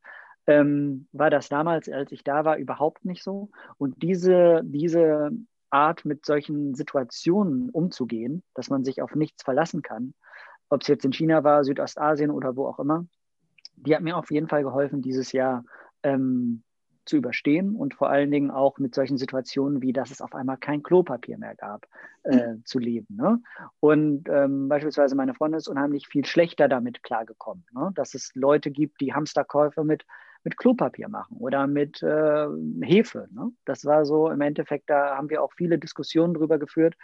ähm, 0.48 1.06
war 1.12 1.28
das 1.28 1.48
damals, 1.48 1.88
als 1.90 2.10
ich 2.10 2.24
da 2.24 2.44
war, 2.44 2.56
überhaupt 2.56 3.04
nicht 3.04 3.22
so. 3.22 3.50
Und 3.76 4.02
diese, 4.02 4.62
diese 4.64 5.30
Art, 5.70 6.06
mit 6.06 6.24
solchen 6.24 6.74
Situationen 6.74 7.68
umzugehen, 7.68 8.42
dass 8.54 8.70
man 8.70 8.82
sich 8.82 9.02
auf 9.02 9.14
nichts 9.14 9.42
verlassen 9.42 9.82
kann, 9.82 10.14
ob 10.70 10.80
es 10.80 10.88
jetzt 10.88 11.04
in 11.04 11.12
China 11.12 11.44
war, 11.44 11.64
Südostasien 11.64 12.30
oder 12.30 12.56
wo 12.56 12.66
auch 12.66 12.78
immer, 12.78 13.06
die 13.76 13.94
hat 13.94 14.02
mir 14.02 14.16
auf 14.16 14.30
jeden 14.30 14.48
Fall 14.48 14.62
geholfen, 14.62 15.02
dieses 15.02 15.32
Jahr 15.32 15.64
ähm, 16.02 16.62
zu 17.04 17.18
überstehen 17.18 17.76
und 17.76 17.94
vor 17.94 18.08
allen 18.08 18.30
Dingen 18.30 18.50
auch 18.50 18.78
mit 18.78 18.94
solchen 18.94 19.18
Situationen 19.18 19.82
wie, 19.82 19.92
dass 19.92 20.10
es 20.10 20.22
auf 20.22 20.34
einmal 20.34 20.56
kein 20.56 20.82
Klopapier 20.82 21.36
mehr 21.36 21.56
gab, 21.56 21.86
äh, 22.22 22.54
mhm. 22.54 22.64
zu 22.64 22.78
leben. 22.78 23.16
Ne? 23.16 23.42
Und 23.80 24.28
ähm, 24.30 24.70
beispielsweise 24.70 25.14
meine 25.14 25.34
Freundin 25.34 25.58
ist 25.58 25.68
unheimlich 25.68 26.08
viel 26.08 26.24
schlechter 26.24 26.68
damit 26.68 27.02
klargekommen, 27.02 27.66
ne? 27.72 27.90
dass 27.94 28.14
es 28.14 28.30
Leute 28.34 28.70
gibt, 28.70 29.02
die 29.02 29.12
Hamsterkäufe 29.12 29.84
mit, 29.84 30.04
mit 30.44 30.56
Klopapier 30.56 31.08
machen 31.08 31.36
oder 31.38 31.66
mit 31.66 32.02
äh, 32.02 32.46
Hefe. 32.82 33.28
Ne? 33.32 33.50
Das 33.64 33.84
war 33.84 34.04
so 34.04 34.30
im 34.30 34.40
Endeffekt, 34.40 34.88
da 34.88 35.16
haben 35.16 35.30
wir 35.30 35.42
auch 35.42 35.52
viele 35.52 35.78
Diskussionen 35.78 36.34
drüber 36.34 36.58
geführt, 36.58 36.94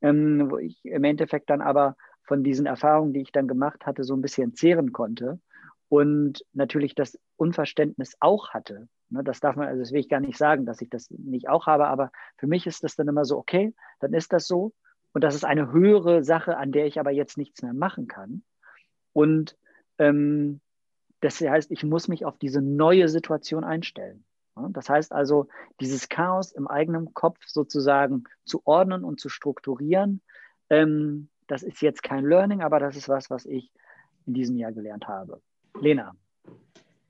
ähm, 0.00 0.50
wo 0.50 0.58
ich 0.58 0.84
im 0.84 1.04
Endeffekt 1.04 1.50
dann 1.50 1.60
aber 1.60 1.96
von 2.24 2.44
diesen 2.44 2.66
Erfahrungen, 2.66 3.12
die 3.12 3.20
ich 3.20 3.32
dann 3.32 3.48
gemacht 3.48 3.86
hatte, 3.86 4.04
so 4.04 4.14
ein 4.14 4.22
bisschen 4.22 4.54
zehren 4.54 4.92
konnte 4.92 5.40
und 5.88 6.44
natürlich 6.52 6.94
das 6.94 7.18
Unverständnis 7.36 8.16
auch 8.20 8.50
hatte. 8.50 8.88
Ne, 9.10 9.22
das 9.22 9.40
darf 9.40 9.56
man, 9.56 9.68
also 9.68 9.80
das 9.80 9.92
will 9.92 10.00
ich 10.00 10.08
gar 10.08 10.20
nicht 10.20 10.38
sagen, 10.38 10.64
dass 10.64 10.80
ich 10.80 10.88
das 10.88 11.10
nicht 11.10 11.48
auch 11.48 11.66
habe, 11.66 11.86
aber 11.88 12.10
für 12.38 12.46
mich 12.46 12.66
ist 12.66 12.82
das 12.82 12.96
dann 12.96 13.08
immer 13.08 13.26
so, 13.26 13.36
okay, 13.36 13.74
dann 14.00 14.14
ist 14.14 14.32
das 14.32 14.46
so. 14.46 14.72
Und 15.12 15.22
das 15.22 15.34
ist 15.34 15.44
eine 15.44 15.70
höhere 15.70 16.24
Sache, 16.24 16.56
an 16.56 16.72
der 16.72 16.86
ich 16.86 16.98
aber 16.98 17.10
jetzt 17.10 17.36
nichts 17.36 17.62
mehr 17.62 17.74
machen 17.74 18.06
kann. 18.06 18.42
Und 19.12 19.58
ähm, 19.98 20.62
das 21.22 21.40
heißt, 21.40 21.70
ich 21.70 21.84
muss 21.84 22.08
mich 22.08 22.26
auf 22.26 22.36
diese 22.36 22.60
neue 22.60 23.08
Situation 23.08 23.64
einstellen. 23.64 24.24
Das 24.54 24.90
heißt 24.90 25.12
also, 25.12 25.48
dieses 25.80 26.08
Chaos 26.08 26.52
im 26.52 26.68
eigenen 26.68 27.14
Kopf 27.14 27.38
sozusagen 27.46 28.24
zu 28.44 28.60
ordnen 28.66 29.02
und 29.02 29.18
zu 29.18 29.30
strukturieren, 29.30 30.20
ähm, 30.68 31.28
das 31.46 31.62
ist 31.62 31.80
jetzt 31.80 32.02
kein 32.02 32.24
Learning, 32.24 32.60
aber 32.60 32.78
das 32.80 32.96
ist 32.96 33.08
was, 33.08 33.30
was 33.30 33.46
ich 33.46 33.70
in 34.26 34.34
diesem 34.34 34.56
Jahr 34.56 34.72
gelernt 34.72 35.08
habe. 35.08 35.40
Lena. 35.80 36.14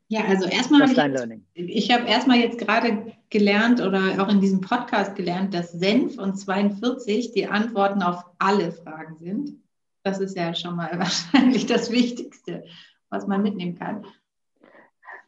Ja, 0.09 0.25
also 0.25 0.47
erstmal, 0.47 0.83
habe 0.83 1.41
ich, 1.55 1.69
ich 1.69 1.91
habe 1.91 2.07
erstmal 2.07 2.39
jetzt 2.39 2.59
gerade 2.59 3.13
gelernt 3.31 3.81
oder 3.81 4.23
auch 4.23 4.29
in 4.29 4.41
diesem 4.41 4.61
Podcast 4.61 5.17
gelernt, 5.17 5.55
dass 5.55 5.73
Senf 5.73 6.19
und 6.19 6.37
42 6.37 7.33
die 7.33 7.47
Antworten 7.47 8.03
auf 8.03 8.23
alle 8.39 8.73
Fragen 8.73 9.17
sind. 9.17 9.63
Das 10.03 10.21
ist 10.21 10.37
ja 10.37 10.55
schon 10.55 10.77
mal 10.77 10.91
wahrscheinlich 10.99 11.67
das 11.67 11.91
Wichtigste, 11.91 12.65
was 13.13 13.27
man 13.27 13.43
mitnehmen 13.43 13.79
kann. 13.79 14.05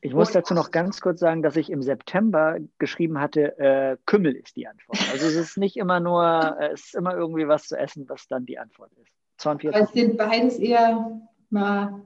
Ich 0.00 0.12
muss 0.12 0.32
dazu 0.32 0.52
noch 0.52 0.70
ganz 0.70 1.00
kurz 1.00 1.20
sagen, 1.20 1.42
dass 1.42 1.56
ich 1.56 1.70
im 1.70 1.82
September 1.82 2.58
geschrieben 2.78 3.20
hatte, 3.20 3.58
äh, 3.58 3.96
Kümmel 4.04 4.32
ist 4.34 4.56
die 4.56 4.66
Antwort. 4.66 4.98
Also 5.12 5.26
es 5.26 5.34
ist 5.34 5.56
nicht 5.56 5.76
immer 5.76 6.00
nur, 6.00 6.56
äh, 6.60 6.72
es 6.72 6.86
ist 6.86 6.94
immer 6.94 7.14
irgendwie 7.14 7.48
was 7.48 7.68
zu 7.68 7.78
essen, 7.78 8.06
was 8.08 8.26
dann 8.26 8.44
die 8.44 8.58
Antwort 8.58 8.92
ist. 9.00 9.12
42. 9.38 9.82
Es 9.82 9.92
sind 9.92 10.18
beides 10.18 10.58
eher 10.58 11.20
mal 11.48 12.02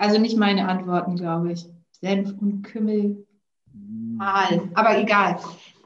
also 0.00 0.18
nicht 0.18 0.38
meine 0.38 0.66
Antworten, 0.66 1.16
glaube 1.16 1.52
ich. 1.52 1.66
Senf 1.90 2.32
und 2.40 2.62
Kümmel. 2.62 3.26
Mal. 4.16 4.70
Aber 4.72 4.98
egal. 4.98 5.38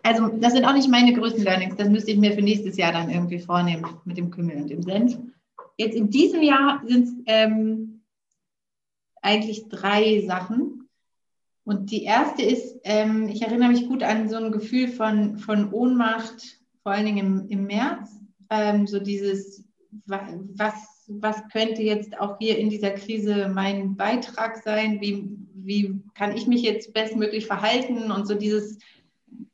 Also 0.04 0.28
das 0.28 0.52
sind 0.52 0.64
auch 0.64 0.72
nicht 0.72 0.88
meine 0.88 1.12
größten 1.12 1.42
Learnings. 1.42 1.74
Das 1.74 1.88
müsste 1.88 2.12
ich 2.12 2.18
mir 2.18 2.32
für 2.32 2.42
nächstes 2.42 2.76
Jahr 2.76 2.92
dann 2.92 3.10
irgendwie 3.10 3.40
vornehmen 3.40 3.84
mit 4.04 4.16
dem 4.16 4.30
Kümmel 4.30 4.56
und 4.56 4.70
dem 4.70 4.82
Senf. 4.82 5.18
Jetzt 5.78 5.96
in 5.96 6.10
diesem 6.10 6.42
Jahr 6.42 6.80
sind 6.86 7.08
es 7.08 7.14
ähm, 7.26 7.93
eigentlich 9.24 9.68
drei 9.68 10.20
Sachen. 10.26 10.88
Und 11.64 11.90
die 11.90 12.04
erste 12.04 12.42
ist, 12.42 12.76
ähm, 12.84 13.28
ich 13.28 13.42
erinnere 13.42 13.70
mich 13.70 13.88
gut 13.88 14.02
an 14.02 14.28
so 14.28 14.36
ein 14.36 14.52
Gefühl 14.52 14.88
von, 14.88 15.38
von 15.38 15.72
Ohnmacht, 15.72 16.60
vor 16.82 16.92
allen 16.92 17.06
Dingen 17.06 17.18
im, 17.18 17.48
im 17.48 17.66
März. 17.66 18.10
Ähm, 18.50 18.86
so 18.86 19.00
dieses, 19.00 19.64
was 20.06 20.74
was 21.06 21.36
könnte 21.52 21.82
jetzt 21.82 22.18
auch 22.18 22.38
hier 22.38 22.58
in 22.58 22.70
dieser 22.70 22.90
Krise 22.90 23.48
mein 23.48 23.96
Beitrag 23.96 24.62
sein? 24.62 25.00
Wie, 25.00 25.28
wie 25.54 26.00
kann 26.14 26.36
ich 26.36 26.46
mich 26.46 26.62
jetzt 26.62 26.92
bestmöglich 26.92 27.46
verhalten? 27.46 28.10
Und 28.10 28.26
so 28.26 28.34
dieses, 28.34 28.78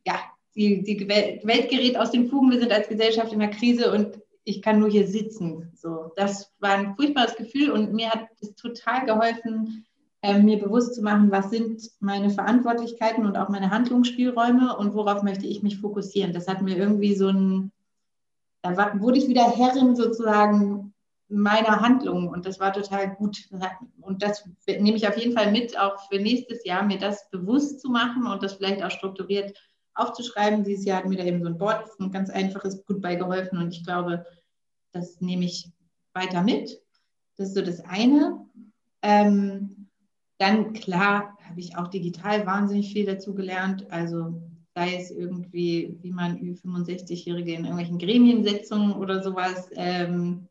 ja, 0.06 0.20
die, 0.54 0.82
die 0.82 1.08
Welt 1.08 1.70
gerät 1.70 1.96
aus 1.96 2.10
den 2.10 2.28
Fugen, 2.28 2.50
wir 2.50 2.60
sind 2.60 2.72
als 2.72 2.88
Gesellschaft 2.88 3.32
in 3.32 3.40
der 3.40 3.50
Krise 3.50 3.92
und 3.92 4.20
ich 4.44 4.62
kann 4.62 4.78
nur 4.78 4.90
hier 4.90 5.06
sitzen. 5.06 5.70
So, 5.74 6.12
das 6.16 6.52
war 6.60 6.70
ein 6.70 6.96
furchtbares 6.96 7.36
Gefühl 7.36 7.70
und 7.70 7.92
mir 7.92 8.10
hat 8.10 8.28
es 8.40 8.54
total 8.54 9.06
geholfen, 9.06 9.86
äh, 10.22 10.38
mir 10.38 10.58
bewusst 10.58 10.94
zu 10.94 11.02
machen, 11.02 11.30
was 11.30 11.50
sind 11.50 11.82
meine 12.00 12.30
Verantwortlichkeiten 12.30 13.24
und 13.24 13.36
auch 13.36 13.48
meine 13.48 13.70
Handlungsspielräume 13.70 14.76
und 14.76 14.94
worauf 14.94 15.22
möchte 15.22 15.46
ich 15.46 15.62
mich 15.62 15.78
fokussieren. 15.78 16.32
Das 16.32 16.46
hat 16.46 16.62
mir 16.62 16.76
irgendwie 16.76 17.14
so 17.14 17.28
ein, 17.28 17.72
da 18.62 18.76
war, 18.76 19.00
wurde 19.00 19.18
ich 19.18 19.28
wieder 19.28 19.50
Herrin 19.50 19.96
sozusagen 19.96 20.92
meiner 21.28 21.80
Handlungen 21.80 22.28
und 22.28 22.44
das 22.44 22.58
war 22.60 22.72
total 22.72 23.14
gut. 23.14 23.48
Und 24.00 24.22
das 24.22 24.48
nehme 24.66 24.96
ich 24.96 25.06
auf 25.08 25.16
jeden 25.16 25.32
Fall 25.32 25.52
mit, 25.52 25.78
auch 25.78 26.08
für 26.08 26.18
nächstes 26.18 26.64
Jahr, 26.64 26.82
mir 26.82 26.98
das 26.98 27.30
bewusst 27.30 27.80
zu 27.80 27.88
machen 27.88 28.26
und 28.26 28.42
das 28.42 28.54
vielleicht 28.54 28.82
auch 28.82 28.90
strukturiert 28.90 29.56
aufzuschreiben. 29.94 30.64
Dieses 30.64 30.84
Jahr 30.84 30.98
hat 30.98 31.06
mir 31.06 31.16
da 31.16 31.24
eben 31.24 31.42
so 31.42 31.48
ein 31.48 31.58
Board, 31.58 31.88
ein 31.98 32.10
ganz 32.10 32.30
einfaches, 32.30 32.84
gut 32.84 33.00
beigeholfen 33.00 33.58
und 33.58 33.72
ich 33.74 33.84
glaube, 33.84 34.24
das 34.92 35.20
nehme 35.20 35.44
ich 35.44 35.70
weiter 36.14 36.42
mit. 36.42 36.80
Das 37.36 37.48
ist 37.48 37.54
so 37.54 37.62
das 37.62 37.80
eine. 37.84 38.46
Ähm, 39.02 39.88
dann, 40.38 40.72
klar, 40.72 41.36
habe 41.42 41.60
ich 41.60 41.76
auch 41.76 41.88
digital 41.88 42.46
wahnsinnig 42.46 42.92
viel 42.92 43.06
dazu 43.06 43.34
gelernt. 43.34 43.90
Also 43.90 44.40
sei 44.74 44.96
es 44.96 45.10
irgendwie, 45.10 45.96
wie 46.00 46.12
man 46.12 46.38
Ü65-Jährige 46.38 47.52
in 47.52 47.64
irgendwelchen 47.64 47.98
Gremiensitzungen 47.98 48.92
oder 48.94 49.22
sowas 49.22 49.68
ähm, 49.74 50.48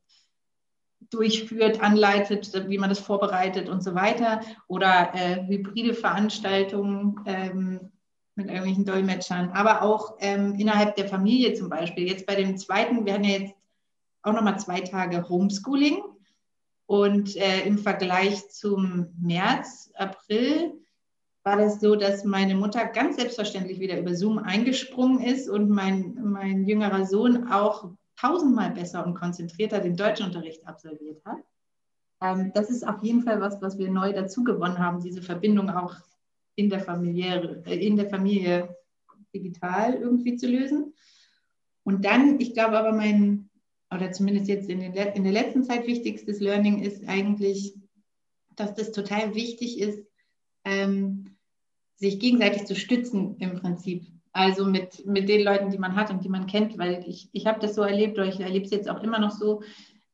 durchführt, 1.09 1.81
anleitet, 1.81 2.51
wie 2.67 2.77
man 2.77 2.89
das 2.89 2.99
vorbereitet 2.99 3.69
und 3.69 3.83
so 3.83 3.95
weiter. 3.95 4.41
Oder 4.67 5.13
äh, 5.15 5.47
hybride 5.47 5.93
Veranstaltungen 5.93 7.19
ähm, 7.25 7.91
mit 8.39 8.47
irgendwelchen 8.47 8.85
Dolmetschern, 8.85 9.51
aber 9.51 9.83
auch 9.83 10.15
ähm, 10.19 10.55
innerhalb 10.55 10.95
der 10.95 11.07
Familie 11.07 11.53
zum 11.53 11.69
Beispiel. 11.69 12.07
Jetzt 12.07 12.25
bei 12.25 12.35
dem 12.35 12.57
zweiten, 12.57 13.05
wir 13.05 13.13
hatten 13.13 13.25
ja 13.25 13.37
jetzt 13.37 13.53
auch 14.23 14.33
nochmal 14.33 14.59
zwei 14.59 14.79
Tage 14.81 15.27
Homeschooling. 15.27 16.01
Und 16.85 17.35
äh, 17.35 17.67
im 17.67 17.77
Vergleich 17.77 18.49
zum 18.49 19.09
März, 19.21 19.91
April 19.95 20.73
war 21.43 21.57
das 21.57 21.79
so, 21.79 21.95
dass 21.95 22.23
meine 22.23 22.55
Mutter 22.55 22.85
ganz 22.85 23.17
selbstverständlich 23.17 23.79
wieder 23.79 23.99
über 23.99 24.15
Zoom 24.15 24.39
eingesprungen 24.39 25.21
ist 25.21 25.49
und 25.49 25.69
mein, 25.69 26.17
mein 26.23 26.65
jüngerer 26.65 27.05
Sohn 27.05 27.51
auch 27.51 27.91
tausendmal 28.19 28.71
besser 28.71 29.05
und 29.05 29.13
konzentrierter 29.13 29.79
den 29.79 29.95
Deutschunterricht 29.95 30.65
absolviert 30.67 31.23
hat. 31.25 31.37
Ähm, 32.21 32.51
das 32.53 32.69
ist 32.69 32.87
auf 32.87 33.03
jeden 33.03 33.21
Fall 33.21 33.39
was, 33.39 33.61
was 33.61 33.77
wir 33.77 33.91
neu 33.91 34.11
dazu 34.11 34.43
gewonnen 34.43 34.79
haben, 34.79 35.01
diese 35.01 35.21
Verbindung 35.21 35.69
auch 35.69 35.95
in 36.59 36.69
der 36.69 36.81
Familie, 36.81 37.63
äh, 37.65 37.85
in 37.85 37.95
der 37.95 38.09
Familie 38.09 38.75
digital 39.33 39.93
irgendwie 39.93 40.35
zu 40.35 40.47
lösen. 40.47 40.93
Und 41.83 42.03
dann, 42.05 42.39
ich 42.39 42.53
glaube 42.53 42.77
aber 42.77 42.91
mein, 42.91 43.49
oder 43.93 44.11
zumindest 44.11 44.47
jetzt 44.47 44.69
in, 44.69 44.79
den, 44.79 44.93
in 44.93 45.23
der 45.23 45.31
letzten 45.31 45.63
Zeit 45.63 45.87
wichtigstes 45.87 46.39
Learning 46.39 46.83
ist 46.83 47.07
eigentlich, 47.07 47.73
dass 48.55 48.75
das 48.75 48.91
total 48.91 49.33
wichtig 49.35 49.79
ist, 49.79 50.05
ähm, 50.65 51.37
sich 51.95 52.19
gegenseitig 52.19 52.65
zu 52.65 52.75
stützen 52.75 53.37
im 53.39 53.55
Prinzip. 53.55 54.05
Also 54.31 54.65
mit, 54.65 55.05
mit 55.05 55.27
den 55.27 55.43
Leuten, 55.43 55.71
die 55.71 55.79
man 55.79 55.95
hat 55.95 56.11
und 56.11 56.23
die 56.23 56.29
man 56.29 56.45
kennt, 56.45 56.77
weil 56.77 57.03
ich, 57.07 57.29
ich 57.31 57.47
habe 57.47 57.59
das 57.59 57.73
so 57.73 57.81
erlebt 57.81 58.17
oder 58.17 58.27
ich 58.27 58.39
erlebe 58.39 58.65
es 58.65 58.71
jetzt 58.71 58.89
auch 58.89 59.01
immer 59.01 59.19
noch 59.19 59.31
so, 59.31 59.63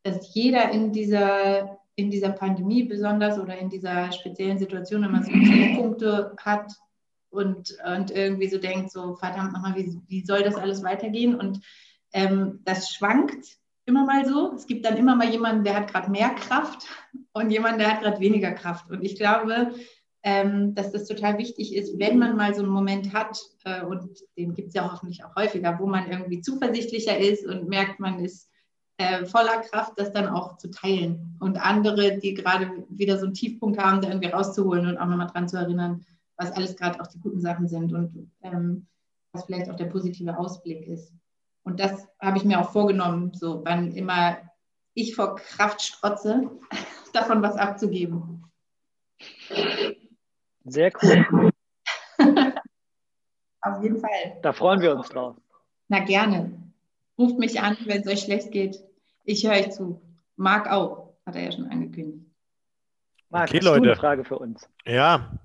dass 0.03 0.33
jeder 0.33 0.71
in 0.71 0.93
dieser, 0.93 1.79
in 1.95 2.11
dieser 2.11 2.31
Pandemie 2.31 2.83
besonders 2.83 3.39
oder 3.39 3.57
in 3.57 3.69
dieser 3.69 4.11
speziellen 4.11 4.57
Situation, 4.57 5.03
wenn 5.03 5.11
man 5.11 5.23
so 5.23 5.31
Punkte 5.81 6.35
hat 6.37 6.71
und, 7.29 7.77
und 7.85 8.11
irgendwie 8.11 8.49
so 8.49 8.57
denkt, 8.57 8.91
so 8.91 9.15
verdammt 9.15 9.53
nochmal, 9.53 9.75
wie, 9.75 9.99
wie 10.07 10.25
soll 10.25 10.43
das 10.43 10.55
alles 10.55 10.83
weitergehen? 10.83 11.35
Und 11.35 11.61
ähm, 12.13 12.59
das 12.63 12.93
schwankt 12.93 13.57
immer 13.85 14.05
mal 14.05 14.25
so. 14.25 14.53
Es 14.55 14.67
gibt 14.67 14.85
dann 14.85 14.97
immer 14.97 15.15
mal 15.15 15.29
jemanden, 15.29 15.63
der 15.63 15.75
hat 15.75 15.91
gerade 15.91 16.09
mehr 16.09 16.29
Kraft 16.29 16.87
und 17.33 17.49
jemanden, 17.49 17.79
der 17.79 17.93
hat 17.93 18.01
gerade 18.01 18.19
weniger 18.19 18.51
Kraft. 18.51 18.89
Und 18.89 19.03
ich 19.03 19.15
glaube, 19.15 19.73
ähm, 20.23 20.73
dass 20.73 20.91
das 20.91 21.07
total 21.07 21.37
wichtig 21.37 21.75
ist, 21.75 21.99
wenn 21.99 22.17
man 22.17 22.35
mal 22.35 22.53
so 22.55 22.63
einen 22.63 22.71
Moment 22.71 23.13
hat, 23.13 23.39
äh, 23.63 23.83
und 23.83 24.09
den 24.37 24.55
gibt 24.55 24.69
es 24.69 24.73
ja 24.73 24.91
hoffentlich 24.91 25.23
auch 25.23 25.35
häufiger, 25.35 25.77
wo 25.79 25.85
man 25.85 26.09
irgendwie 26.09 26.41
zuversichtlicher 26.41 27.17
ist 27.17 27.45
und 27.45 27.69
merkt, 27.69 27.99
man 27.99 28.19
ist 28.19 28.49
äh, 28.97 29.25
voller 29.25 29.61
Kraft, 29.61 29.93
das 29.97 30.11
dann 30.13 30.27
auch 30.27 30.57
zu 30.57 30.69
teilen. 30.71 31.37
Und 31.39 31.57
andere, 31.57 32.17
die 32.17 32.33
gerade 32.33 32.85
wieder 32.89 33.17
so 33.17 33.25
einen 33.25 33.33
Tiefpunkt 33.33 33.77
haben, 33.77 34.01
da 34.01 34.07
irgendwie 34.07 34.29
rauszuholen 34.29 34.87
und 34.87 34.97
auch 34.97 35.07
nochmal 35.07 35.27
dran 35.27 35.49
zu 35.49 35.57
erinnern, 35.57 36.05
was 36.37 36.51
alles 36.51 36.75
gerade 36.75 36.99
auch 37.01 37.07
die 37.07 37.19
guten 37.19 37.41
Sachen 37.41 37.67
sind 37.67 37.93
und 37.93 38.31
ähm, 38.41 38.87
was 39.31 39.45
vielleicht 39.45 39.69
auch 39.69 39.75
der 39.75 39.85
positive 39.85 40.37
Ausblick 40.37 40.87
ist. 40.87 41.13
Und 41.63 41.79
das 41.79 42.07
habe 42.21 42.37
ich 42.37 42.45
mir 42.45 42.59
auch 42.59 42.71
vorgenommen, 42.71 43.33
so 43.33 43.61
wann 43.65 43.91
immer 43.91 44.37
ich 44.93 45.15
vor 45.15 45.35
Kraft 45.35 45.81
strotze, 45.81 46.49
davon 47.13 47.41
was 47.41 47.57
abzugeben. 47.57 48.43
Sehr 50.63 50.91
cool. 51.01 51.51
Auf 53.61 53.83
jeden 53.83 53.99
Fall. 53.99 54.39
Da 54.41 54.53
freuen 54.53 54.79
wir 54.79 54.95
uns 54.95 55.09
drauf. 55.09 55.35
Na 55.87 55.99
gerne. 56.03 56.64
Ruft 57.17 57.37
mich 57.39 57.61
an, 57.61 57.77
wenn 57.85 58.01
es 58.01 58.07
euch 58.07 58.21
schlecht 58.21 58.51
geht. 58.51 58.83
Ich 59.23 59.45
höre 59.45 59.53
euch 59.53 59.71
zu. 59.71 60.01
Marc 60.35 60.69
auch, 60.69 61.15
hat 61.25 61.35
er 61.35 61.43
ja 61.43 61.51
schon 61.51 61.67
angekündigt. 61.67 62.25
Marc, 63.29 63.49
okay, 63.49 63.57
hast 63.57 63.65
Leute. 63.65 63.81
du 63.81 63.87
eine 63.87 63.95
Frage 63.95 64.23
für 64.25 64.37
uns? 64.37 64.69
Ja. 64.85 65.39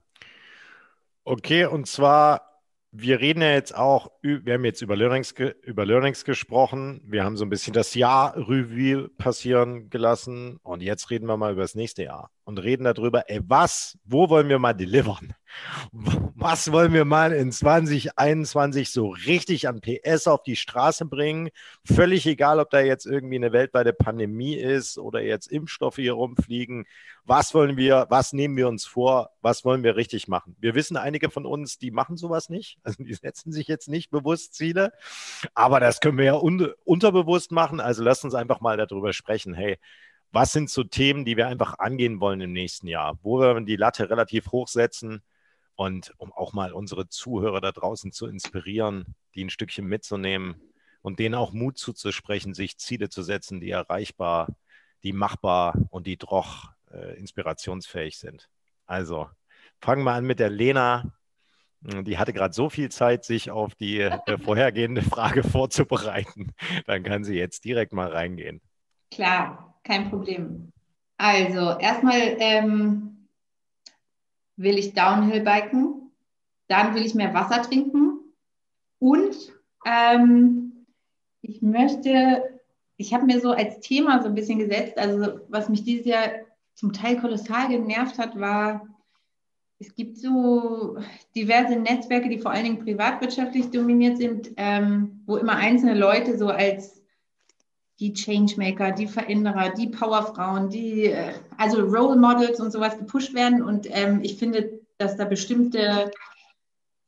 Okay, 1.24 1.66
und 1.66 1.86
zwar 1.86 2.50
wir 2.92 3.20
reden 3.20 3.40
ja 3.40 3.52
jetzt 3.52 3.74
auch, 3.76 4.10
wir 4.22 4.54
haben 4.54 4.64
jetzt 4.64 4.82
über 4.82 4.96
Learnings, 4.96 5.32
über 5.62 5.86
Learnings 5.86 6.24
gesprochen. 6.24 7.00
Wir 7.04 7.24
haben 7.24 7.36
so 7.36 7.44
ein 7.44 7.50
bisschen 7.50 7.72
das 7.72 7.94
Jahr 7.94 8.36
Revue 8.36 9.08
passieren 9.16 9.90
gelassen. 9.90 10.58
Und 10.62 10.82
jetzt 10.82 11.10
reden 11.10 11.26
wir 11.26 11.36
mal 11.36 11.52
über 11.52 11.62
das 11.62 11.76
nächste 11.76 12.02
Jahr 12.04 12.30
und 12.44 12.58
reden 12.58 12.84
darüber, 12.84 13.30
ey, 13.30 13.40
was, 13.44 13.96
wo 14.04 14.28
wollen 14.28 14.48
wir 14.48 14.58
mal 14.58 14.72
delivern? 14.72 15.34
Was 15.92 16.72
wollen 16.72 16.92
wir 16.92 17.04
mal 17.04 17.32
in 17.32 17.52
2021 17.52 18.90
so 18.90 19.10
richtig 19.10 19.68
an 19.68 19.80
PS 19.80 20.26
auf 20.26 20.42
die 20.42 20.56
Straße 20.56 21.04
bringen? 21.04 21.50
Völlig 21.84 22.26
egal, 22.26 22.60
ob 22.60 22.70
da 22.70 22.80
jetzt 22.80 23.06
irgendwie 23.06 23.36
eine 23.36 23.52
weltweite 23.52 23.92
Pandemie 23.92 24.54
ist 24.54 24.98
oder 24.98 25.20
jetzt 25.20 25.48
Impfstoffe 25.48 25.96
hier 25.96 26.14
rumfliegen. 26.14 26.86
Was 27.24 27.54
wollen 27.54 27.76
wir, 27.76 28.06
was 28.08 28.32
nehmen 28.32 28.56
wir 28.56 28.68
uns 28.68 28.86
vor, 28.86 29.30
was 29.42 29.64
wollen 29.64 29.82
wir 29.82 29.96
richtig 29.96 30.28
machen. 30.28 30.56
Wir 30.60 30.74
wissen, 30.74 30.96
einige 30.96 31.30
von 31.30 31.46
uns, 31.46 31.78
die 31.78 31.90
machen 31.90 32.16
sowas 32.16 32.48
nicht, 32.48 32.78
also 32.82 33.02
die 33.02 33.14
setzen 33.14 33.52
sich 33.52 33.68
jetzt 33.68 33.88
nicht 33.88 34.10
bewusst 34.10 34.54
Ziele, 34.54 34.92
aber 35.54 35.80
das 35.80 36.00
können 36.00 36.18
wir 36.18 36.24
ja 36.24 36.34
un 36.34 36.72
unterbewusst 36.84 37.52
machen, 37.52 37.80
also 37.80 38.02
lasst 38.02 38.24
uns 38.24 38.34
einfach 38.34 38.60
mal 38.60 38.76
darüber 38.76 39.12
sprechen, 39.12 39.54
hey, 39.54 39.78
was 40.32 40.52
sind 40.52 40.70
so 40.70 40.84
Themen, 40.84 41.24
die 41.24 41.36
wir 41.36 41.48
einfach 41.48 41.78
angehen 41.78 42.20
wollen 42.20 42.40
im 42.40 42.52
nächsten 42.52 42.86
Jahr, 42.86 43.18
wo 43.22 43.40
wir 43.40 43.60
die 43.60 43.76
Latte 43.76 44.10
relativ 44.10 44.52
hoch 44.52 44.68
setzen 44.68 45.22
und 45.80 46.12
um 46.18 46.30
auch 46.30 46.52
mal 46.52 46.74
unsere 46.74 47.08
Zuhörer 47.08 47.62
da 47.62 47.72
draußen 47.72 48.12
zu 48.12 48.26
inspirieren, 48.26 49.14
die 49.34 49.42
ein 49.42 49.48
Stückchen 49.48 49.86
mitzunehmen 49.86 50.60
und 51.00 51.18
denen 51.18 51.34
auch 51.34 51.54
Mut 51.54 51.78
zuzusprechen, 51.78 52.52
sich 52.52 52.76
Ziele 52.76 53.08
zu 53.08 53.22
setzen, 53.22 53.60
die 53.60 53.70
erreichbar, 53.70 54.48
die 55.02 55.14
machbar 55.14 55.74
und 55.88 56.06
die 56.06 56.18
doch 56.18 56.68
äh, 56.92 57.18
inspirationsfähig 57.18 58.18
sind. 58.18 58.50
Also 58.84 59.30
fangen 59.80 60.04
wir 60.04 60.12
an 60.12 60.26
mit 60.26 60.38
der 60.38 60.50
Lena. 60.50 61.14
Hm, 61.82 62.04
die 62.04 62.18
hatte 62.18 62.34
gerade 62.34 62.52
so 62.52 62.68
viel 62.68 62.90
Zeit, 62.90 63.24
sich 63.24 63.50
auf 63.50 63.74
die 63.74 64.00
äh, 64.00 64.36
vorhergehende 64.36 65.00
Frage 65.00 65.42
vorzubereiten. 65.42 66.52
Dann 66.84 67.04
kann 67.04 67.24
sie 67.24 67.36
jetzt 67.36 67.64
direkt 67.64 67.94
mal 67.94 68.12
reingehen. 68.12 68.60
Klar, 69.10 69.80
kein 69.82 70.10
Problem. 70.10 70.74
Also 71.16 71.78
erstmal 71.78 72.36
ähm, 72.38 73.19
will 74.60 74.78
ich 74.78 74.92
Downhill 74.92 75.40
biken, 75.40 76.10
dann 76.68 76.94
will 76.94 77.04
ich 77.04 77.14
mehr 77.14 77.32
Wasser 77.32 77.62
trinken 77.62 78.20
und 78.98 79.34
ähm, 79.86 80.86
ich 81.40 81.62
möchte, 81.62 82.60
ich 82.96 83.14
habe 83.14 83.24
mir 83.24 83.40
so 83.40 83.52
als 83.52 83.80
Thema 83.80 84.22
so 84.22 84.28
ein 84.28 84.34
bisschen 84.34 84.58
gesetzt, 84.58 84.98
also 84.98 85.40
was 85.48 85.68
mich 85.68 85.84
dieses 85.84 86.06
Jahr 86.06 86.28
zum 86.74 86.92
Teil 86.92 87.18
kolossal 87.18 87.68
genervt 87.68 88.18
hat, 88.18 88.38
war, 88.38 88.86
es 89.78 89.94
gibt 89.94 90.18
so 90.18 90.98
diverse 91.34 91.76
Netzwerke, 91.76 92.28
die 92.28 92.38
vor 92.38 92.50
allen 92.50 92.64
Dingen 92.64 92.84
privatwirtschaftlich 92.84 93.70
dominiert 93.70 94.18
sind, 94.18 94.50
ähm, 94.58 95.22
wo 95.24 95.38
immer 95.38 95.56
einzelne 95.56 95.94
Leute 95.94 96.36
so 96.36 96.48
als 96.48 96.99
die 98.00 98.14
Changemaker, 98.14 98.92
die 98.92 99.06
Veränderer, 99.06 99.70
die 99.70 99.88
Powerfrauen, 99.88 100.70
die, 100.70 101.06
äh, 101.06 101.34
also 101.58 101.82
Role 101.82 102.16
Models 102.16 102.58
und 102.58 102.72
sowas 102.72 102.98
gepusht 102.98 103.34
werden. 103.34 103.62
Und 103.62 103.86
ähm, 103.90 104.20
ich 104.22 104.36
finde, 104.36 104.80
dass 104.98 105.16
da 105.16 105.26
bestimmte 105.26 106.10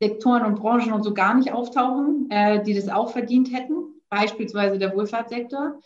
Sektoren 0.01 0.45
und 0.45 0.57
Branchen 0.57 0.93
und 0.93 1.03
so 1.03 1.15
gar 1.15 1.35
nicht 1.35 1.53
auftauchen, 1.53 2.31
äh, 2.31 2.63
die 2.63 2.75
das 2.75 2.89
auch 2.89 3.11
verdient 3.11 3.53
hätten. 3.53 4.01
Beispielsweise 4.11 4.79
der 4.79 4.95
Wohlfahrtssektor 4.95 5.81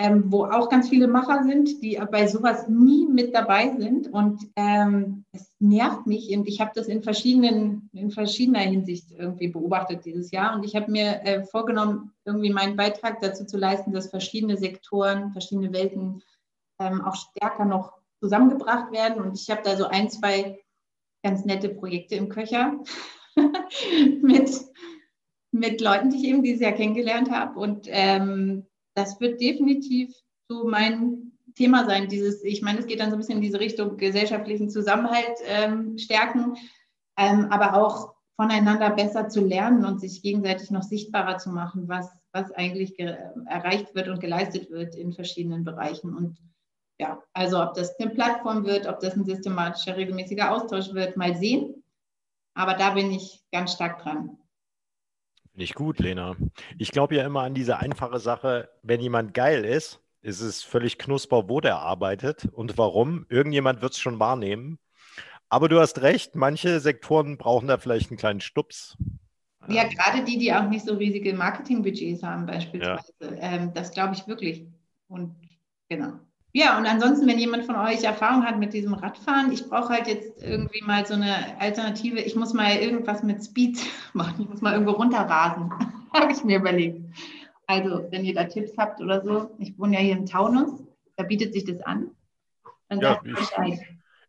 ähm, 0.00 0.32
wo 0.32 0.46
auch 0.46 0.70
ganz 0.70 0.88
viele 0.88 1.08
Macher 1.08 1.44
sind, 1.44 1.82
die 1.82 2.00
bei 2.10 2.26
sowas 2.26 2.66
nie 2.68 3.06
mit 3.06 3.34
dabei 3.34 3.76
sind. 3.76 4.10
Und 4.10 4.50
ähm, 4.56 5.26
es 5.32 5.52
nervt 5.58 6.06
mich. 6.06 6.34
Und 6.34 6.48
ich 6.48 6.58
habe 6.58 6.70
das 6.74 6.86
in, 6.86 7.02
verschiedenen, 7.02 7.90
in 7.92 8.10
verschiedener 8.10 8.60
Hinsicht 8.60 9.10
irgendwie 9.10 9.48
beobachtet 9.48 10.06
dieses 10.06 10.30
Jahr. 10.30 10.54
Und 10.54 10.64
ich 10.64 10.74
habe 10.74 10.90
mir 10.90 11.20
äh, 11.24 11.44
vorgenommen, 11.44 12.14
irgendwie 12.24 12.50
meinen 12.50 12.76
Beitrag 12.76 13.20
dazu 13.20 13.44
zu 13.44 13.58
leisten, 13.58 13.92
dass 13.92 14.08
verschiedene 14.08 14.56
Sektoren, 14.56 15.32
verschiedene 15.32 15.70
Welten 15.70 16.22
ähm, 16.80 17.02
auch 17.04 17.16
stärker 17.16 17.66
noch 17.66 17.92
zusammengebracht 18.22 18.92
werden. 18.92 19.22
Und 19.22 19.38
ich 19.38 19.50
habe 19.50 19.60
da 19.62 19.76
so 19.76 19.84
ein, 19.84 20.08
zwei 20.08 20.58
ganz 21.22 21.44
nette 21.44 21.68
Projekte 21.68 22.14
im 22.14 22.30
Köcher 22.30 22.72
mit, 24.22 24.50
mit 25.52 25.80
Leuten, 25.82 26.08
die 26.08 26.16
ich 26.16 26.24
eben 26.24 26.42
dieses 26.42 26.62
Jahr 26.62 26.72
kennengelernt 26.72 27.30
habe. 27.30 27.60
Und 27.60 27.86
ähm, 27.90 28.64
das 29.00 29.20
wird 29.20 29.40
definitiv 29.40 30.14
so 30.48 30.68
mein 30.68 31.32
Thema 31.54 31.84
sein. 31.86 32.08
Dieses, 32.08 32.44
ich 32.44 32.62
meine, 32.62 32.80
es 32.80 32.86
geht 32.86 33.00
dann 33.00 33.10
so 33.10 33.16
ein 33.16 33.20
bisschen 33.20 33.36
in 33.36 33.42
diese 33.42 33.60
Richtung 33.60 33.96
gesellschaftlichen 33.96 34.70
Zusammenhalt 34.70 35.38
ähm, 35.46 35.98
stärken, 35.98 36.56
ähm, 37.16 37.46
aber 37.50 37.74
auch 37.74 38.14
voneinander 38.36 38.90
besser 38.90 39.28
zu 39.28 39.44
lernen 39.44 39.84
und 39.84 40.00
sich 40.00 40.22
gegenseitig 40.22 40.70
noch 40.70 40.82
sichtbarer 40.82 41.38
zu 41.38 41.50
machen, 41.50 41.88
was, 41.88 42.08
was 42.32 42.50
eigentlich 42.52 42.98
erreicht 42.98 43.94
wird 43.94 44.08
und 44.08 44.20
geleistet 44.20 44.70
wird 44.70 44.94
in 44.94 45.12
verschiedenen 45.12 45.64
Bereichen. 45.64 46.14
Und 46.14 46.38
ja, 46.98 47.22
also 47.34 47.62
ob 47.62 47.74
das 47.74 47.98
eine 47.98 48.10
Plattform 48.10 48.64
wird, 48.64 48.86
ob 48.86 49.00
das 49.00 49.14
ein 49.14 49.24
systematischer, 49.24 49.96
regelmäßiger 49.96 50.50
Austausch 50.50 50.92
wird, 50.94 51.16
mal 51.16 51.36
sehen. 51.36 51.82
Aber 52.54 52.74
da 52.74 52.90
bin 52.90 53.10
ich 53.10 53.42
ganz 53.52 53.74
stark 53.74 54.02
dran. 54.02 54.39
Nicht 55.54 55.74
gut, 55.74 55.98
Lena. 55.98 56.36
Ich 56.78 56.92
glaube 56.92 57.16
ja 57.16 57.24
immer 57.24 57.42
an 57.42 57.54
diese 57.54 57.78
einfache 57.78 58.18
Sache, 58.18 58.70
wenn 58.82 59.00
jemand 59.00 59.34
geil 59.34 59.64
ist, 59.64 60.00
ist 60.22 60.40
es 60.40 60.62
völlig 60.62 60.98
knusper, 60.98 61.48
wo 61.48 61.60
der 61.60 61.78
arbeitet 61.78 62.46
und 62.52 62.78
warum. 62.78 63.26
Irgendjemand 63.28 63.82
wird 63.82 63.92
es 63.92 63.98
schon 63.98 64.20
wahrnehmen. 64.20 64.78
Aber 65.48 65.68
du 65.68 65.80
hast 65.80 66.00
recht, 66.02 66.36
manche 66.36 66.78
Sektoren 66.80 67.36
brauchen 67.36 67.68
da 67.68 67.78
vielleicht 67.78 68.10
einen 68.10 68.18
kleinen 68.18 68.40
Stups. 68.40 68.96
Ja, 69.68 69.82
ähm. 69.82 69.90
gerade 69.90 70.24
die, 70.24 70.38
die 70.38 70.52
auch 70.52 70.68
nicht 70.68 70.84
so 70.84 70.94
riesige 70.94 71.34
Marketingbudgets 71.34 72.22
haben, 72.22 72.46
beispielsweise. 72.46 73.12
Ja. 73.20 73.36
Ähm, 73.40 73.72
das 73.74 73.90
glaube 73.90 74.14
ich 74.14 74.26
wirklich. 74.26 74.66
Und 75.08 75.34
genau. 75.88 76.12
Ja, 76.52 76.76
und 76.78 76.86
ansonsten, 76.86 77.28
wenn 77.28 77.38
jemand 77.38 77.64
von 77.64 77.76
euch 77.76 78.02
Erfahrung 78.02 78.44
hat 78.44 78.58
mit 78.58 78.72
diesem 78.72 78.94
Radfahren, 78.94 79.52
ich 79.52 79.68
brauche 79.68 79.90
halt 79.90 80.08
jetzt 80.08 80.42
irgendwie 80.42 80.82
mal 80.82 81.06
so 81.06 81.14
eine 81.14 81.60
Alternative. 81.60 82.18
Ich 82.20 82.34
muss 82.34 82.54
mal 82.54 82.74
irgendwas 82.76 83.22
mit 83.22 83.44
Speed 83.44 83.78
machen. 84.14 84.42
Ich 84.42 84.48
muss 84.48 84.60
mal 84.60 84.72
irgendwo 84.72 84.92
runterrasen. 84.92 85.72
Habe 86.12 86.32
ich 86.32 86.42
mir 86.42 86.58
überlegt. 86.58 87.00
Also, 87.66 88.08
wenn 88.10 88.24
ihr 88.24 88.34
da 88.34 88.44
Tipps 88.44 88.76
habt 88.76 89.00
oder 89.00 89.22
so, 89.22 89.50
ich 89.58 89.78
wohne 89.78 89.94
ja 89.94 90.00
hier 90.00 90.16
im 90.16 90.26
Taunus, 90.26 90.82
da 91.16 91.22
bietet 91.22 91.52
sich 91.52 91.64
das 91.64 91.80
an. 91.82 92.10
Dann 92.88 93.00
ja, 93.00 93.20
ich, 93.24 93.80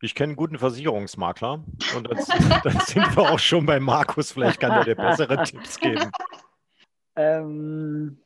ich 0.02 0.14
kenne 0.14 0.30
einen 0.30 0.36
guten 0.36 0.60
Versicherungsmakler 0.60 1.64
und 1.96 2.08
dann, 2.08 2.18
dann, 2.64 2.80
sind 2.82 3.16
wir 3.16 3.32
auch 3.32 3.40
schon 3.40 3.66
bei 3.66 3.80
Markus. 3.80 4.32
Vielleicht 4.32 4.60
kann 4.60 4.72
er 4.72 4.84
dir 4.84 4.96
bessere 4.96 5.42
Tipps 5.42 5.80
geben. 5.80 6.12
Ähm, 7.16 8.20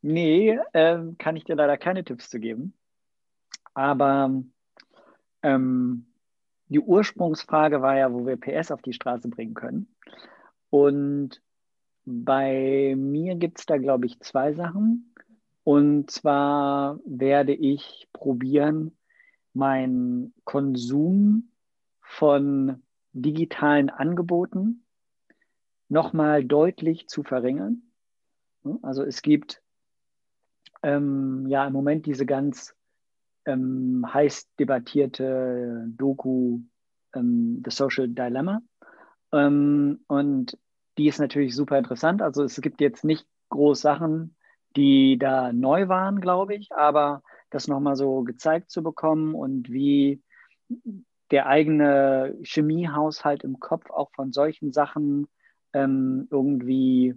nee, 0.00 0.58
ähm, 0.74 1.16
kann 1.18 1.34
ich 1.34 1.42
dir 1.42 1.56
leider 1.56 1.76
keine 1.76 2.04
Tipps 2.04 2.30
zu 2.30 2.38
geben. 2.38 2.74
Aber 3.74 4.42
ähm, 5.42 6.06
die 6.68 6.80
Ursprungsfrage 6.80 7.82
war 7.82 7.96
ja, 7.96 8.12
wo 8.12 8.26
wir 8.26 8.36
PS 8.36 8.70
auf 8.70 8.82
die 8.82 8.92
Straße 8.92 9.28
bringen 9.28 9.54
können. 9.54 9.94
Und 10.70 11.42
bei 12.04 12.94
mir 12.96 13.36
gibt 13.36 13.58
es 13.58 13.66
da, 13.66 13.76
glaube 13.76 14.06
ich, 14.06 14.20
zwei 14.20 14.52
Sachen. 14.54 15.14
Und 15.64 16.10
zwar 16.10 16.98
werde 17.04 17.52
ich 17.52 18.08
probieren, 18.12 18.96
meinen 19.52 20.34
Konsum 20.44 21.50
von 22.00 22.82
digitalen 23.12 23.90
Angeboten 23.90 24.84
nochmal 25.88 26.44
deutlich 26.44 27.06
zu 27.06 27.22
verringern. 27.22 27.82
Also 28.80 29.02
es 29.04 29.22
gibt 29.22 29.62
ähm, 30.82 31.46
ja 31.48 31.66
im 31.66 31.72
Moment 31.72 32.06
diese 32.06 32.26
ganz 32.26 32.74
ähm, 33.46 34.04
heiß 34.12 34.48
debattierte 34.58 35.84
Doku 35.88 36.60
ähm, 37.14 37.62
The 37.64 37.70
Social 37.70 38.08
Dilemma. 38.08 38.60
Ähm, 39.32 40.00
und 40.06 40.58
die 40.98 41.08
ist 41.08 41.18
natürlich 41.18 41.54
super 41.54 41.78
interessant. 41.78 42.22
Also 42.22 42.44
es 42.44 42.60
gibt 42.60 42.80
jetzt 42.80 43.04
nicht 43.04 43.26
groß 43.48 43.80
Sachen, 43.80 44.36
die 44.76 45.18
da 45.18 45.52
neu 45.52 45.88
waren, 45.88 46.20
glaube 46.20 46.54
ich, 46.54 46.72
aber 46.72 47.22
das 47.50 47.68
nochmal 47.68 47.96
so 47.96 48.22
gezeigt 48.22 48.70
zu 48.70 48.82
bekommen 48.82 49.34
und 49.34 49.70
wie 49.70 50.22
der 51.30 51.46
eigene 51.46 52.36
Chemiehaushalt 52.42 53.44
im 53.44 53.58
Kopf 53.58 53.90
auch 53.90 54.10
von 54.12 54.32
solchen 54.32 54.72
Sachen 54.72 55.28
ähm, 55.72 56.28
irgendwie 56.30 57.14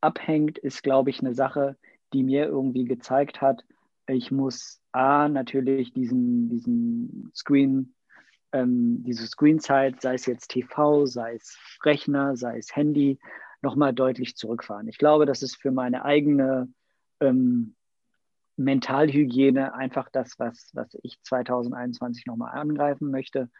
abhängt, 0.00 0.58
ist, 0.58 0.82
glaube 0.82 1.10
ich, 1.10 1.20
eine 1.20 1.34
Sache, 1.34 1.76
die 2.12 2.22
mir 2.22 2.46
irgendwie 2.46 2.84
gezeigt 2.84 3.40
hat, 3.40 3.64
ich 4.06 4.30
muss 4.30 4.80
A, 4.98 5.28
natürlich 5.28 5.92
diesen, 5.92 6.48
diesen 6.48 7.30
Screen, 7.32 7.94
ähm, 8.50 9.04
diese 9.04 9.28
Screenzeit, 9.28 10.02
sei 10.02 10.14
es 10.14 10.26
jetzt 10.26 10.48
TV, 10.48 11.06
sei 11.06 11.36
es 11.36 11.56
Rechner, 11.84 12.36
sei 12.36 12.58
es 12.58 12.74
Handy, 12.74 13.20
nochmal 13.62 13.94
deutlich 13.94 14.36
zurückfahren. 14.36 14.88
Ich 14.88 14.98
glaube, 14.98 15.24
das 15.24 15.42
ist 15.42 15.54
für 15.54 15.70
meine 15.70 16.04
eigene 16.04 16.68
ähm, 17.20 17.76
Mentalhygiene 18.56 19.72
einfach 19.72 20.08
das, 20.10 20.36
was, 20.40 20.70
was 20.74 20.88
ich 21.02 21.22
2021 21.22 22.26
nochmal 22.26 22.58
angreifen 22.58 23.12
möchte, 23.12 23.50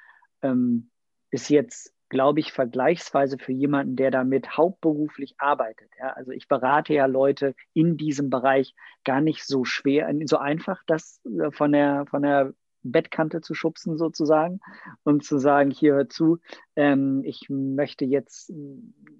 ähm, 0.43 0.91
ist 1.31 1.51
jetzt, 1.51 1.95
glaube 2.09 2.41
ich, 2.41 2.53
vergleichsweise 2.53 3.39
für 3.39 3.53
jemanden, 3.53 3.97
der 3.97 4.11
damit 4.11 4.57
hauptberuflich 4.57 5.35
arbeitet. 5.39 5.91
Ja? 5.99 6.11
Also 6.11 6.33
ich 6.33 6.49
berate 6.49 6.95
ja 6.95 7.07
Leute 7.07 7.55
in 7.75 7.97
diesem 7.97 8.31
Bereich 8.31 8.75
gar 9.05 9.21
nicht 9.21 9.45
so 9.45 9.65
schwer, 9.65 10.11
so 10.25 10.39
einfach, 10.39 10.83
das 10.87 11.21
äh, 11.25 11.51
von 11.51 11.73
der, 11.73 12.07
von 12.07 12.23
der 12.23 12.53
Bettkante 12.83 13.41
zu 13.41 13.55
schubsen 13.55 13.97
sozusagen 13.99 14.61
und 15.03 15.25
zu 15.25 15.39
sagen, 15.39 15.71
hier 15.71 15.95
hör 15.95 16.09
zu, 16.09 16.39
ähm, 16.77 17.23
ich 17.25 17.47
möchte 17.49 18.05
jetzt 18.05 18.53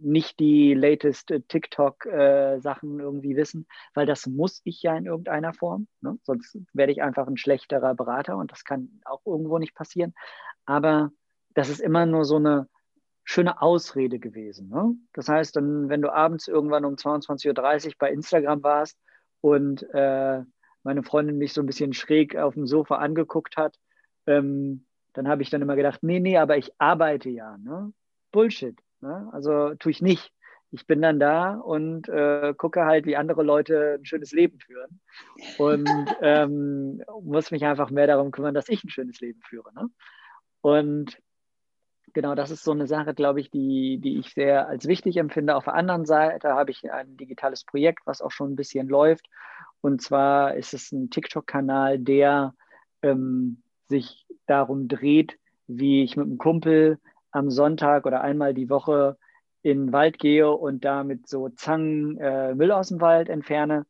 nicht 0.01 0.39
die 0.39 0.75
latest 0.75 1.35
TikTok-Sachen 1.49 3.01
äh, 3.01 3.03
irgendwie 3.03 3.37
wissen, 3.37 3.67
weil 3.95 4.07
das 4.07 4.27
muss 4.27 4.61
ich 4.65 4.83
ja 4.83 4.97
in 4.97 5.07
irgendeiner 5.07 5.53
Form, 5.53 5.89
ne? 6.01 6.19
sonst 6.23 6.59
werde 6.73 6.93
ich 6.93 7.03
einfach 7.03 7.27
ein 7.27 7.37
schlechterer 7.37 7.95
Berater 7.95 8.37
und 8.37 8.53
das 8.53 8.65
kann 8.65 9.01
auch 9.05 9.27
irgendwo 9.27 9.59
nicht 9.59 9.75
passieren. 9.75 10.15
Aber 10.65 11.11
das 11.55 11.69
ist 11.69 11.81
immer 11.81 12.07
nur 12.07 12.25
so 12.25 12.37
eine 12.37 12.69
schöne 13.29 13.61
Ausrede 13.61 14.19
gewesen. 14.19 14.71
Ne? 14.71 14.97
Das 15.13 15.29
heißt, 15.29 15.55
dann, 15.55 15.91
wenn 15.91 16.01
du 16.01 16.11
abends 16.11 16.49
irgendwann 16.49 16.87
um 16.87 16.95
22.30 16.95 17.89
Uhr 17.89 17.93
bei 17.99 18.11
Instagram 18.11 18.63
warst 18.63 18.99
und 19.43 19.83
äh, 19.93 20.43
meine 20.83 21.03
Freundin 21.03 21.37
mich 21.37 21.53
so 21.53 21.61
ein 21.61 21.67
bisschen 21.67 21.93
schräg 21.93 22.37
auf 22.37 22.55
dem 22.55 22.67
Sofa 22.67 22.97
angeguckt 22.97 23.59
hat, 23.59 23.77
ähm, 24.27 24.87
dann 25.13 25.29
habe 25.29 25.43
ich 25.43 25.51
dann 25.51 25.61
immer 25.61 25.77
gedacht, 25.77 26.03
nee, 26.03 26.21
nee, 26.21 26.39
aber 26.39 26.57
ich 26.57 26.73
arbeite 26.79 27.29
ja. 27.29 27.59
Ne? 27.59 27.93
Bullshit. 28.33 28.81
Ne? 29.03 29.29
Also 29.31 29.75
tue 29.75 29.91
ich 29.91 30.01
nicht. 30.01 30.33
Ich 30.71 30.87
bin 30.87 31.03
dann 31.03 31.21
da 31.21 31.53
und 31.53 32.09
äh, 32.09 32.55
gucke 32.57 32.87
halt, 32.87 33.05
wie 33.05 33.17
andere 33.17 33.43
Leute 33.43 33.99
ein 34.01 34.07
schönes 34.07 34.33
Leben 34.33 34.59
führen 34.59 35.01
und 35.59 35.87
ähm, 36.23 37.03
muss 37.23 37.51
mich 37.51 37.67
einfach 37.67 37.91
mehr 37.91 38.07
darum 38.07 38.31
kümmern, 38.31 38.55
dass 38.55 38.71
ich 38.71 38.83
ein 38.85 38.91
schönes 38.91 39.21
Leben 39.21 39.43
führe. 39.43 39.71
Ne? 39.75 39.91
Und 40.63 41.19
genau, 42.19 42.35
das 42.35 42.51
ist 42.51 42.65
so 42.65 42.73
eine 42.73 42.89
Sache, 42.89 43.15
glaube 43.15 43.39
ich, 43.39 43.49
die, 43.49 43.99
die 44.03 44.19
ich 44.19 44.35
sehr 44.35 44.67
als 44.67 44.89
wichtig 44.89 45.19
empfinde. 45.19 45.55
Auf 45.55 45.67
der 45.67 45.75
anderen 45.75 46.05
Seite 46.05 46.49
habe 46.49 46.73
ich 46.73 46.91
ein 46.91 47.17
digitales 47.17 47.63
Projekt, 47.63 48.01
was 48.07 48.21
auch 48.21 48.33
schon 48.33 48.53
ein 48.53 48.57
bisschen 48.57 48.89
läuft 48.89 49.29
und 49.81 50.03
zwar 50.03 50.55
ist 50.55 50.75
es 50.75 50.93
ein 50.93 51.11
TikTok-Kanal, 51.11 51.99
der 51.99 52.55
ähm, 53.03 53.63
sich 53.89 54.27
darum 54.47 54.89
dreht, 54.89 55.39
wie 55.67 56.03
ich 56.03 56.17
mit 56.17 56.27
einem 56.27 56.39
Kumpel 56.39 56.99
am 57.31 57.51
Sonntag 57.51 58.07
oder 58.07 58.23
einmal 58.23 58.55
die 58.55 58.71
Woche 58.71 59.17
in 59.63 59.87
den 59.87 59.93
Wald 59.93 60.19
gehe 60.19 60.51
und 60.51 60.85
da 60.85 61.05
mit 61.05 61.29
so 61.29 61.49
Zangen 61.51 62.19
äh, 62.19 62.55
Müll 62.55 62.73
aus 62.73 62.89
dem 62.89 63.01
Wald 63.01 63.29
entferne. 63.29 63.87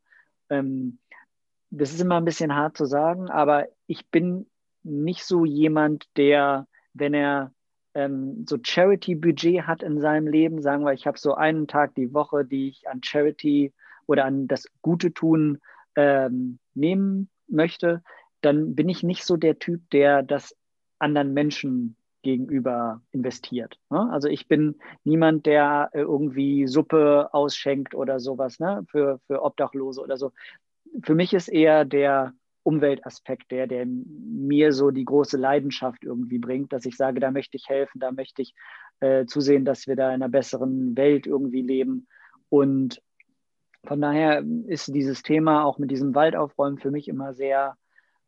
Ähm, 0.49 0.99
das 1.71 1.91
ist 1.91 2.01
immer 2.01 2.17
ein 2.17 2.25
bisschen 2.25 2.55
hart 2.55 2.77
zu 2.77 2.85
sagen, 2.85 3.29
aber 3.29 3.67
ich 3.87 4.07
bin 4.09 4.47
nicht 4.83 5.23
so 5.23 5.45
jemand, 5.45 6.05
der, 6.17 6.67
wenn 6.93 7.13
er 7.13 7.51
ähm, 7.93 8.45
so 8.47 8.57
Charity-Budget 8.61 9.63
hat 9.63 9.83
in 9.83 9.99
seinem 9.99 10.27
Leben, 10.27 10.61
sagen 10.61 10.85
wir, 10.85 10.93
ich 10.93 11.07
habe 11.07 11.17
so 11.17 11.33
einen 11.33 11.67
Tag 11.67 11.95
die 11.95 12.13
Woche, 12.13 12.45
die 12.45 12.69
ich 12.69 12.87
an 12.87 13.01
Charity 13.03 13.73
oder 14.07 14.25
an 14.25 14.47
das 14.47 14.65
Gute 14.81 15.13
tun 15.13 15.59
ähm, 15.95 16.59
nehmen 16.73 17.29
möchte, 17.47 18.03
dann 18.41 18.75
bin 18.75 18.89
ich 18.89 19.03
nicht 19.03 19.25
so 19.25 19.37
der 19.37 19.59
Typ, 19.59 19.89
der 19.91 20.23
das 20.23 20.55
anderen 20.99 21.33
Menschen 21.33 21.95
gegenüber 22.21 23.01
investiert. 23.11 23.79
Ne? 23.89 24.09
Also 24.11 24.27
ich 24.27 24.47
bin 24.47 24.75
niemand, 25.03 25.45
der 25.45 25.89
äh, 25.93 26.01
irgendwie 26.01 26.67
Suppe 26.67 27.29
ausschenkt 27.31 27.95
oder 27.95 28.19
sowas 28.19 28.59
ne? 28.59 28.83
für, 28.89 29.19
für 29.27 29.41
Obdachlose 29.41 30.01
oder 30.01 30.17
so. 30.17 30.31
Für 31.03 31.15
mich 31.15 31.33
ist 31.33 31.47
eher 31.47 31.85
der 31.85 32.33
Umweltaspekt 32.69 33.49
der, 33.49 33.65
der 33.65 33.85
mir 33.87 34.71
so 34.71 34.91
die 34.91 35.05
große 35.05 35.37
Leidenschaft 35.37 36.03
irgendwie 36.03 36.37
bringt, 36.37 36.71
dass 36.71 36.85
ich 36.85 36.95
sage, 36.95 37.19
da 37.19 37.31
möchte 37.31 37.57
ich 37.57 37.67
helfen, 37.67 37.99
da 37.99 38.11
möchte 38.11 38.43
ich 38.43 38.53
äh, 38.99 39.25
zusehen, 39.25 39.65
dass 39.65 39.87
wir 39.87 39.95
da 39.95 40.09
in 40.09 40.21
einer 40.21 40.29
besseren 40.29 40.95
Welt 40.95 41.25
irgendwie 41.25 41.63
leben. 41.63 42.07
Und 42.49 43.01
von 43.85 43.99
daher 44.01 44.43
ist 44.67 44.93
dieses 44.93 45.23
Thema 45.23 45.63
auch 45.63 45.79
mit 45.79 45.89
diesem 45.89 46.13
Waldaufräumen 46.13 46.77
für 46.77 46.91
mich 46.91 47.07
immer 47.07 47.33
sehr 47.33 47.75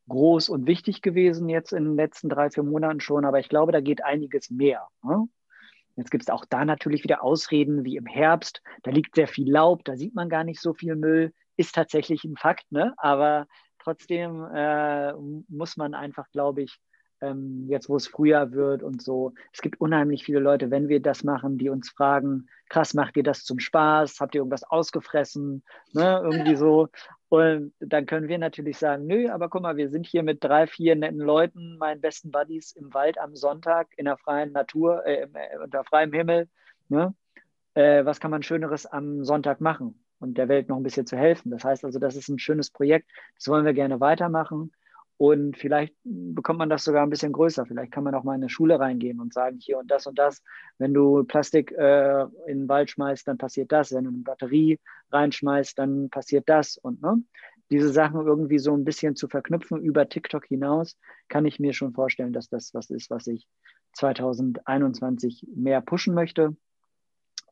groß 0.08 0.50
und 0.50 0.66
wichtig 0.66 1.02
gewesen 1.02 1.48
jetzt 1.48 1.72
in 1.72 1.84
den 1.86 1.96
letzten 1.96 2.30
drei, 2.30 2.50
vier 2.50 2.64
Monaten 2.64 3.00
schon. 3.00 3.26
Aber 3.26 3.40
ich 3.40 3.50
glaube, 3.50 3.72
da 3.72 3.80
geht 3.80 4.04
einiges 4.04 4.50
mehr. 4.50 4.88
Ne? 5.04 5.28
Jetzt 5.96 6.12
gibt 6.12 6.24
es 6.24 6.30
auch 6.30 6.46
da 6.50 6.66
natürlich 6.66 7.04
wieder 7.04 7.24
Ausreden 7.24 7.84
wie 7.84 7.98
im 7.98 8.06
Herbst. 8.06 8.62
Da 8.84 8.92
liegt 8.92 9.16
sehr 9.16 9.28
viel 9.28 9.52
Laub, 9.52 9.84
da 9.86 9.96
sieht 9.96 10.16
man 10.16 10.30
gar 10.30 10.44
nicht 10.44 10.62
so 10.62 10.74
viel 10.74 10.96
Müll. 10.96 11.34
Ist 11.58 11.76
tatsächlich 11.76 12.24
ein 12.24 12.38
Fakt, 12.38 12.72
ne? 12.72 12.94
aber 12.98 13.46
trotzdem 13.82 14.46
äh, 14.54 15.14
muss 15.50 15.78
man 15.78 15.94
einfach, 15.94 16.30
glaube 16.32 16.62
ich, 16.62 16.80
ähm, 17.22 17.68
jetzt 17.70 17.88
wo 17.88 17.96
es 17.96 18.08
Frühjahr 18.08 18.52
wird 18.52 18.84
und 18.84 19.02
so. 19.02 19.34
Es 19.54 19.62
gibt 19.62 19.80
unheimlich 19.80 20.24
viele 20.26 20.40
Leute, 20.40 20.72
wenn 20.72 20.90
wir 20.90 21.02
das 21.02 21.24
machen, 21.24 21.58
die 21.58 21.70
uns 21.70 21.90
fragen, 21.90 22.48
krass, 22.70 22.94
macht 22.94 23.16
ihr 23.16 23.24
das 23.24 23.44
zum 23.44 23.60
Spaß? 23.60 24.20
Habt 24.20 24.36
ihr 24.36 24.40
irgendwas 24.40 24.64
ausgefressen? 24.64 25.64
Ne? 25.94 26.22
Irgendwie 26.24 26.56
so. 26.56 26.90
Und 27.30 27.74
dann 27.80 28.08
können 28.08 28.28
wir 28.28 28.38
natürlich 28.38 28.78
sagen, 28.78 29.06
nö, 29.06 29.30
aber 29.30 29.50
guck 29.50 29.62
mal, 29.62 29.78
wir 29.78 29.90
sind 29.90 30.06
hier 30.06 30.24
mit 30.24 30.44
drei, 30.44 30.68
vier 30.68 30.96
netten 30.96 31.20
Leuten, 31.20 31.78
meinen 31.78 32.02
besten 32.02 32.32
Buddies 32.32 32.72
im 32.74 32.94
Wald 32.94 33.18
am 33.20 33.36
Sonntag 33.36 33.88
in 33.98 34.06
der 34.06 34.18
freien 34.18 34.52
Natur, 34.52 35.06
äh, 35.06 35.28
äh, 35.34 35.58
unter 35.64 35.84
freiem 35.84 36.12
Himmel. 36.12 36.50
Ne? 36.90 37.14
Äh, 37.74 38.04
was 38.04 38.20
kann 38.20 38.32
man 38.32 38.44
Schöneres 38.44 38.86
am 38.86 39.24
Sonntag 39.24 39.62
machen 39.62 40.02
und 40.22 40.38
der 40.38 40.48
Welt 40.48 40.70
noch 40.70 40.78
ein 40.78 40.84
bisschen 40.84 41.06
zu 41.06 41.18
helfen? 41.18 41.52
Das 41.52 41.64
heißt 41.64 41.84
also, 41.84 42.00
das 42.00 42.16
ist 42.16 42.30
ein 42.30 42.40
schönes 42.40 42.70
Projekt, 42.70 43.10
das 43.36 43.48
wollen 43.48 43.66
wir 43.66 43.74
gerne 43.74 44.00
weitermachen. 44.00 44.72
Und 45.22 45.56
vielleicht 45.56 45.94
bekommt 46.04 46.58
man 46.58 46.72
das 46.72 46.84
sogar 46.84 47.04
ein 47.04 47.12
bisschen 47.12 47.32
größer. 47.32 47.68
Vielleicht 47.68 47.92
kann 47.92 48.04
man 48.04 48.16
auch 48.16 48.24
mal 48.24 48.34
in 48.34 48.42
eine 48.42 48.50
Schule 48.50 48.80
reingehen 48.80 49.20
und 49.20 49.34
sagen, 49.34 49.60
hier 49.60 49.78
und 49.78 49.92
das 49.92 50.08
und 50.08 50.18
das. 50.18 50.42
Wenn 50.80 50.96
du 50.96 51.24
Plastik 51.26 51.72
äh, 51.74 52.24
in 52.48 52.62
den 52.62 52.68
Wald 52.68 52.90
schmeißt, 52.90 53.28
dann 53.28 53.38
passiert 53.38 53.72
das. 53.72 53.92
Wenn 53.92 54.06
du 54.06 54.10
eine 54.10 54.24
Batterie 54.24 54.80
reinschmeißt, 55.12 55.78
dann 55.78 56.10
passiert 56.10 56.50
das. 56.50 56.78
Und 56.78 57.04
ne, 57.04 57.22
diese 57.70 57.90
Sachen 57.90 58.26
irgendwie 58.26 58.58
so 58.58 58.74
ein 58.74 58.84
bisschen 58.84 59.16
zu 59.16 59.28
verknüpfen 59.28 59.80
über 59.84 60.10
TikTok 60.10 60.48
hinaus, 60.48 60.98
kann 61.30 61.46
ich 61.46 61.60
mir 61.60 61.74
schon 61.74 61.94
vorstellen, 61.94 62.34
dass 62.34 62.50
das 62.50 62.74
was 62.74 62.90
ist, 62.90 63.12
was 63.12 63.28
ich 63.28 63.48
2021 63.94 65.46
mehr 65.56 65.82
pushen 65.82 66.16
möchte. 66.16 66.56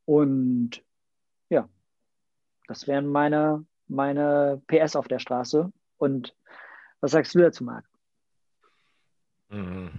Und 0.05 0.83
ja, 1.49 1.69
das 2.69 2.87
wären 2.87 3.07
meine, 3.07 3.65
meine 3.87 4.61
PS 4.67 4.95
auf 4.95 5.07
der 5.07 5.17
Straße. 5.17 5.71
Und 5.97 6.35
was 7.01 7.11
sagst 7.11 7.33
du 7.33 7.39
dazu, 7.39 7.63
Marc? 7.63 7.83
Mhm. 9.49 9.89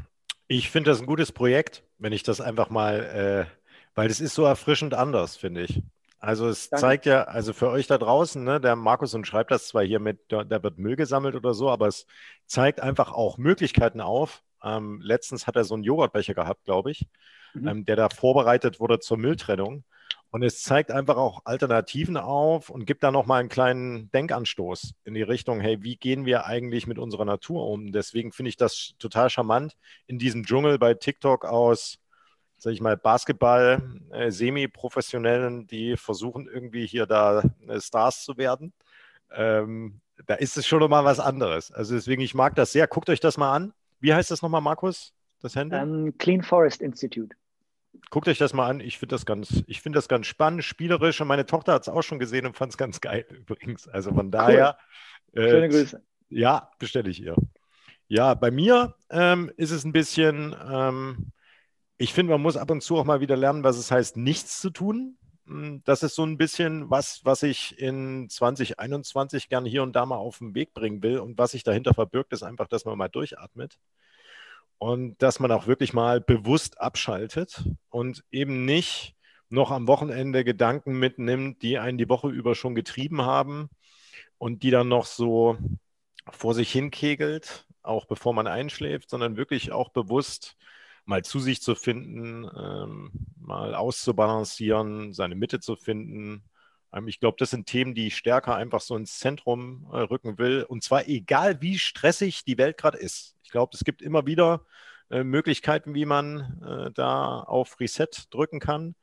Ich 0.47 0.71
finde 0.71 0.91
das 0.91 1.01
ein 1.01 1.07
gutes 1.07 1.33
Projekt, 1.33 1.83
wenn 1.99 2.13
ich 2.13 2.23
das 2.23 2.41
einfach 2.41 2.71
mal, 2.71 3.01
äh, 3.49 3.71
weil 3.97 4.09
es 4.09 4.21
ist 4.21 4.35
so 4.35 4.45
erfrischend 4.45 4.95
anders, 4.95 5.37
finde 5.37 5.63
ich. 5.63 5.83
Also 6.21 6.49
es 6.49 6.71
Danke. 6.71 6.81
zeigt 6.81 7.07
ja, 7.07 7.25
also 7.25 7.53
für 7.53 7.71
euch 7.71 7.89
da 7.89 7.99
draußen, 7.99 8.45
ne, 8.45 8.61
der 8.61 8.77
Markus 8.77 9.15
und 9.15 9.27
schreibt 9.27 9.51
das 9.51 9.67
zwar 9.67 9.83
hier 9.83 9.99
mit, 9.99 10.21
da 10.29 10.63
wird 10.63 10.79
Müll 10.79 10.95
gesammelt 10.95 11.35
oder 11.35 11.55
so, 11.55 11.71
aber 11.71 11.89
es 11.89 12.07
zeigt 12.47 12.81
einfach 12.81 13.11
auch 13.11 13.37
Möglichkeiten 13.37 14.01
auf. 14.01 14.43
Ähm, 14.63 15.01
letztens 15.03 15.49
hat 15.49 15.57
er 15.57 15.65
so 15.65 15.75
einen 15.75 15.83
Joghurtbecher 15.83 16.35
gehabt, 16.35 16.65
glaube 16.65 16.93
ich, 16.93 17.09
mhm. 17.55 17.69
ähm, 17.69 17.85
der 17.85 17.97
da 17.97 18.09
vorbereitet 18.11 18.79
wurde 18.79 19.01
zur 19.01 19.17
Mülltrennung. 19.17 19.83
Und 20.31 20.45
es 20.45 20.63
zeigt 20.63 20.93
einfach 20.93 21.17
auch 21.17 21.43
Alternativen 21.45 22.17
auf 22.17 22.71
und 22.71 22.87
gibt 22.87 23.03
da 23.03 23.11
nochmal 23.11 23.41
einen 23.41 23.49
kleinen 23.49 24.11
Denkanstoß 24.13 24.95
in 25.05 25.15
die 25.15 25.23
Richtung, 25.23 25.61
hey, 25.61 25.83
wie 25.83 25.97
gehen 25.97 26.25
wir 26.25 26.47
eigentlich 26.47 26.87
mit 26.87 26.99
unserer 26.99 27.25
Natur 27.25 27.67
um? 27.67 27.91
Deswegen 27.91 28.31
finde 28.31 28.51
ich 28.51 28.57
das 28.57 28.93
total 29.01 29.29
charmant, 29.29 29.77
in 30.07 30.19
diesem 30.19 30.45
Dschungel 30.45 30.79
bei 30.79 30.95
TikTok 30.95 31.45
aus, 31.45 31.99
sag 32.59 32.73
ich 32.73 32.81
mal, 32.81 32.97
Basketball, 32.97 33.83
äh, 34.13 34.31
Semi-Professionellen, 34.31 35.67
die 35.67 35.97
versuchen 35.97 36.47
irgendwie 36.47 36.87
hier 36.87 37.07
da 37.07 37.43
äh, 37.67 37.81
Stars 37.81 38.23
zu 38.23 38.37
werden. 38.37 38.73
Ähm, 39.33 40.01
da 40.27 40.35
ist 40.35 40.57
es 40.57 40.67
schon 40.67 40.79
nochmal 40.79 41.05
was 41.05 41.19
anderes. 41.19 41.73
Also 41.73 41.95
deswegen, 41.95 42.23
ich 42.23 42.35
mag 42.35 42.55
das 42.55 42.71
sehr. 42.71 42.87
Guckt 42.87 43.11
euch 43.11 43.21
das 43.21 43.37
mal 43.37 43.53
an. 43.53 43.73
Wie 43.99 44.15
heißt 44.15 44.31
das 44.31 44.43
nochmal, 44.43 44.61
Markus? 44.61 45.13
Das 45.43 45.57
Handy? 45.57 45.75
Um, 45.75 46.07
ähm, 46.07 46.19
Clean 46.19 46.43
Forest 46.43 46.83
Institute. 46.83 47.35
Guckt 48.11 48.27
euch 48.27 48.39
das 48.39 48.53
mal 48.53 48.69
an. 48.69 48.81
Ich 48.81 48.99
finde 48.99 49.15
das 49.15 49.25
ganz, 49.25 49.63
ich 49.69 49.81
finde 49.81 49.97
das 49.97 50.09
ganz 50.09 50.27
spannend, 50.27 50.65
spielerisch. 50.65 51.21
Und 51.21 51.29
meine 51.29 51.47
Tochter 51.47 51.75
hat 51.75 51.83
es 51.83 51.89
auch 51.89 52.03
schon 52.03 52.19
gesehen 52.19 52.45
und 52.45 52.57
fand 52.57 52.73
es 52.73 52.77
ganz 52.77 53.01
geil 53.01 53.25
übrigens. 53.31 53.87
Also 53.89 54.13
von 54.13 54.31
daher. 54.33 54.77
Cool. 55.35 55.45
Äh, 55.45 55.51
Schöne 55.51 55.69
Grüße. 55.69 56.03
Ja, 56.29 56.71
bestelle 56.79 57.09
ich 57.09 57.23
ihr. 57.23 57.37
Ja, 58.09 58.35
bei 58.35 58.51
mir 58.51 58.97
ähm, 59.11 59.53
ist 59.57 59.71
es 59.71 59.85
ein 59.85 59.93
bisschen, 59.93 60.55
ähm, 60.69 61.31
ich 61.99 62.13
finde, 62.13 62.33
man 62.33 62.43
muss 62.43 62.57
ab 62.57 62.71
und 62.71 62.83
zu 62.83 62.97
auch 62.97 63.05
mal 63.05 63.21
wieder 63.21 63.37
lernen, 63.37 63.63
was 63.63 63.79
es 63.79 63.93
heißt, 63.93 64.17
nichts 64.17 64.61
zu 64.61 64.71
tun. 64.71 65.17
Hm, 65.47 65.83
das 65.85 66.03
ist 66.03 66.17
so 66.17 66.25
ein 66.25 66.37
bisschen 66.37 66.91
was, 66.91 67.21
was 67.25 67.45
ich 67.45 67.79
in 67.79 68.29
2021 68.29 69.49
gerne 69.49 69.69
hier 69.69 69.85
und 69.85 69.95
da 69.95 70.05
mal 70.05 70.17
auf 70.17 70.39
den 70.39 70.57
Weg 70.57 70.75
bringen 70.75 71.05
will. 71.05 71.21
Und 71.21 71.39
was 71.39 71.53
sich 71.53 71.63
dahinter 71.63 71.95
verbirgt, 71.95 72.33
ist 72.33 72.43
einfach, 72.43 72.67
dass 72.67 72.85
man 72.85 72.99
mal 72.99 73.09
durchatmet 73.09 73.79
und 74.81 75.21
dass 75.23 75.41
man 75.41 75.53
auch 75.53 75.67
wirklich 75.67 75.93
mal 75.93 76.23
bewusst 76.23 76.81
abschaltet 76.81 77.65
und 77.91 78.25
eben 78.31 78.65
nicht 78.65 79.15
noch 79.51 79.73
am 79.73 79.87
Wochenende 79.87 80.43
Gedanken 80.43 80.99
mitnimmt, 80.99 81.61
die 81.61 81.79
einen 81.79 81.99
die 81.99 82.09
Woche 82.09 82.29
über 82.31 82.55
schon 82.55 82.75
getrieben 82.75 83.21
haben 83.21 83.69
und 84.39 84.63
die 84.63 84.71
dann 84.71 84.89
noch 84.89 85.05
so 85.05 85.59
vor 86.31 86.55
sich 86.55 86.73
hinkegelt, 86.73 87.67
auch 87.83 88.07
bevor 88.07 88.33
man 88.33 88.47
einschläft, 88.47 89.11
sondern 89.11 89.37
wirklich 89.37 89.71
auch 89.71 89.91
bewusst 89.91 90.57
mal 91.05 91.23
zu 91.23 91.41
sich 91.41 91.61
zu 91.61 91.75
finden, 91.75 92.49
ähm, 92.57 93.11
mal 93.39 93.75
auszubalancieren, 93.75 95.13
seine 95.13 95.35
Mitte 95.35 95.61
zu 95.61 95.77
finden. 95.77 96.43
Ähm, 96.93 97.09
ich 97.09 97.21
glaube, 97.21 97.37
das 97.39 97.51
sind 97.51 97.67
Themen, 97.67 97.95
die 97.95 98.09
ich 98.09 98.17
stärker 98.17 98.57
einfach 98.57 98.81
so 98.81 98.97
ins 98.97 99.19
Zentrum 99.19 99.89
äh, 99.93 99.99
rücken 99.99 100.39
will. 100.39 100.65
Und 100.69 100.85
zwar 100.85 101.09
egal, 101.09 101.61
wie 101.61 101.79
stressig 101.79 102.45
die 102.45 102.59
Welt 102.59 102.77
gerade 102.77 102.99
ist. 102.99 103.37
Ich 103.43 103.51
glaube, 103.51 103.73
es 103.75 103.85
gibt 103.85 104.03
immer 104.03 104.27
wieder 104.27 104.65
äh, 105.11 105.25
Möglichkeiten, 105.25 105.95
wie 105.95 106.07
man 106.07 106.63
äh, 106.67 106.93
da 106.93 107.41
auf 107.41 107.81
Reset 107.81 108.09
drücken 108.31 108.61
kann. 108.61 108.95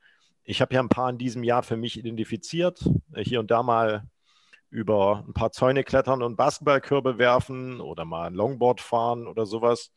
Ich 0.44 0.60
habe 0.62 0.74
ja 0.74 0.80
ein 0.80 0.88
paar 0.88 1.10
in 1.10 1.18
diesem 1.18 1.44
Jahr 1.44 1.62
für 1.62 1.76
mich 1.76 1.98
identifiziert. 1.98 2.82
Hier 3.16 3.40
und 3.40 3.50
da 3.50 3.62
mal 3.62 4.08
über 4.70 5.24
ein 5.26 5.34
paar 5.34 5.52
Zäune 5.52 5.84
klettern 5.84 6.22
und 6.22 6.36
Basketballkörbe 6.36 7.18
werfen 7.18 7.80
oder 7.80 8.04
mal 8.04 8.28
ein 8.28 8.34
Longboard 8.34 8.80
fahren 8.80 9.26
oder 9.26 9.46
sowas. 9.46 9.92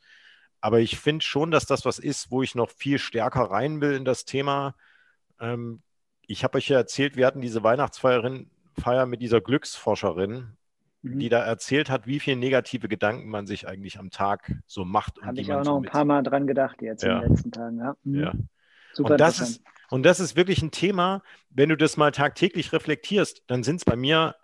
Aber 0.62 0.80
ich 0.80 1.00
finde 1.00 1.26
schon, 1.26 1.52
dass 1.52 1.66
das 1.66 1.86
was 1.86 2.00
ist, 2.00 2.32
wo 2.32 2.44
ich 2.44 2.56
noch 2.56 2.70
viel 2.70 3.00
stärker 3.00 3.44
rein 3.44 3.82
will 3.82 3.94
in 3.94 4.06
das 4.06 4.26
Thema. 4.26 4.76
Ähm, 5.40 5.82
ich 6.32 6.44
habe 6.44 6.58
euch 6.58 6.70
ja 6.70 6.78
erzählt, 6.78 7.16
wir 7.16 7.26
hatten 7.26 7.42
diese 7.42 7.64
Weihnachtsfeier 7.64 9.06
mit 9.06 9.22
dieser 9.22 9.42
Glücksforscherin, 9.42 10.58
mhm. 11.02 11.20
die 11.20 11.30
da 11.30 11.44
erzählt 11.44 11.90
hat, 11.90 12.08
wie 12.08 12.20
viele 12.20 12.38
negative 12.38 12.88
Gedanken 12.88 13.30
man 13.30 13.46
sich 13.46 13.68
eigentlich 13.68 14.00
am 14.00 14.10
Tag 14.10 14.52
so 14.66 14.86
macht. 14.86 15.22
Habe 15.22 15.40
ich 15.42 15.52
auch 15.52 15.64
noch 15.64 15.78
ein 15.78 15.84
paar 15.84 16.06
Mal 16.06 16.24
dran 16.24 16.48
gedacht 16.48 16.82
jetzt 16.82 17.04
ja. 17.04 17.18
in 17.18 17.22
den 17.22 17.30
letzten 17.30 17.52
Tagen. 17.52 17.78
Ja. 17.78 17.96
Mhm. 18.04 18.20
ja. 18.20 18.34
Super 18.94 19.12
und 19.12 19.20
das 19.20 19.40
ist 19.40 19.64
und 19.90 20.04
das 20.04 20.22
ist 20.22 20.38
wirklich 20.38 20.62
ein 20.62 20.72
Thema, 20.72 21.22
wenn 21.50 21.68
du 21.68 21.76
das 21.76 21.98
mal 21.98 22.12
tagtäglich 22.12 22.72
reflektierst, 22.72 23.44
dann 23.48 23.64
sind 23.64 23.78
es 23.78 23.86
bei 23.86 23.98
mir 23.98 24.36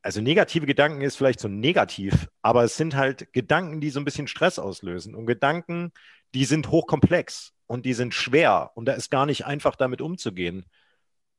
also 0.00 0.20
negative 0.22 0.64
Gedanken 0.64 1.02
ist 1.02 1.16
vielleicht 1.16 1.40
so 1.40 1.48
negativ, 1.48 2.28
aber 2.40 2.64
es 2.64 2.76
sind 2.76 2.96
halt 2.96 3.32
Gedanken, 3.32 3.80
die 3.80 3.90
so 3.90 4.00
ein 4.00 4.04
bisschen 4.04 4.28
Stress 4.28 4.58
auslösen 4.58 5.14
und 5.14 5.26
Gedanken, 5.26 5.92
die 6.34 6.44
sind 6.44 6.70
hochkomplex 6.70 7.52
und 7.66 7.84
die 7.84 7.92
sind 7.92 8.14
schwer 8.14 8.70
und 8.74 8.86
da 8.86 8.92
ist 8.92 9.10
gar 9.10 9.26
nicht 9.26 9.44
einfach 9.44 9.76
damit 9.76 10.00
umzugehen. 10.00 10.64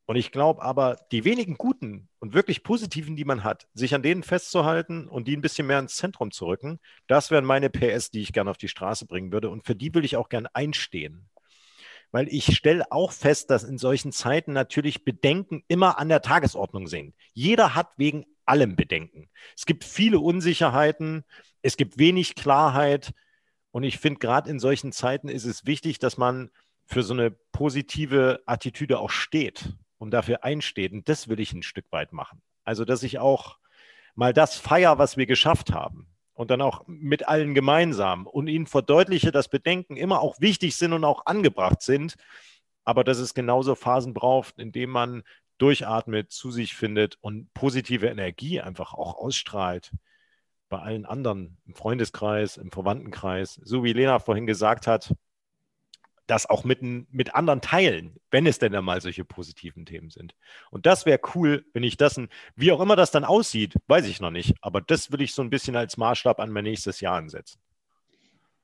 Und 0.09 0.15
ich 0.15 0.31
glaube 0.31 0.63
aber, 0.63 0.95
die 1.11 1.23
wenigen 1.23 1.53
guten 1.53 2.09
und 2.17 2.33
wirklich 2.33 2.63
positiven, 2.63 3.15
die 3.15 3.25
man 3.25 3.43
hat, 3.43 3.67
sich 3.75 3.93
an 3.93 4.01
denen 4.01 4.23
festzuhalten 4.23 5.07
und 5.07 5.27
die 5.27 5.37
ein 5.37 5.41
bisschen 5.41 5.67
mehr 5.67 5.77
ins 5.77 5.97
Zentrum 5.97 6.31
zu 6.31 6.47
rücken, 6.47 6.79
das 7.05 7.29
wären 7.29 7.45
meine 7.45 7.69
PS, 7.69 8.09
die 8.09 8.21
ich 8.21 8.33
gerne 8.33 8.49
auf 8.49 8.57
die 8.57 8.69
Straße 8.69 9.05
bringen 9.05 9.31
würde. 9.31 9.51
Und 9.51 9.67
für 9.67 9.75
die 9.75 9.93
will 9.93 10.03
ich 10.03 10.17
auch 10.17 10.29
gerne 10.29 10.49
einstehen. 10.55 11.29
Weil 12.09 12.27
ich 12.27 12.57
stelle 12.57 12.91
auch 12.91 13.11
fest, 13.11 13.51
dass 13.51 13.63
in 13.63 13.77
solchen 13.77 14.11
Zeiten 14.11 14.51
natürlich 14.51 15.05
Bedenken 15.05 15.63
immer 15.67 15.99
an 15.99 16.09
der 16.09 16.23
Tagesordnung 16.23 16.87
sind. 16.87 17.13
Jeder 17.33 17.75
hat 17.75 17.91
wegen 17.97 18.25
allem 18.47 18.75
Bedenken. 18.75 19.29
Es 19.55 19.67
gibt 19.67 19.83
viele 19.83 20.17
Unsicherheiten, 20.17 21.23
es 21.61 21.77
gibt 21.77 21.99
wenig 21.99 22.33
Klarheit. 22.33 23.13
Und 23.69 23.83
ich 23.83 23.99
finde, 23.99 24.17
gerade 24.17 24.49
in 24.49 24.57
solchen 24.57 24.91
Zeiten 24.91 25.29
ist 25.29 25.45
es 25.45 25.67
wichtig, 25.67 25.99
dass 25.99 26.17
man 26.17 26.49
für 26.87 27.03
so 27.03 27.13
eine 27.13 27.29
positive 27.29 28.41
Attitüde 28.47 28.97
auch 28.97 29.11
steht 29.11 29.71
und 29.99 30.11
dafür 30.11 30.43
einsteht. 30.43 30.91
Und 30.91 31.07
das 31.07 31.27
will 31.27 31.39
ich 31.39 31.53
ein 31.53 31.61
Stück 31.61 31.85
weit 31.91 32.11
machen. 32.13 32.41
Also, 32.63 32.85
dass 32.85 33.03
ich 33.03 33.19
auch 33.19 33.59
mal 34.15 34.33
das 34.33 34.55
feier, 34.55 34.97
was 34.97 35.17
wir 35.17 35.27
geschafft 35.27 35.71
haben. 35.71 36.07
Und 36.33 36.51
dann 36.51 36.61
auch 36.61 36.83
mit 36.87 37.27
allen 37.27 37.53
gemeinsam 37.53 38.25
und 38.25 38.47
ihnen 38.47 38.65
verdeutliche, 38.65 39.31
dass 39.31 39.49
Bedenken 39.49 39.97
immer 39.97 40.21
auch 40.21 40.39
wichtig 40.39 40.77
sind 40.77 40.93
und 40.93 41.03
auch 41.03 41.25
angebracht 41.25 41.81
sind, 41.81 42.15
aber 42.85 43.03
dass 43.03 43.17
es 43.17 43.33
genauso 43.33 43.75
Phasen 43.75 44.13
braucht, 44.13 44.57
in 44.57 44.71
denen 44.71 44.93
man 44.93 45.23
durchatmet, 45.57 46.31
zu 46.31 46.49
sich 46.49 46.75
findet 46.75 47.17
und 47.19 47.53
positive 47.53 48.07
Energie 48.07 48.61
einfach 48.61 48.93
auch 48.93 49.15
ausstrahlt 49.15 49.91
bei 50.69 50.79
allen 50.79 51.05
anderen 51.05 51.57
im 51.65 51.75
Freundeskreis, 51.75 52.55
im 52.55 52.71
Verwandtenkreis. 52.71 53.59
So 53.63 53.83
wie 53.83 53.91
Lena 53.91 54.19
vorhin 54.19 54.47
gesagt 54.47 54.87
hat, 54.87 55.13
das 56.29 56.49
auch 56.49 56.63
mit, 56.63 56.81
mit 56.81 57.35
anderen 57.35 57.61
teilen, 57.61 58.15
wenn 58.31 58.45
es 58.45 58.59
denn 58.59 58.75
einmal 58.75 59.01
solche 59.01 59.25
positiven 59.25 59.85
Themen 59.85 60.09
sind. 60.09 60.35
Und 60.71 60.85
das 60.85 61.05
wäre 61.05 61.19
cool, 61.35 61.65
wenn 61.73 61.83
ich 61.83 61.97
das, 61.97 62.19
wie 62.55 62.71
auch 62.71 62.81
immer 62.81 62.95
das 62.95 63.11
dann 63.11 63.25
aussieht, 63.25 63.75
weiß 63.87 64.07
ich 64.07 64.21
noch 64.21 64.31
nicht, 64.31 64.55
aber 64.61 64.81
das 64.81 65.11
würde 65.11 65.23
ich 65.23 65.33
so 65.33 65.41
ein 65.41 65.49
bisschen 65.49 65.75
als 65.75 65.97
Maßstab 65.97 66.39
an 66.39 66.51
mein 66.51 66.63
nächstes 66.63 67.01
Jahr 67.01 67.15
ansetzen 67.17 67.59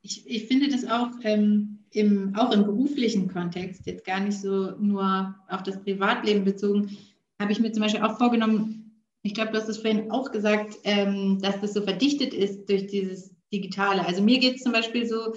ich, 0.06 0.30
ich 0.30 0.46
finde 0.46 0.70
das 0.70 0.86
auch, 0.86 1.10
ähm, 1.24 1.80
im, 1.92 2.36
auch 2.36 2.52
im 2.52 2.64
beruflichen 2.64 3.28
Kontext, 3.28 3.88
jetzt 3.88 4.06
gar 4.06 4.20
nicht 4.20 4.40
so 4.40 4.72
nur 4.80 5.34
auf 5.50 5.64
das 5.64 5.82
Privatleben 5.82 6.46
bezogen, 6.46 6.96
habe 7.40 7.52
ich 7.52 7.60
mir 7.60 7.72
zum 7.72 7.82
Beispiel 7.82 8.04
auch 8.04 8.18
vorgenommen, 8.18 9.02
ich 9.24 9.34
glaube, 9.34 9.52
du 9.52 9.58
hast 9.58 9.68
es 9.68 9.80
vorhin 9.80 10.12
auch 10.12 10.32
gesagt, 10.32 10.76
ähm, 10.84 11.40
dass 11.42 11.60
das 11.60 11.74
so 11.74 11.82
verdichtet 11.82 12.36
ist 12.36 12.70
durch 12.70 12.86
dieses 12.86 13.36
Digitale. 13.52 14.06
Also 14.06 14.22
mir 14.22 14.38
geht 14.38 14.58
es 14.58 14.62
zum 14.62 14.74
Beispiel 14.74 15.08
so, 15.08 15.34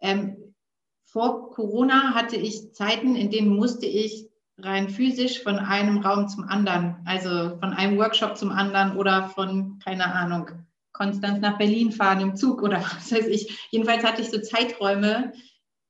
ähm, 0.00 0.36
vor 1.12 1.50
Corona 1.50 2.14
hatte 2.14 2.36
ich 2.36 2.72
Zeiten, 2.72 3.16
in 3.16 3.30
denen 3.30 3.54
musste 3.54 3.84
ich 3.84 4.30
rein 4.58 4.88
physisch 4.88 5.42
von 5.42 5.58
einem 5.58 5.98
Raum 5.98 6.28
zum 6.28 6.44
anderen, 6.44 6.96
also 7.04 7.58
von 7.58 7.74
einem 7.74 7.98
Workshop 7.98 8.38
zum 8.38 8.50
anderen 8.50 8.96
oder 8.96 9.28
von, 9.28 9.78
keine 9.84 10.06
Ahnung, 10.14 10.50
Konstanz 10.92 11.40
nach 11.40 11.58
Berlin 11.58 11.92
fahren 11.92 12.20
im 12.20 12.36
Zug 12.36 12.62
oder 12.62 12.80
was 12.96 13.12
weiß 13.12 13.26
ich. 13.26 13.68
Jedenfalls 13.70 14.04
hatte 14.04 14.22
ich 14.22 14.30
so 14.30 14.40
Zeiträume 14.40 15.32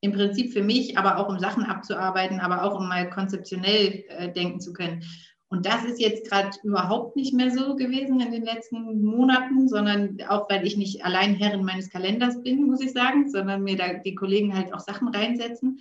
im 0.01 0.13
Prinzip 0.13 0.53
für 0.53 0.63
mich, 0.63 0.99
aber 0.99 1.19
auch 1.19 1.29
um 1.29 1.39
Sachen 1.39 1.65
abzuarbeiten, 1.65 2.41
aber 2.41 2.65
auch 2.65 2.77
um 2.79 2.89
mal 2.89 3.09
konzeptionell 3.09 4.05
äh, 4.09 4.33
denken 4.33 4.61
zu 4.61 4.73
können. 4.73 5.05
Und 5.53 5.67
das 5.67 5.85
ist 5.85 6.01
jetzt 6.01 6.31
gerade 6.31 6.57
überhaupt 6.63 7.15
nicht 7.15 7.35
mehr 7.35 7.51
so 7.51 7.77
gewesen 7.77 8.21
in 8.21 8.33
den 8.33 8.43
letzten 8.43 9.05
Monaten, 9.05 9.69
sondern 9.69 10.19
auch 10.31 10.49
weil 10.49 10.67
ich 10.67 10.79
nicht 10.79 11.05
allein 11.05 11.35
Herrin 11.35 11.63
meines 11.63 11.91
Kalenders 11.91 12.43
bin, 12.43 12.67
muss 12.67 12.81
ich 12.81 12.93
sagen, 12.93 13.31
sondern 13.31 13.63
mir 13.63 13.77
da 13.77 13.93
die 13.93 14.15
Kollegen 14.15 14.57
halt 14.57 14.73
auch 14.73 14.81
Sachen 14.81 15.09
reinsetzen. 15.09 15.79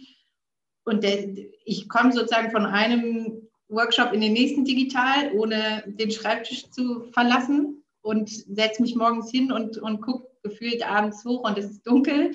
Und 0.84 1.06
der, 1.06 1.26
ich 1.64 1.88
komme 1.88 2.12
sozusagen 2.12 2.52
von 2.52 2.66
einem 2.66 3.48
Workshop 3.70 4.12
in 4.12 4.20
den 4.20 4.34
nächsten 4.34 4.66
digital, 4.66 5.32
ohne 5.38 5.86
den 5.88 6.12
Schreibtisch 6.12 6.70
zu 6.72 7.06
verlassen 7.14 7.82
und 8.02 8.30
setze 8.30 8.82
mich 8.82 8.96
morgens 8.96 9.32
hin 9.32 9.54
und, 9.54 9.78
und 9.78 10.02
gucke 10.02 10.28
gefühlt 10.44 10.86
abends 10.86 11.24
hoch 11.24 11.48
und 11.48 11.58
es 11.58 11.72
ist 11.72 11.88
dunkel. 11.88 12.34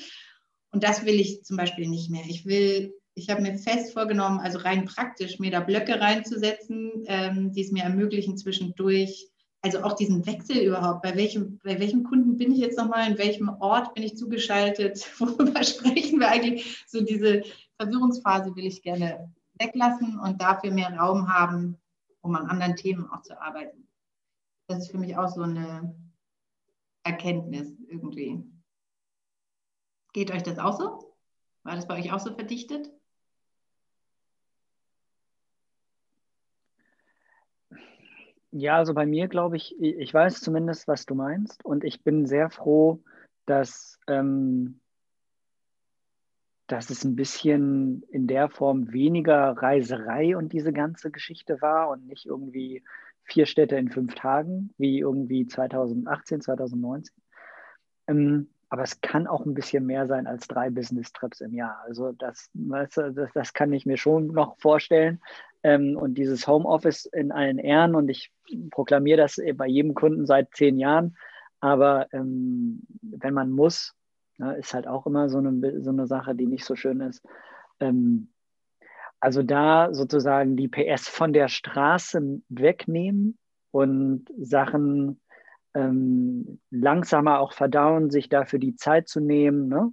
Und 0.73 0.85
das 0.85 1.05
will 1.05 1.21
ich 1.21 1.45
zum 1.45 1.59
Beispiel 1.59 1.87
nicht 1.87 2.11
mehr. 2.11 2.25
Ich 2.27 2.47
will, 2.47 2.95
ich 3.17 3.31
habe 3.31 3.43
mir 3.43 3.59
fest 3.59 3.93
vorgenommen, 3.93 4.39
also 4.39 4.59
rein 4.59 4.85
praktisch, 4.85 5.41
mir 5.41 5.51
da 5.51 5.61
Blöcke 5.61 6.01
reinzusetzen, 6.01 7.05
ähm, 7.07 7.53
die 7.53 7.63
es 7.63 7.73
mir 7.73 7.83
ermöglichen, 7.83 8.37
zwischendurch, 8.37 9.29
also 9.63 9.83
auch 9.83 9.95
diesen 9.95 10.25
Wechsel 10.27 10.59
überhaupt, 10.59 11.03
bei 11.03 11.17
welchem, 11.17 11.59
bei 11.65 11.81
welchem 11.81 12.05
Kunden 12.05 12.37
bin 12.37 12.53
ich 12.53 12.59
jetzt 12.59 12.79
nochmal, 12.79 13.11
in 13.11 13.19
welchem 13.19 13.49
Ort 13.49 13.95
bin 13.95 14.05
ich 14.05 14.17
zugeschaltet, 14.17 15.05
worüber 15.19 15.65
sprechen 15.65 16.21
wir 16.21 16.29
eigentlich? 16.29 16.85
So 16.87 17.01
diese 17.01 17.43
Verwirrungsphase 17.81 18.55
will 18.55 18.67
ich 18.67 18.83
gerne 18.83 19.33
weglassen 19.59 20.21
und 20.21 20.41
dafür 20.41 20.71
mehr 20.71 20.95
Raum 20.97 21.33
haben, 21.33 21.79
um 22.21 22.37
an 22.37 22.47
anderen 22.47 22.77
Themen 22.77 23.11
auch 23.11 23.23
zu 23.23 23.41
arbeiten 23.41 23.87
das 24.67 24.79
ist 24.79 24.91
für 24.91 24.99
mich 24.99 25.17
auch 25.17 25.29
so 25.29 25.43
eine 25.43 25.95
Erkenntnis 27.05 27.77
irgendwie. 27.89 28.45
Geht 30.13 30.31
euch 30.31 30.43
das 30.43 30.59
auch 30.59 30.79
so? 30.79 31.15
War 31.63 31.77
das 31.77 31.87
bei 31.87 31.99
euch 31.99 32.13
auch 32.13 32.21
so 32.21 32.35
verdichtet? 32.35 32.91
Ja, 38.59 38.79
also 38.79 38.95
bei 38.95 39.05
mir 39.05 39.29
glaube 39.29 39.57
ich, 39.59 39.79
ich 39.79 40.15
weiß 40.15 40.41
zumindest, 40.41 40.89
was 40.89 41.05
du 41.05 41.15
meinst 41.15 41.63
und 41.63 41.85
ich 41.85 42.03
bin 42.03 42.25
sehr 42.25 42.49
froh, 42.49 43.03
dass, 43.45 44.01
ähm, 44.09 44.81
dass 46.67 46.89
es 46.89 47.05
ein 47.05 47.17
bisschen 47.17 48.03
in 48.05 48.27
der 48.27 48.49
Form 48.49 48.95
weniger 48.95 49.51
Reiserei 49.51 50.39
und 50.39 50.55
diese 50.55 50.73
ganze 50.73 51.11
Geschichte 51.11 51.61
war 51.61 51.91
und 51.91 52.07
nicht 52.07 52.25
irgendwie 52.25 52.83
vier 53.25 53.45
Städte 53.45 53.77
in 53.77 53.91
fünf 53.91 54.15
Tagen, 54.15 54.73
wie 54.79 55.01
irgendwie 55.01 55.47
2018, 55.47 56.41
2019. 56.41 57.15
Ähm, 58.07 58.49
aber 58.69 58.83
es 58.83 59.01
kann 59.01 59.27
auch 59.27 59.47
ein 59.47 59.55
bisschen 59.55 59.87
mehr 59.87 60.07
sein 60.07 60.27
als 60.27 60.49
drei 60.49 60.71
Business-Trips 60.71 61.41
im 61.41 61.55
Jahr. 61.55 61.81
Also 61.85 62.13
das, 62.13 62.51
weißt 62.55 62.97
du, 62.97 63.13
das, 63.13 63.31
das, 63.33 63.53
kann 63.53 63.73
ich 63.73 63.87
mir 63.87 63.97
schon 63.97 64.29
noch 64.29 64.59
vorstellen. 64.59 65.21
Ähm, 65.63 65.97
und 65.97 66.15
dieses 66.15 66.47
Homeoffice 66.47 67.07
in 67.07 67.33
allen 67.33 67.59
Ehren, 67.59 67.95
und 67.95 68.09
ich 68.09 68.33
proklamiere 68.71 69.19
das 69.19 69.41
bei 69.55 69.67
jedem 69.67 69.95
Kunden 69.95 70.27
seit 70.27 70.55
zehn 70.55 70.79
Jahren, 70.79 71.17
aber 71.61 72.13
ähm, 72.13 72.83
wenn 73.03 73.35
man 73.35 73.51
muss, 73.51 73.95
Ja, 74.39 74.53
ist 74.53 74.75
halt 74.75 74.87
auch 74.87 75.07
immer 75.07 75.29
so 75.31 75.39
eine, 75.39 75.83
so 75.83 75.91
eine 75.91 76.07
Sache, 76.07 76.35
die 76.35 76.47
nicht 76.47 76.65
so 76.65 76.77
schön 76.77 77.01
ist. 77.01 77.25
Ähm, 77.81 78.29
also 79.21 79.43
da 79.43 79.95
sozusagen 79.95 80.57
die 80.57 80.69
PS 80.69 81.09
von 81.09 81.33
der 81.33 81.49
Straße 81.49 82.43
wegnehmen 82.49 83.39
und 83.71 84.27
Sachen 84.39 85.21
ähm, 85.77 86.59
langsamer 86.71 87.41
auch 87.41 87.53
verdauen, 87.53 88.11
sich 88.11 88.29
dafür 88.29 88.59
die 88.59 88.77
Zeit 88.77 89.09
zu 89.09 89.21
nehmen. 89.21 89.69
Ne? 89.69 89.93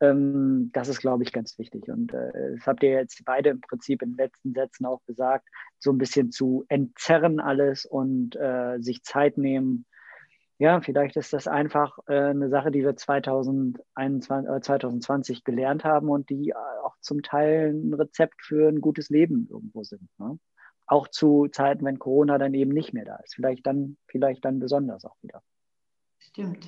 Ähm, 0.00 0.70
das 0.72 0.88
ist, 0.88 1.00
glaube 1.00 1.22
ich, 1.22 1.32
ganz 1.32 1.58
wichtig. 1.58 1.88
Und 1.88 2.14
äh, 2.14 2.56
das 2.56 2.66
habt 2.66 2.82
ihr 2.82 2.90
jetzt 2.90 3.22
beide 3.24 3.50
im 3.50 3.60
Prinzip 3.60 4.02
in 4.02 4.12
den 4.12 4.16
letzten 4.16 4.54
Sätzen 4.54 4.86
auch 4.86 5.04
gesagt, 5.06 5.46
so 5.78 5.92
ein 5.92 5.98
bisschen 5.98 6.30
zu 6.32 6.64
entzerren 6.68 7.38
alles 7.38 7.84
und 7.84 8.34
äh, 8.36 8.78
sich 8.80 9.02
Zeit 9.02 9.36
nehmen. 9.36 9.84
Ja, 10.58 10.80
vielleicht 10.80 11.16
ist 11.16 11.32
das 11.32 11.46
einfach 11.46 11.98
äh, 12.06 12.30
eine 12.30 12.48
Sache, 12.48 12.70
die 12.70 12.82
wir 12.82 12.96
2021, 12.96 14.62
2020 14.62 15.38
äh, 15.38 15.40
gelernt 15.44 15.84
haben 15.84 16.08
und 16.08 16.30
die 16.30 16.54
auch 16.54 16.96
zum 17.00 17.22
Teil 17.22 17.72
ein 17.74 17.94
Rezept 17.94 18.42
für 18.42 18.68
ein 18.68 18.80
gutes 18.80 19.10
Leben 19.10 19.48
irgendwo 19.50 19.84
sind. 19.84 20.08
Ne? 20.18 20.38
Auch 20.90 21.06
zu 21.06 21.46
Zeiten, 21.46 21.84
wenn 21.84 22.00
Corona 22.00 22.36
dann 22.36 22.52
eben 22.52 22.72
nicht 22.72 22.92
mehr 22.92 23.04
da 23.04 23.16
ist. 23.24 23.36
Vielleicht 23.36 23.64
dann, 23.64 23.96
vielleicht 24.08 24.44
dann 24.44 24.58
besonders 24.58 25.04
auch 25.04 25.16
wieder. 25.22 25.40
Stimmt. 26.18 26.66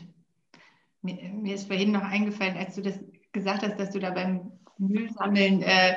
Mir, 1.02 1.16
mir 1.32 1.56
ist 1.56 1.66
vorhin 1.66 1.90
noch 1.90 2.04
eingefallen, 2.04 2.56
als 2.56 2.76
du 2.76 2.82
das 2.82 3.00
gesagt 3.32 3.62
hast, 3.62 3.80
dass 3.80 3.90
du 3.90 3.98
da 3.98 4.10
beim 4.10 4.52
Müllsammeln 4.78 5.62
äh, 5.62 5.96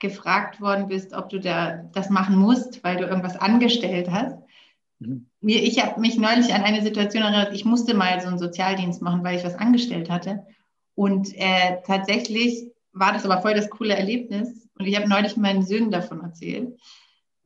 gefragt 0.00 0.60
worden 0.60 0.88
bist, 0.88 1.14
ob 1.14 1.30
du 1.30 1.40
da 1.40 1.84
das 1.94 2.10
machen 2.10 2.36
musst, 2.36 2.84
weil 2.84 2.98
du 2.98 3.04
irgendwas 3.04 3.36
angestellt 3.36 4.10
hast. 4.10 4.36
Mhm. 4.98 5.26
Mir, 5.40 5.62
ich 5.62 5.82
habe 5.82 5.98
mich 5.98 6.18
neulich 6.18 6.52
an 6.52 6.62
eine 6.62 6.82
Situation 6.82 7.22
erinnert, 7.22 7.54
ich 7.54 7.64
musste 7.64 7.94
mal 7.94 8.20
so 8.20 8.28
einen 8.28 8.38
Sozialdienst 8.38 9.00
machen, 9.00 9.24
weil 9.24 9.38
ich 9.38 9.44
was 9.44 9.54
angestellt 9.54 10.10
hatte. 10.10 10.46
Und 10.94 11.34
äh, 11.36 11.78
tatsächlich 11.86 12.70
war 12.92 13.14
das 13.14 13.24
aber 13.24 13.40
voll 13.40 13.54
das 13.54 13.70
coole 13.70 13.96
Erlebnis. 13.96 14.68
Und 14.78 14.86
ich 14.86 14.96
habe 14.96 15.08
neulich 15.08 15.38
meinen 15.38 15.62
Söhnen 15.62 15.90
davon 15.90 16.20
erzählt, 16.20 16.78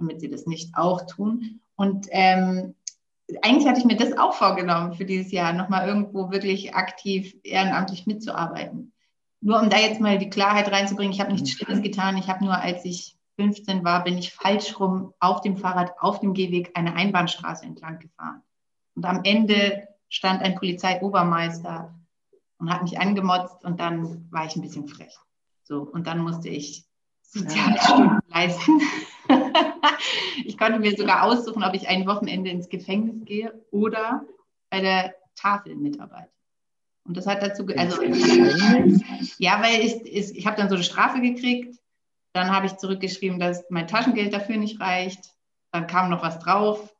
damit 0.01 0.20
sie 0.20 0.30
das 0.30 0.46
nicht 0.46 0.76
auch 0.76 1.07
tun. 1.07 1.61
Und 1.76 2.09
ähm, 2.11 2.74
eigentlich 3.42 3.68
hatte 3.68 3.78
ich 3.78 3.86
mir 3.86 3.96
das 3.96 4.18
auch 4.18 4.34
vorgenommen 4.34 4.94
für 4.94 5.05
dieses 5.05 5.30
Jahr, 5.30 5.53
nochmal 5.53 5.86
irgendwo 5.86 6.30
wirklich 6.30 6.74
aktiv 6.74 7.36
ehrenamtlich 7.44 8.07
mitzuarbeiten. 8.07 8.92
Nur 9.40 9.61
um 9.61 9.70
da 9.70 9.78
jetzt 9.78 10.01
mal 10.01 10.18
die 10.18 10.30
Klarheit 10.30 10.70
reinzubringen, 10.70 11.12
ich 11.12 11.20
habe 11.20 11.32
nichts 11.32 11.51
mhm. 11.51 11.55
Schlimmes 11.55 11.82
getan. 11.82 12.16
Ich 12.16 12.28
habe 12.28 12.44
nur, 12.44 12.55
als 12.55 12.84
ich 12.84 13.16
15 13.36 13.84
war, 13.84 14.05
bin 14.05 14.18
ich 14.18 14.32
falsch 14.32 14.78
rum 14.78 15.14
auf 15.18 15.40
dem 15.40 15.57
Fahrrad 15.57 15.94
auf 15.98 16.20
dem 16.20 16.34
Gehweg 16.34 16.72
eine 16.74 16.94
Einbahnstraße 16.94 17.64
entlang 17.64 17.98
gefahren. 17.98 18.42
Und 18.94 19.07
am 19.07 19.20
Ende 19.24 19.88
stand 20.09 20.42
ein 20.42 20.57
Polizeiobermeister 20.57 21.94
und 22.59 22.70
hat 22.70 22.82
mich 22.82 23.01
angemotzt 23.01 23.64
und 23.64 23.80
dann 23.80 24.30
war 24.30 24.44
ich 24.44 24.57
ein 24.57 24.62
bisschen 24.62 24.88
frech. 24.88 25.16
So, 25.62 25.82
und 25.82 26.07
dann 26.07 26.18
musste 26.18 26.48
ich 26.48 26.84
soziale 27.22 27.78
Stunden 27.80 28.18
leisten. 28.28 28.80
ich 30.44 30.58
konnte 30.58 30.78
mir 30.78 30.96
sogar 30.96 31.24
aussuchen, 31.24 31.64
ob 31.64 31.74
ich 31.74 31.88
ein 31.88 32.06
Wochenende 32.06 32.50
ins 32.50 32.68
Gefängnis 32.68 33.24
gehe 33.24 33.52
oder 33.70 34.24
bei 34.70 34.80
der 34.80 35.14
Tafel 35.34 35.76
mitarbeite. 35.76 36.30
Und 37.04 37.16
das 37.16 37.26
hat 37.26 37.42
dazu, 37.42 37.66
also 37.76 38.02
ja, 39.38 39.62
weil 39.62 39.80
ich, 39.80 40.04
ich, 40.04 40.36
ich 40.36 40.46
habe 40.46 40.56
dann 40.56 40.68
so 40.68 40.74
eine 40.74 40.84
Strafe 40.84 41.20
gekriegt. 41.20 41.76
Dann 42.32 42.54
habe 42.54 42.66
ich 42.66 42.76
zurückgeschrieben, 42.76 43.40
dass 43.40 43.64
mein 43.70 43.88
Taschengeld 43.88 44.32
dafür 44.32 44.56
nicht 44.56 44.80
reicht. 44.80 45.34
Dann 45.72 45.86
kam 45.86 46.11
noch 46.11 46.22
was 46.22 46.38
drauf. 46.38 46.94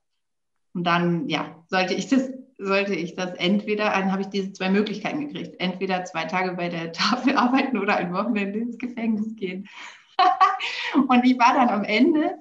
Und 0.75 0.85
dann, 0.85 1.29
ja, 1.29 1.65
sollte 1.69 1.95
ich 1.95 2.09
das, 2.09 2.31
sollte 2.59 2.95
ich 2.95 3.15
das 3.15 3.35
entweder, 3.35 3.91
dann 3.91 4.13
habe 4.13 4.23
ich 4.23 4.29
diese 4.29 4.53
zwei 4.53 4.71
Möglichkeiten 4.71 5.29
gekriegt. 5.29 5.61
Entweder 5.61 6.05
zwei 6.05 6.25
Tage 6.25 6.55
bei 6.55 6.69
der 6.69 6.93
Tafel 6.93 7.37
arbeiten 7.37 7.79
oder 7.79 7.97
ein 7.97 8.13
Wochenende 8.13 8.59
ins 8.59 8.79
Gefängnis 8.79 9.37
gehen. 9.37 9.69
und 11.09 11.25
ich 11.25 11.39
war 11.39 11.55
dann 11.55 11.69
am 11.69 11.85
Ende 11.85 12.37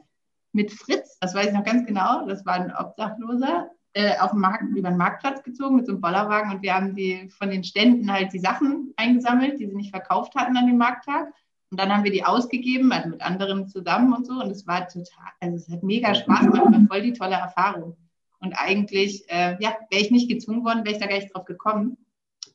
mit 0.51 0.71
Fritz, 0.71 1.17
das 1.19 1.33
weiß 1.33 1.47
ich 1.47 1.53
noch 1.53 1.63
ganz 1.63 1.85
genau, 1.85 2.25
das 2.27 2.45
war 2.45 2.55
ein 2.55 2.73
Obdachloser, 2.75 3.69
äh, 3.93 4.17
auf 4.19 4.31
den 4.31 4.39
Markt, 4.39 4.63
über 4.75 4.89
den 4.89 4.97
Marktplatz 4.97 5.43
gezogen 5.43 5.77
mit 5.77 5.85
so 5.85 5.93
einem 5.93 6.01
Bollerwagen 6.01 6.51
und 6.51 6.61
wir 6.61 6.75
haben 6.75 6.95
die 6.95 7.29
von 7.29 7.49
den 7.49 7.63
Ständen 7.63 8.11
halt 8.11 8.33
die 8.33 8.39
Sachen 8.39 8.93
eingesammelt, 8.97 9.59
die 9.59 9.67
sie 9.67 9.75
nicht 9.75 9.91
verkauft 9.91 10.35
hatten 10.35 10.57
an 10.57 10.67
dem 10.67 10.77
Markttag. 10.77 11.33
Und 11.71 11.79
dann 11.79 11.93
haben 11.93 12.03
wir 12.03 12.11
die 12.11 12.25
ausgegeben, 12.25 12.91
also 12.91 13.09
mit 13.09 13.21
anderen 13.21 13.67
zusammen 13.67 14.13
und 14.13 14.25
so. 14.25 14.33
Und 14.33 14.49
es 14.49 14.65
war 14.65 14.87
total, 14.87 15.31
also 15.39 15.55
es 15.55 15.69
hat 15.69 15.83
mega 15.83 16.15
Spaß 16.15 16.41
gemacht, 16.41 16.71
war 16.71 16.87
voll 16.87 17.01
die 17.01 17.13
tolle 17.13 17.35
Erfahrung. 17.35 17.95
Und 18.39 18.53
eigentlich, 18.53 19.29
äh, 19.29 19.55
ja, 19.59 19.75
wäre 19.89 20.01
ich 20.01 20.11
nicht 20.11 20.29
gezwungen 20.29 20.63
worden, 20.63 20.83
wäre 20.83 20.95
ich 20.95 21.01
da 21.01 21.07
gar 21.07 21.17
nicht 21.17 21.33
drauf 21.33 21.45
gekommen. 21.45 21.97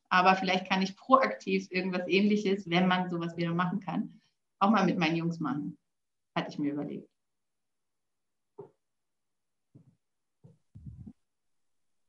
Aber 0.08 0.34
vielleicht 0.34 0.68
kann 0.68 0.82
ich 0.82 0.96
proaktiv 0.96 1.68
irgendwas 1.70 2.08
ähnliches, 2.08 2.68
wenn 2.68 2.88
man 2.88 3.10
sowas 3.10 3.36
wieder 3.36 3.52
machen 3.52 3.80
kann, 3.80 4.20
auch 4.58 4.70
mal 4.70 4.84
mit 4.84 4.98
meinen 4.98 5.16
Jungs 5.16 5.40
machen. 5.40 5.76
Hatte 6.34 6.50
ich 6.50 6.58
mir 6.58 6.72
überlegt. 6.72 7.13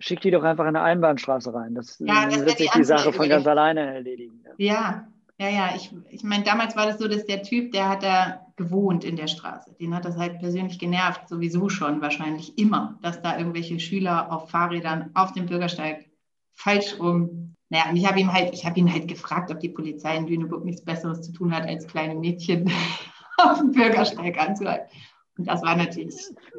Schick 0.06 0.22
die 0.22 0.30
doch 0.30 0.44
einfach 0.44 0.66
in 0.66 0.76
eine 0.76 0.84
Einbahnstraße 0.84 1.52
rein. 1.52 1.74
Das, 1.74 1.98
ja, 1.98 2.26
das 2.26 2.46
wird 2.46 2.60
sich 2.60 2.70
die, 2.70 2.78
die 2.78 2.84
Sache 2.84 3.12
von 3.12 3.28
ganz 3.28 3.48
alleine 3.48 3.96
erledigen. 3.96 4.44
Ja, 4.60 5.08
ja, 5.40 5.50
ja. 5.50 5.70
Ich, 5.76 5.92
ich 6.12 6.24
meine, 6.24 6.44
damals 6.44 6.76
war 6.76 6.86
das 6.86 7.00
so, 7.00 7.08
dass 7.08 7.26
der 7.26 7.42
Typ, 7.42 7.72
der 7.72 7.90
hat 7.90 8.04
da 8.04 8.46
gewohnt 8.56 9.04
in 9.04 9.16
der 9.16 9.26
Straße. 9.26 9.74
Den 9.80 9.96
hat 9.96 10.06
das 10.06 10.16
halt 10.16 10.38
persönlich 10.38 10.78
genervt, 10.78 11.28
sowieso 11.28 11.70
schon 11.70 12.02
wahrscheinlich 12.02 12.56
immer, 12.60 13.00
dass 13.02 13.24
da 13.24 13.36
irgendwelche 13.36 13.80
Schüler 13.80 14.32
auf 14.32 14.52
Fahrrädern 14.52 15.10
auf 15.16 15.34
dem 15.34 15.48
Bürgersteig 15.48 16.08
falsch 16.54 17.00
rum. 17.00 17.56
Naja, 17.70 17.90
und 17.90 17.96
ich 17.96 18.08
habe 18.08 18.20
ihm 18.20 18.32
halt, 18.32 18.54
ich 18.54 18.64
habe 18.64 18.80
ihn 18.80 18.94
halt 18.94 19.08
gefragt, 19.08 19.50
ob 19.50 19.60
die 19.60 19.70
Polizei 19.70 20.16
in 20.18 20.28
Lüneburg 20.28 20.66
nichts 20.66 20.86
Besseres 20.86 21.24
zu 21.24 21.32
tun 21.32 21.52
hat, 21.52 21.68
als 21.68 21.88
kleine 21.88 22.14
Mädchen 22.14 22.72
auf 23.38 23.58
dem 23.58 23.72
Bürgersteig 23.72 24.40
anzuhalten. 24.40 24.88
Und 25.36 25.48
das 25.48 25.64
war 25.64 25.76
natürlich. 25.76 26.16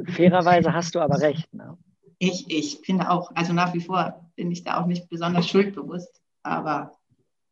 Fairerweise 0.08 0.72
hast 0.72 0.96
du 0.96 1.00
aber 1.00 1.20
recht, 1.20 1.54
ne? 1.54 1.78
Ich, 2.18 2.50
ich 2.50 2.80
finde 2.84 3.10
auch, 3.10 3.30
also 3.34 3.52
nach 3.52 3.74
wie 3.74 3.80
vor 3.80 4.30
bin 4.36 4.50
ich 4.50 4.64
da 4.64 4.80
auch 4.80 4.86
nicht 4.86 5.08
besonders 5.08 5.48
schuldbewusst, 5.48 6.22
aber. 6.42 6.92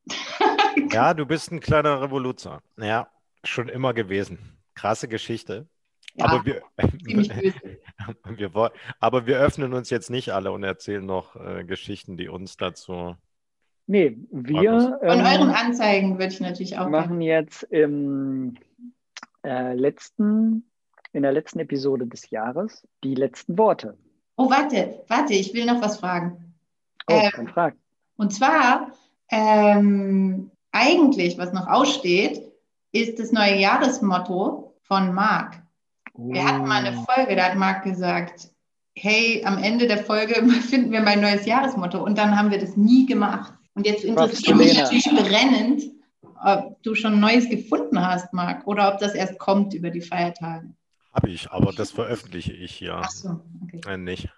ja, 0.91 1.15
du 1.15 1.27
bist 1.27 1.53
ein 1.53 1.61
kleiner 1.61 2.01
Revoluzer. 2.01 2.61
Ja, 2.79 3.09
schon 3.45 3.69
immer 3.69 3.93
gewesen. 3.93 4.39
Krasse 4.75 5.09
Geschichte. 5.09 5.69
Ja, 6.17 6.27
aber, 6.27 6.45
wir, 6.47 6.63
wir, 8.37 8.73
aber 9.01 9.27
wir 9.27 9.39
öffnen 9.39 9.75
uns 9.75 9.91
jetzt 9.91 10.11
nicht 10.11 10.33
alle 10.33 10.53
und 10.53 10.63
erzählen 10.63 11.05
noch 11.05 11.35
äh, 11.37 11.65
Geschichten, 11.65 12.17
die 12.17 12.29
uns 12.29 12.57
dazu. 12.57 13.17
Nee, 13.87 14.17
wir. 14.31 14.99
Von 15.01 15.19
ähm, 15.19 15.27
euren 15.27 15.51
Anzeigen 15.51 16.19
würde 16.19 16.33
ich 16.33 16.41
natürlich 16.41 16.79
auch. 16.79 16.89
machen 16.89 17.21
jetzt 17.21 17.65
im 17.65 18.55
äh, 19.45 19.75
letzten, 19.75 20.71
in 21.13 21.23
der 21.23 21.33
letzten 21.33 21.59
Episode 21.59 22.07
des 22.07 22.31
Jahres 22.31 22.87
die 23.03 23.15
letzten 23.15 23.59
Worte. 23.59 23.99
Oh, 24.37 24.51
warte, 24.51 25.05
warte, 25.09 25.35
ich 25.35 25.55
will 25.55 25.65
noch 25.65 25.81
was 25.81 25.99
fragen. 25.99 26.55
Oh, 27.09 27.13
ähm, 27.13 27.49
frag. 27.49 27.75
Und 28.17 28.33
zwar, 28.33 28.93
ähm, 29.31 30.51
eigentlich, 30.73 31.39
was 31.39 31.53
noch 31.53 31.67
aussteht, 31.67 32.43
ist 32.93 33.19
das 33.19 33.33
neue 33.33 33.57
Jahresmotto 33.57 34.75
von 34.83 35.15
Marc. 35.15 35.63
Oh. 36.15 36.33
Wir 36.33 36.45
hatten 36.45 36.67
mal 36.67 36.85
eine 36.85 36.99
oh. 36.99 37.05
Folge, 37.13 37.37
da 37.37 37.45
hat 37.45 37.57
Marc 37.57 37.85
gesagt, 37.85 38.51
hey, 38.97 39.43
am 39.45 39.59
Ende 39.59 39.87
der 39.87 40.05
Folge 40.05 40.35
finden 40.69 40.93
wir 40.93 41.01
mein 41.01 41.21
neues 41.21 41.47
Jahresmotto. 41.47 42.03
Und 42.03 42.19
dann 42.19 42.37
haben 42.39 42.51
wir 42.51 42.59
das 42.59 42.77
nie 42.77 43.07
gemacht. 43.07 43.53
Und 43.75 43.87
jetzt 43.87 44.05
interessiert 44.05 44.57
mich 44.57 44.79
natürlich 44.79 45.11
brennend, 45.11 45.83
ob 46.45 46.81
du 46.83 46.95
schon 46.95 47.19
neues 47.19 47.49
gefunden 47.49 48.05
hast, 48.07 48.33
Marc, 48.33 48.67
oder 48.67 48.93
ob 48.93 49.01
das 49.01 49.15
erst 49.15 49.39
kommt 49.39 49.75
über 49.75 49.91
die 49.91 50.01
Feiertage. 50.01 50.69
Habe 51.15 51.31
ich, 51.31 51.51
aber 51.51 51.73
das 51.73 51.93
veröffentliche 51.93 52.53
ich 52.53 52.75
hier 52.75 52.97
Ach 52.97 53.11
so, 53.11 53.41
okay. 53.63 53.81
Äh, 53.87 53.97
nicht. 53.97 54.29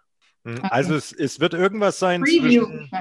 Hm, 0.44 0.58
okay. 0.58 0.68
Also 0.70 0.94
es, 0.94 1.12
es, 1.12 1.40
wird 1.40 1.54
irgendwas 1.54 1.98
sein 1.98 2.24
zwischen, 2.24 2.92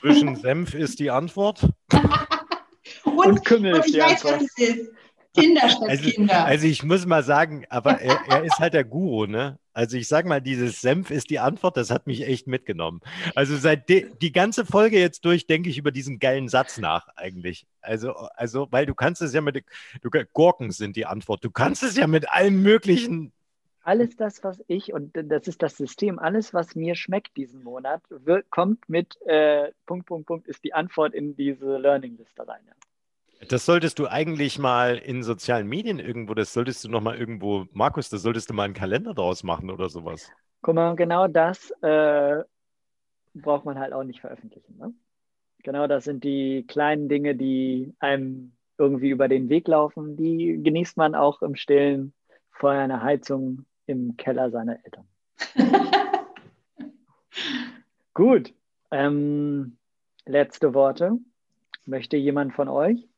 zwischen, 0.00 0.36
Senf 0.36 0.74
ist 0.74 0.98
die 0.98 1.10
Antwort. 1.10 1.68
und, 3.04 3.26
und 3.26 3.44
Kümmel 3.44 3.76
ist 3.76 3.94
die 3.94 4.02
Antwort. 4.02 4.40
Was 4.40 4.42
es 4.42 4.68
ist. 4.68 4.90
Kinder 5.36 5.68
statt 5.68 5.88
also, 5.88 6.10
Kinder. 6.10 6.44
Also 6.44 6.66
ich 6.66 6.82
muss 6.82 7.06
mal 7.06 7.22
sagen, 7.22 7.64
aber 7.68 8.00
er, 8.00 8.18
er, 8.28 8.44
ist 8.44 8.58
halt 8.58 8.74
der 8.74 8.84
Guru, 8.84 9.26
ne? 9.26 9.58
Also 9.78 9.96
ich 9.96 10.08
sag 10.08 10.26
mal, 10.26 10.40
dieses 10.40 10.80
Senf 10.80 11.12
ist 11.12 11.30
die 11.30 11.38
Antwort, 11.38 11.76
das 11.76 11.92
hat 11.92 12.08
mich 12.08 12.26
echt 12.26 12.48
mitgenommen. 12.48 13.00
Also 13.36 13.56
seit 13.56 13.88
die 13.88 14.32
ganze 14.32 14.66
Folge 14.66 14.98
jetzt 14.98 15.24
durch 15.24 15.46
denke 15.46 15.70
ich 15.70 15.78
über 15.78 15.92
diesen 15.92 16.18
geilen 16.18 16.48
Satz 16.48 16.78
nach 16.78 17.06
eigentlich. 17.14 17.64
Also, 17.80 18.10
also, 18.34 18.66
weil 18.72 18.86
du 18.86 18.96
kannst 18.96 19.22
es 19.22 19.32
ja 19.32 19.40
mit 19.40 19.64
du, 20.02 20.10
Gurken 20.32 20.72
sind 20.72 20.96
die 20.96 21.06
Antwort. 21.06 21.44
Du 21.44 21.52
kannst 21.52 21.84
es 21.84 21.96
ja 21.96 22.08
mit 22.08 22.28
allem 22.28 22.60
möglichen 22.60 23.32
alles 23.84 24.16
das, 24.16 24.42
was 24.42 24.62
ich, 24.66 24.92
und 24.92 25.12
das 25.14 25.46
ist 25.46 25.62
das 25.62 25.76
System, 25.76 26.18
alles, 26.18 26.52
was 26.52 26.74
mir 26.74 26.96
schmeckt 26.96 27.36
diesen 27.36 27.62
Monat, 27.62 28.02
wird, 28.10 28.50
kommt 28.50 28.88
mit 28.88 29.16
äh, 29.26 29.70
Punkt, 29.86 30.06
Punkt, 30.06 30.26
Punkt, 30.26 30.48
ist 30.48 30.62
die 30.64 30.74
Antwort 30.74 31.14
in 31.14 31.36
diese 31.36 31.78
Learning-Liste 31.78 32.46
rein. 32.46 32.60
Das 33.46 33.64
solltest 33.64 33.98
du 34.00 34.08
eigentlich 34.08 34.58
mal 34.58 34.96
in 34.96 35.22
sozialen 35.22 35.68
Medien 35.68 36.00
irgendwo, 36.00 36.34
das 36.34 36.52
solltest 36.52 36.84
du 36.84 36.88
noch 36.88 37.00
mal 37.00 37.16
irgendwo, 37.16 37.66
Markus, 37.72 38.08
das 38.08 38.22
solltest 38.22 38.50
du 38.50 38.54
mal 38.54 38.64
einen 38.64 38.74
Kalender 38.74 39.14
draus 39.14 39.44
machen 39.44 39.70
oder 39.70 39.88
sowas. 39.88 40.30
Guck 40.60 40.74
mal, 40.74 40.96
genau 40.96 41.28
das 41.28 41.70
äh, 41.82 42.42
braucht 43.34 43.64
man 43.64 43.78
halt 43.78 43.92
auch 43.92 44.02
nicht 44.02 44.20
veröffentlichen. 44.20 44.76
Ne? 44.76 44.92
Genau, 45.62 45.86
das 45.86 46.04
sind 46.04 46.24
die 46.24 46.64
kleinen 46.66 47.08
Dinge, 47.08 47.36
die 47.36 47.94
einem 48.00 48.52
irgendwie 48.76 49.10
über 49.10 49.28
den 49.28 49.48
Weg 49.48 49.68
laufen. 49.68 50.16
Die 50.16 50.60
genießt 50.62 50.96
man 50.96 51.14
auch 51.14 51.42
im 51.42 51.54
Stillen 51.54 52.12
vor 52.50 52.70
einer 52.70 53.02
Heizung 53.02 53.66
im 53.86 54.16
Keller 54.16 54.50
seiner 54.50 54.78
Eltern. 54.84 55.06
Gut. 58.14 58.52
Ähm, 58.90 59.76
letzte 60.26 60.74
Worte. 60.74 61.18
Möchte 61.84 62.16
jemand 62.16 62.52
von 62.52 62.68
euch? 62.68 63.08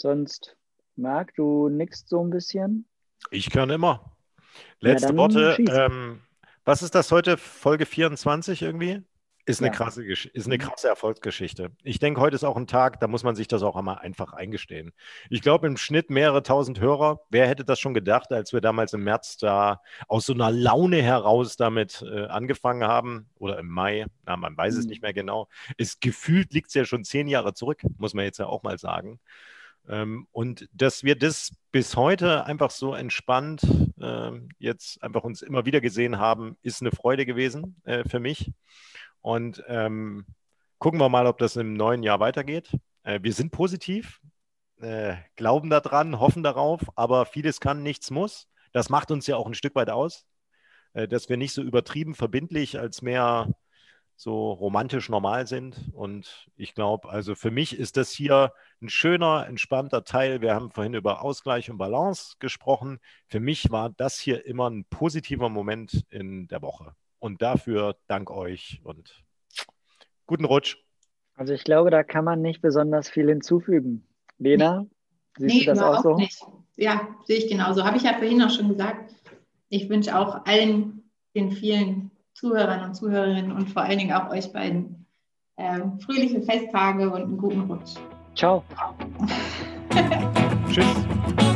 Sonst, 0.00 0.56
Marc, 0.96 1.34
du 1.34 1.68
nickst 1.68 2.08
so 2.08 2.24
ein 2.24 2.30
bisschen. 2.30 2.86
Ich 3.30 3.50
kann 3.50 3.68
immer. 3.70 4.16
Letzte 4.80 5.08
ja, 5.08 5.16
Worte. 5.16 5.56
Ähm, 5.58 6.20
was 6.64 6.82
ist 6.82 6.94
das 6.94 7.10
heute? 7.10 7.36
Folge 7.36 7.84
24 7.84 8.62
irgendwie? 8.62 9.02
Ist 9.44 9.60
eine, 9.60 9.68
ja. 9.68 9.72
krasse, 9.72 10.04
ist 10.04 10.46
eine 10.46 10.56
mhm. 10.56 10.60
krasse 10.60 10.88
Erfolgsgeschichte. 10.88 11.70
Ich 11.82 11.98
denke, 11.98 12.20
heute 12.20 12.36
ist 12.36 12.44
auch 12.44 12.58
ein 12.58 12.66
Tag, 12.66 13.00
da 13.00 13.08
muss 13.08 13.24
man 13.24 13.34
sich 13.34 13.48
das 13.48 13.62
auch 13.62 13.76
einmal 13.76 13.96
einfach 13.96 14.34
eingestehen. 14.34 14.92
Ich 15.30 15.40
glaube, 15.40 15.66
im 15.66 15.78
Schnitt 15.78 16.10
mehrere 16.10 16.42
tausend 16.42 16.80
Hörer. 16.80 17.22
Wer 17.30 17.48
hätte 17.48 17.64
das 17.64 17.80
schon 17.80 17.94
gedacht, 17.94 18.30
als 18.30 18.52
wir 18.52 18.60
damals 18.60 18.92
im 18.92 19.04
März 19.04 19.38
da 19.38 19.80
aus 20.06 20.26
so 20.26 20.34
einer 20.34 20.50
Laune 20.50 21.00
heraus 21.00 21.56
damit 21.56 22.04
äh, 22.06 22.26
angefangen 22.26 22.86
haben 22.86 23.30
oder 23.38 23.58
im 23.58 23.68
Mai, 23.68 24.04
na, 24.26 24.36
man 24.36 24.54
weiß 24.54 24.74
mhm. 24.74 24.80
es 24.80 24.86
nicht 24.86 25.00
mehr 25.00 25.14
genau. 25.14 25.48
Es 25.78 25.98
gefühlt 25.98 26.52
liegt 26.52 26.68
es 26.68 26.74
ja 26.74 26.84
schon 26.84 27.04
zehn 27.04 27.26
Jahre 27.26 27.54
zurück, 27.54 27.80
muss 27.96 28.12
man 28.12 28.26
jetzt 28.26 28.38
ja 28.38 28.46
auch 28.46 28.62
mal 28.62 28.78
sagen. 28.78 29.18
Ähm, 29.88 30.26
und 30.32 30.68
dass 30.72 31.02
wir 31.02 31.16
das 31.16 31.52
bis 31.72 31.96
heute 31.96 32.44
einfach 32.44 32.70
so 32.70 32.94
entspannt 32.94 33.62
äh, 34.00 34.32
jetzt 34.58 35.02
einfach 35.02 35.24
uns 35.24 35.42
immer 35.42 35.64
wieder 35.64 35.80
gesehen 35.80 36.18
haben, 36.18 36.56
ist 36.62 36.82
eine 36.82 36.92
Freude 36.92 37.24
gewesen 37.24 37.80
äh, 37.84 38.06
für 38.08 38.20
mich. 38.20 38.52
Und 39.22 39.62
ähm, 39.66 40.26
gucken 40.78 41.00
wir 41.00 41.08
mal, 41.08 41.26
ob 41.26 41.38
das 41.38 41.56
im 41.56 41.72
neuen 41.72 42.02
Jahr 42.02 42.20
weitergeht. 42.20 42.70
Äh, 43.02 43.20
wir 43.22 43.32
sind 43.32 43.50
positiv, 43.50 44.20
äh, 44.80 45.16
glauben 45.36 45.70
daran, 45.70 46.20
hoffen 46.20 46.42
darauf, 46.42 46.82
aber 46.94 47.24
vieles 47.24 47.58
kann, 47.58 47.82
nichts 47.82 48.10
muss. 48.10 48.48
Das 48.72 48.90
macht 48.90 49.10
uns 49.10 49.26
ja 49.26 49.36
auch 49.36 49.46
ein 49.46 49.54
Stück 49.54 49.74
weit 49.74 49.88
aus, 49.88 50.26
dass 50.92 51.28
wir 51.28 51.36
nicht 51.36 51.52
so 51.52 51.62
übertrieben 51.62 52.14
verbindlich 52.14 52.78
als 52.78 53.02
mehr 53.02 53.48
so 54.18 54.50
romantisch 54.50 55.08
normal 55.08 55.46
sind. 55.46 55.90
Und 55.92 56.48
ich 56.56 56.74
glaube, 56.74 57.08
also 57.08 57.36
für 57.36 57.52
mich 57.52 57.78
ist 57.78 57.96
das 57.96 58.10
hier 58.10 58.52
ein 58.82 58.88
schöner, 58.88 59.46
entspannter 59.46 60.02
Teil. 60.02 60.40
Wir 60.40 60.54
haben 60.54 60.72
vorhin 60.72 60.94
über 60.94 61.22
Ausgleich 61.22 61.70
und 61.70 61.78
Balance 61.78 62.34
gesprochen. 62.40 62.98
Für 63.28 63.38
mich 63.38 63.70
war 63.70 63.90
das 63.90 64.18
hier 64.18 64.44
immer 64.44 64.68
ein 64.68 64.84
positiver 64.86 65.48
Moment 65.48 66.04
in 66.10 66.48
der 66.48 66.62
Woche. 66.62 66.96
Und 67.20 67.42
dafür 67.42 67.96
dank 68.08 68.30
euch 68.30 68.80
und 68.82 69.22
guten 70.26 70.44
Rutsch. 70.44 70.76
Also 71.36 71.52
ich 71.52 71.62
glaube, 71.62 71.90
da 71.90 72.02
kann 72.02 72.24
man 72.24 72.42
nicht 72.42 72.60
besonders 72.60 73.08
viel 73.08 73.28
hinzufügen. 73.28 74.04
Lena, 74.38 74.86
siehst 75.36 75.54
nee, 75.54 75.60
du 75.60 75.66
das 75.66 75.80
auch 75.80 76.02
so? 76.02 76.16
Nicht. 76.16 76.42
Ja, 76.74 77.08
sehe 77.24 77.38
ich 77.38 77.48
genauso. 77.48 77.84
Habe 77.84 77.96
ich 77.96 78.02
ja 78.02 78.14
vorhin 78.14 78.42
auch 78.42 78.50
schon 78.50 78.68
gesagt. 78.68 79.14
Ich 79.68 79.88
wünsche 79.88 80.18
auch 80.18 80.44
allen 80.44 81.08
den 81.36 81.52
vielen 81.52 82.10
Zuhörern 82.38 82.84
und 82.84 82.94
Zuhörerinnen 82.94 83.50
und 83.50 83.70
vor 83.70 83.82
allen 83.82 83.98
Dingen 83.98 84.12
auch 84.12 84.30
euch 84.30 84.52
beiden 84.52 85.06
äh, 85.56 85.80
fröhliche 86.04 86.40
Festtage 86.42 87.10
und 87.10 87.22
einen 87.22 87.38
guten 87.38 87.62
Rutsch. 87.62 87.96
Ciao. 88.36 88.62
Tschüss. 90.70 91.47